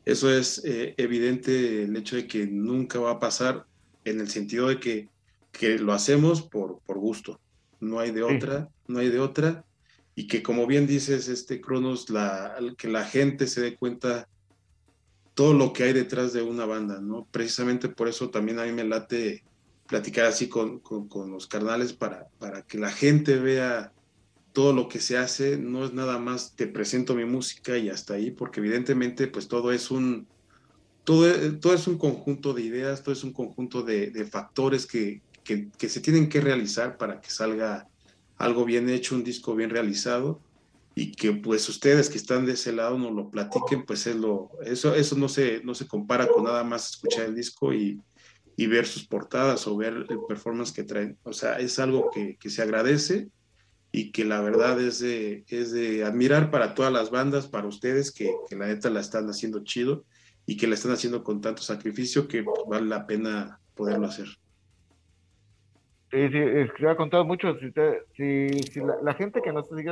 Eso 0.05 0.29
es 0.29 0.61
eh, 0.65 0.93
evidente 0.97 1.83
el 1.83 1.95
hecho 1.95 2.17
de 2.17 2.27
que 2.27 2.45
nunca 2.45 2.99
va 2.99 3.11
a 3.11 3.19
pasar 3.19 3.65
en 4.05 4.19
el 4.19 4.29
sentido 4.29 4.67
de 4.67 4.79
que, 4.79 5.09
que 5.51 5.77
lo 5.79 5.93
hacemos 5.93 6.41
por, 6.41 6.79
por 6.85 6.97
gusto, 6.97 7.39
no 7.79 7.99
hay 7.99 8.11
de 8.11 8.23
otra, 8.23 8.69
no 8.87 8.99
hay 8.99 9.09
de 9.09 9.19
otra, 9.19 9.65
y 10.15 10.27
que 10.27 10.43
como 10.43 10.67
bien 10.67 10.87
dices, 10.87 11.27
este 11.27 11.61
Cronos, 11.61 12.09
la, 12.09 12.55
que 12.77 12.87
la 12.87 13.05
gente 13.05 13.47
se 13.47 13.61
dé 13.61 13.75
cuenta 13.75 14.27
todo 15.33 15.53
lo 15.53 15.73
que 15.73 15.83
hay 15.83 15.93
detrás 15.93 16.33
de 16.33 16.43
una 16.43 16.65
banda, 16.65 17.01
¿no? 17.01 17.27
Precisamente 17.31 17.89
por 17.89 18.07
eso 18.07 18.29
también 18.29 18.59
a 18.59 18.65
mí 18.65 18.71
me 18.71 18.83
late 18.83 19.43
platicar 19.87 20.25
así 20.25 20.47
con, 20.47 20.79
con, 20.79 21.07
con 21.07 21.31
los 21.31 21.47
carnales 21.47 21.93
para, 21.93 22.27
para 22.39 22.61
que 22.61 22.77
la 22.77 22.91
gente 22.91 23.37
vea 23.37 23.91
todo 24.53 24.71
lo 24.71 24.87
que 24.87 24.99
se 24.99 25.17
hace, 25.17 25.57
no 25.57 25.83
es 25.83 25.93
nada 25.93 26.19
más 26.19 26.55
te 26.55 26.67
presento 26.67 27.15
mi 27.15 27.25
música 27.25 27.77
y 27.77 27.89
hasta 27.89 28.13
ahí, 28.13 28.29
porque 28.29 28.59
evidentemente 28.59 29.27
pues 29.27 29.47
todo 29.47 29.71
es 29.71 29.89
un, 29.89 30.27
todo, 31.03 31.27
todo 31.59 31.73
es 31.73 31.87
un 31.87 31.97
conjunto 31.97 32.53
de 32.53 32.61
ideas, 32.61 33.03
todo 33.03 33.13
es 33.13 33.23
un 33.23 33.33
conjunto 33.33 33.83
de, 33.83 34.09
de 34.11 34.25
factores 34.25 34.85
que, 34.85 35.21
que, 35.43 35.69
que, 35.77 35.89
se 35.89 35.99
tienen 35.99 36.29
que 36.29 36.41
realizar 36.41 36.97
para 36.97 37.19
que 37.19 37.29
salga 37.29 37.87
algo 38.37 38.65
bien 38.65 38.89
hecho, 38.89 39.15
un 39.15 39.23
disco 39.23 39.55
bien 39.55 39.69
realizado 39.69 40.39
y 40.95 41.11
que 41.11 41.33
pues 41.33 41.67
ustedes 41.69 42.09
que 42.09 42.17
están 42.17 42.45
de 42.45 42.53
ese 42.53 42.71
lado 42.71 42.97
nos 42.97 43.13
lo 43.13 43.29
platiquen, 43.29 43.85
pues 43.85 44.05
es 44.07 44.15
lo, 44.15 44.51
eso, 44.63 44.93
eso 44.95 45.17
no, 45.17 45.27
se, 45.27 45.61
no 45.63 45.73
se 45.73 45.87
compara 45.87 46.27
con 46.27 46.43
nada 46.43 46.63
más 46.63 46.91
escuchar 46.91 47.25
el 47.25 47.35
disco 47.35 47.73
y, 47.73 47.99
y 48.55 48.67
ver 48.67 48.85
sus 48.85 49.05
portadas 49.05 49.67
o 49.67 49.75
ver 49.75 50.05
el 50.09 50.19
performance 50.27 50.71
que 50.71 50.83
traen. 50.83 51.17
O 51.23 51.33
sea, 51.33 51.59
es 51.59 51.79
algo 51.79 52.11
que, 52.11 52.37
que 52.37 52.49
se 52.49 52.61
agradece 52.61 53.29
y 53.91 54.11
que 54.11 54.23
la 54.23 54.41
verdad 54.41 54.79
es 54.79 54.99
de, 54.99 55.43
es 55.47 55.71
de 55.71 56.03
admirar 56.03 56.51
para 56.51 56.75
todas 56.75 56.93
las 56.93 57.09
bandas, 57.09 57.47
para 57.47 57.67
ustedes 57.67 58.11
que, 58.11 58.31
que 58.47 58.55
la 58.55 58.67
neta 58.67 58.89
la 58.89 59.01
están 59.01 59.27
haciendo 59.27 59.63
chido 59.63 60.05
y 60.45 60.57
que 60.57 60.67
la 60.67 60.75
están 60.75 60.91
haciendo 60.91 61.23
con 61.23 61.41
tanto 61.41 61.61
sacrificio 61.61 62.27
que 62.27 62.43
vale 62.67 62.87
la 62.87 63.05
pena 63.07 63.59
poderlo 63.75 64.07
hacer. 64.07 64.27
Sí, 66.11 66.85
ha 66.85 66.95
contado 66.95 67.25
mucho. 67.25 67.57
Si, 68.15 68.81
la, 69.01 69.13
gente 69.15 69.41
que 69.41 69.51
nos 69.51 69.67
sigue 69.67 69.91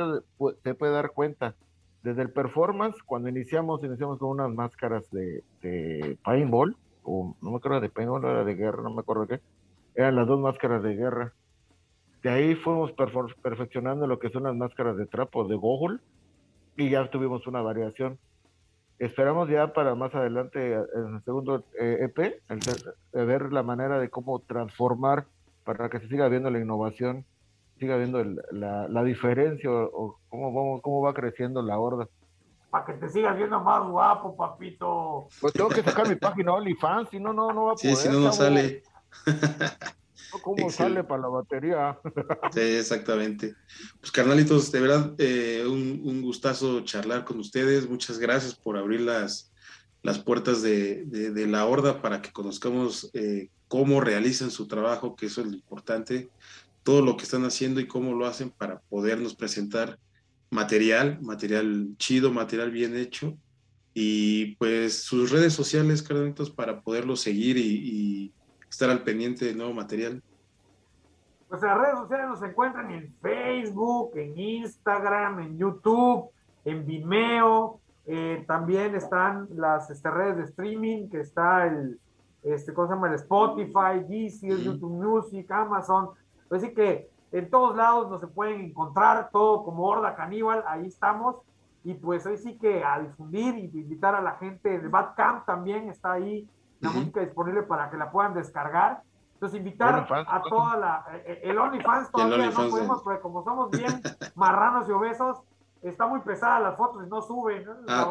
se 0.62 0.74
puede 0.74 0.92
dar 0.92 1.10
cuenta, 1.10 1.56
desde 2.02 2.22
el 2.22 2.30
performance, 2.30 2.96
cuando 3.04 3.28
iniciamos, 3.28 3.82
iniciamos 3.82 4.18
con 4.18 4.30
unas 4.30 4.50
máscaras 4.50 5.10
de, 5.10 5.42
de 5.62 6.16
paintball, 6.22 6.76
o 7.02 7.36
no 7.40 7.50
me 7.50 7.56
acuerdo 7.56 7.80
de 7.80 7.88
paintball, 7.88 8.24
era 8.24 8.44
de 8.44 8.54
guerra, 8.54 8.82
no 8.82 8.90
me 8.90 9.00
acuerdo 9.00 9.26
qué, 9.26 9.40
eran 9.94 10.14
las 10.14 10.26
dos 10.26 10.38
máscaras 10.38 10.82
de 10.82 10.94
guerra. 10.94 11.32
De 12.22 12.30
ahí 12.30 12.54
fuimos 12.54 12.92
perfeccionando 12.92 14.06
lo 14.06 14.20
que 14.20 14.30
son 14.30 14.44
las 14.44 14.54
máscaras 14.54 14.96
de 14.96 15.06
trapo 15.06 15.44
de 15.48 15.56
Gogol 15.56 16.00
y 16.76 16.88
ya 16.88 17.10
tuvimos 17.10 17.48
una 17.48 17.62
variación 17.62 18.18
Esperamos 18.98 19.48
ya 19.48 19.72
para 19.72 19.94
más 19.94 20.14
adelante, 20.14 20.74
en 20.74 21.16
el 21.16 21.24
segundo 21.24 21.64
EP, 21.78 22.18
eh, 22.18 22.40
el, 22.48 23.26
ver 23.26 23.52
la 23.52 23.62
manera 23.62 23.98
de 23.98 24.08
cómo 24.08 24.38
transformar 24.40 25.26
para 25.64 25.88
que 25.88 26.00
se 26.00 26.08
siga 26.08 26.28
viendo 26.28 26.50
la 26.50 26.60
innovación, 26.60 27.24
siga 27.78 27.96
viendo 27.96 28.22
la, 28.52 28.86
la, 28.88 29.02
diferencia 29.02 29.70
o, 29.70 30.18
cómo, 30.28 30.52
vamos, 30.52 30.82
cómo 30.82 31.00
va 31.02 31.14
creciendo 31.14 31.62
la 31.62 31.78
horda. 31.78 32.08
Para 32.70 32.84
que 32.84 32.92
te 32.94 33.08
sigas 33.08 33.36
viendo 33.36 33.60
más 33.60 33.84
guapo, 33.86 34.36
papito. 34.36 35.26
Pues 35.40 35.52
tengo 35.52 35.68
que 35.68 35.82
sacar 35.82 36.08
mi 36.08 36.14
página 36.14 36.54
OnlyFans, 36.54 37.10
si 37.10 37.18
no, 37.18 37.32
no, 37.32 37.52
no 37.52 37.64
va 37.64 37.72
a 37.72 37.74
poder. 37.74 37.96
Sí, 37.96 37.96
si 37.96 38.08
no, 38.08 38.20
no 38.20 38.32
sale. 38.32 38.82
¿Cómo 40.40 40.70
sale 40.70 41.04
para 41.04 41.22
la 41.22 41.28
batería? 41.28 41.98
sí, 42.52 42.60
exactamente. 42.60 43.54
Pues 44.00 44.10
carnalitos, 44.10 44.72
de 44.72 44.80
verdad, 44.80 45.14
eh, 45.18 45.64
un, 45.66 46.22
gustazo 46.22 46.80
charlar 46.80 47.24
con 47.24 47.38
ustedes. 47.38 47.88
Muchas 47.88 48.18
gracias 48.18 48.54
por 48.54 48.78
abrir 48.78 49.02
las, 49.02 49.52
las 50.02 50.18
puertas 50.18 50.62
de, 50.62 51.04
la 51.48 51.66
horda 51.66 52.00
para 52.00 52.22
que 52.22 52.32
conozcamos 52.32 53.10
eh, 53.12 53.48
cómo 53.68 54.00
realizan 54.00 54.50
su 54.50 54.66
trabajo, 54.66 55.16
que 55.16 55.26
eso 55.26 55.42
es 55.42 55.48
lo 55.48 55.54
importante, 55.54 56.30
todo 56.82 57.02
lo 57.02 57.16
que 57.16 57.24
están 57.24 57.44
haciendo 57.44 57.80
y 57.80 57.86
cómo 57.86 58.14
lo 58.14 58.26
hacen 58.26 58.50
para 58.50 58.80
podernos 58.80 59.34
presentar 59.34 59.98
material, 60.50 61.18
material 61.20 61.88
chido, 61.98 62.30
material 62.32 62.70
bien 62.70 62.96
hecho. 62.96 63.36
Y 63.94 64.56
pues 64.56 65.02
sus 65.02 65.30
redes 65.30 65.52
sociales, 65.52 66.02
carnalitos, 66.02 66.50
para 66.50 66.80
poderlo 66.80 67.16
seguir 67.16 67.58
y 67.58 68.32
estar 68.72 68.88
al 68.88 69.02
pendiente 69.02 69.44
de 69.44 69.54
nuevo 69.54 69.74
material? 69.74 70.22
Pues 71.48 71.60
las 71.62 71.78
redes 71.78 71.98
sociales 71.98 72.26
nos 72.26 72.42
encuentran 72.42 72.90
en 72.90 73.14
Facebook, 73.20 74.12
en 74.16 74.38
Instagram, 74.38 75.40
en 75.40 75.58
YouTube, 75.58 76.30
en 76.64 76.86
Vimeo. 76.86 77.80
Eh, 78.06 78.44
también 78.48 78.94
están 78.94 79.46
las 79.54 79.90
este, 79.90 80.10
redes 80.10 80.38
de 80.38 80.44
streaming, 80.44 81.10
que 81.10 81.20
está 81.20 81.66
el, 81.66 82.00
este, 82.42 82.72
¿cómo 82.72 82.88
se 82.88 82.94
llama? 82.94 83.08
El 83.08 83.14
Spotify, 83.16 84.00
Deezer, 84.08 84.56
YouTube 84.58 85.04
Music, 85.04 85.50
Amazon. 85.50 86.08
Así 86.50 86.72
que 86.72 87.10
en 87.30 87.50
todos 87.50 87.76
lados 87.76 88.10
nos 88.10 88.20
se 88.22 88.26
pueden 88.26 88.62
encontrar, 88.62 89.28
todo 89.30 89.64
como 89.64 89.84
Horda 89.84 90.16
Caníbal, 90.16 90.64
ahí 90.66 90.86
estamos. 90.86 91.36
Y 91.84 91.92
pues 91.92 92.24
ahí 92.26 92.38
sí 92.38 92.56
que 92.56 92.82
a 92.82 92.98
difundir 93.00 93.56
y 93.56 93.64
invitar 93.64 94.14
a 94.14 94.22
la 94.22 94.36
gente. 94.36 94.74
El 94.74 94.88
Bad 94.88 95.14
Camp 95.16 95.44
también 95.44 95.90
está 95.90 96.12
ahí 96.12 96.48
la 96.82 96.90
música 96.90 97.20
disponible 97.20 97.62
para 97.62 97.90
que 97.90 97.96
la 97.96 98.10
puedan 98.10 98.34
descargar. 98.34 99.02
Entonces, 99.34 99.58
invitar 99.58 100.06
a 100.10 100.42
toda 100.42 100.76
la. 100.76 101.04
Eh, 101.12 101.24
eh, 101.26 101.40
el 101.44 101.58
OnlyFans 101.58 102.10
todavía 102.10 102.50
no 102.50 102.68
podemos, 102.68 103.02
porque 103.02 103.20
como 103.20 103.42
somos 103.42 103.70
bien 103.70 104.00
marranos 104.34 104.88
y 104.88 104.92
obesos, 104.92 105.42
está 105.80 106.06
muy 106.06 106.20
pesada 106.20 106.60
las 106.60 106.76
fotos 106.76 107.04
y 107.06 107.08
no 107.08 107.22
suben. 107.22 107.66
Ah, 107.88 108.08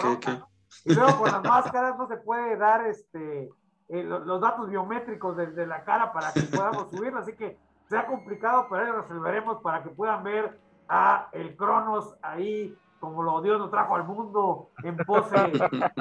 Y 0.85 0.93
luego 0.93 1.17
con 1.19 1.31
las 1.31 1.43
máscaras 1.43 1.97
no 1.97 2.07
se 2.07 2.17
puede 2.17 2.57
dar 2.57 2.85
este 2.87 3.49
eh, 3.89 4.03
los, 4.03 4.39
datos 4.39 4.69
biométricos 4.69 5.35
de, 5.35 5.67
la 5.67 5.83
cara 5.83 6.13
para 6.13 6.31
que 6.31 6.41
podamos 6.43 6.89
subirlo, 6.91 7.19
así 7.19 7.33
que 7.33 7.57
sea 7.89 8.07
complicado, 8.07 8.67
pero 8.69 8.85
ahí 8.85 8.91
resolveremos 8.91 9.61
para 9.61 9.83
que 9.83 9.89
puedan 9.89 10.23
ver 10.23 10.57
a 10.87 11.27
el 11.33 11.57
Cronos 11.57 12.15
ahí, 12.21 12.73
como 13.01 13.21
lo 13.21 13.41
Dios 13.41 13.59
nos 13.59 13.69
trajo 13.69 13.95
al 13.95 14.05
mundo, 14.05 14.69
en 14.83 14.95
pose 14.95 15.35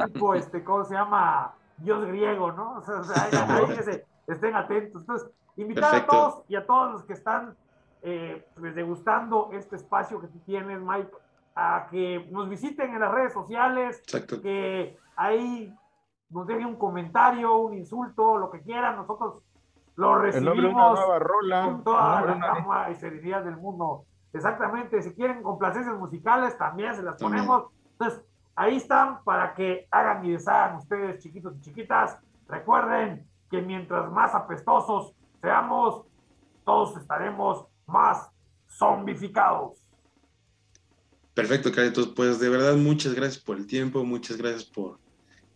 tipo, 0.07 0.35
este, 0.35 0.63
¿cómo 0.63 0.85
se 0.85 0.95
llama? 0.95 1.55
Dios 1.81 2.07
griego, 2.07 2.53
¿no? 2.53 2.79
O 2.79 2.83
sea, 2.83 3.25
ahí, 3.25 3.77
que 3.77 3.83
se, 3.83 4.07
estén 4.27 4.55
atentos. 4.55 5.03
Entonces, 5.03 5.31
invitar 5.57 5.95
a 5.95 6.07
todos 6.07 6.45
y 6.49 6.57
a 6.57 6.67
todos 6.67 6.93
los 6.93 7.05
que 7.05 7.13
están 7.13 7.57
eh, 8.03 8.47
pues, 8.59 8.75
degustando 8.75 9.51
este 9.53 9.77
espacio 9.77 10.21
que 10.21 10.29
tú 10.29 10.39
tienes, 10.41 10.81
Mike, 10.81 11.11
a 11.55 11.89
que 11.91 12.27
nos 12.31 12.49
visiten 12.49 12.95
en 12.95 13.01
las 13.01 13.13
redes 13.13 13.33
sociales, 13.33 14.03
que 14.43 14.97
ahí 15.17 15.75
nos 16.31 16.47
dejen 16.47 16.67
un 16.67 16.77
comentario, 16.77 17.57
un 17.57 17.75
insulto, 17.75 18.39
lo 18.39 18.51
que 18.51 18.63
quieran, 18.63 18.97
nosotros 18.97 19.43
lo 19.97 20.19
recibimos 20.19 20.99
con 21.01 21.85
toda 21.85 22.23
la 22.23 22.39
calma 22.39 22.91
y 22.91 22.95
serenidad 22.95 23.45
del 23.45 23.57
mundo. 23.57 24.05
Exactamente, 24.33 25.03
si 25.03 25.13
quieren 25.13 25.43
complacencias 25.43 25.99
musicales, 25.99 26.57
también 26.57 26.95
se 26.95 27.03
las 27.03 27.21
ponemos. 27.21 27.65
Entonces, 27.93 28.25
Ahí 28.57 28.77
están 28.77 29.23
para 29.25 29.55
que 29.55 29.87
hagan 29.91 30.25
y 30.25 30.33
deshagan 30.33 30.77
ustedes, 30.77 31.23
chiquitos 31.23 31.57
y 31.57 31.61
chiquitas. 31.61 32.19
Recuerden 32.49 33.27
que 33.51 33.63
mientras 33.63 34.11
más 34.11 34.35
apestosos 34.35 35.15
seamos, 35.41 36.05
todos 36.65 36.97
estaremos 36.97 37.67
más 37.87 38.29
zombificados. 38.69 39.79
Perfecto, 41.35 41.73
Caritos. 41.73 42.09
Pues 42.09 42.39
de 42.39 42.49
verdad, 42.49 42.77
muchas 42.77 43.15
gracias 43.15 43.43
por 43.43 43.57
el 43.57 43.67
tiempo, 43.67 44.05
muchas 44.05 44.37
gracias 44.37 44.65
por 44.65 44.99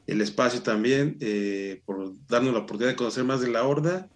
el 0.07 0.21
espacio 0.21 0.63
también, 0.63 1.17
eh, 1.21 1.83
por 1.85 2.13
darnos 2.27 2.53
la 2.53 2.61
oportunidad 2.61 2.91
de 2.91 2.97
conocer 2.97 3.25
más 3.25 3.41
de 3.41 3.49
la 3.49 3.65
horda. 3.65 4.09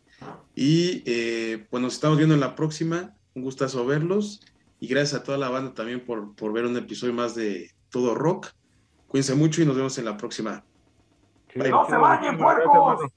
Y 0.55 1.03
eh, 1.07 1.67
pues 1.71 1.83
nos 1.83 1.95
estamos 1.95 2.19
viendo 2.19 2.35
en 2.35 2.41
la 2.41 2.55
próxima. 2.55 3.15
un 3.35 3.43
gustazo 3.43 3.87
verlos. 3.87 4.41
Y 4.81 4.87
gracias 4.89 5.21
a 5.21 5.25
toda 5.25 5.39
la 5.39 5.49
banda 5.49 5.75
también 5.75 6.05
por, 6.05 6.35
por 6.35 6.53
ver 6.53 6.65
un 6.65 6.77
episodio 6.77 7.13
más 7.13 7.35
de 7.35 7.71
Todo 7.91 8.15
Rock. 8.15 8.49
Cuídense 9.09 9.35
mucho 9.35 9.63
y 9.63 9.67
nos 9.67 9.77
vemos 9.77 9.97
en 9.99 10.05
la 10.05 10.17
próxima. 10.17 10.63
no 11.55 11.87
se 11.89 11.97
vayan, 11.97 12.39
puercos. 12.39 13.11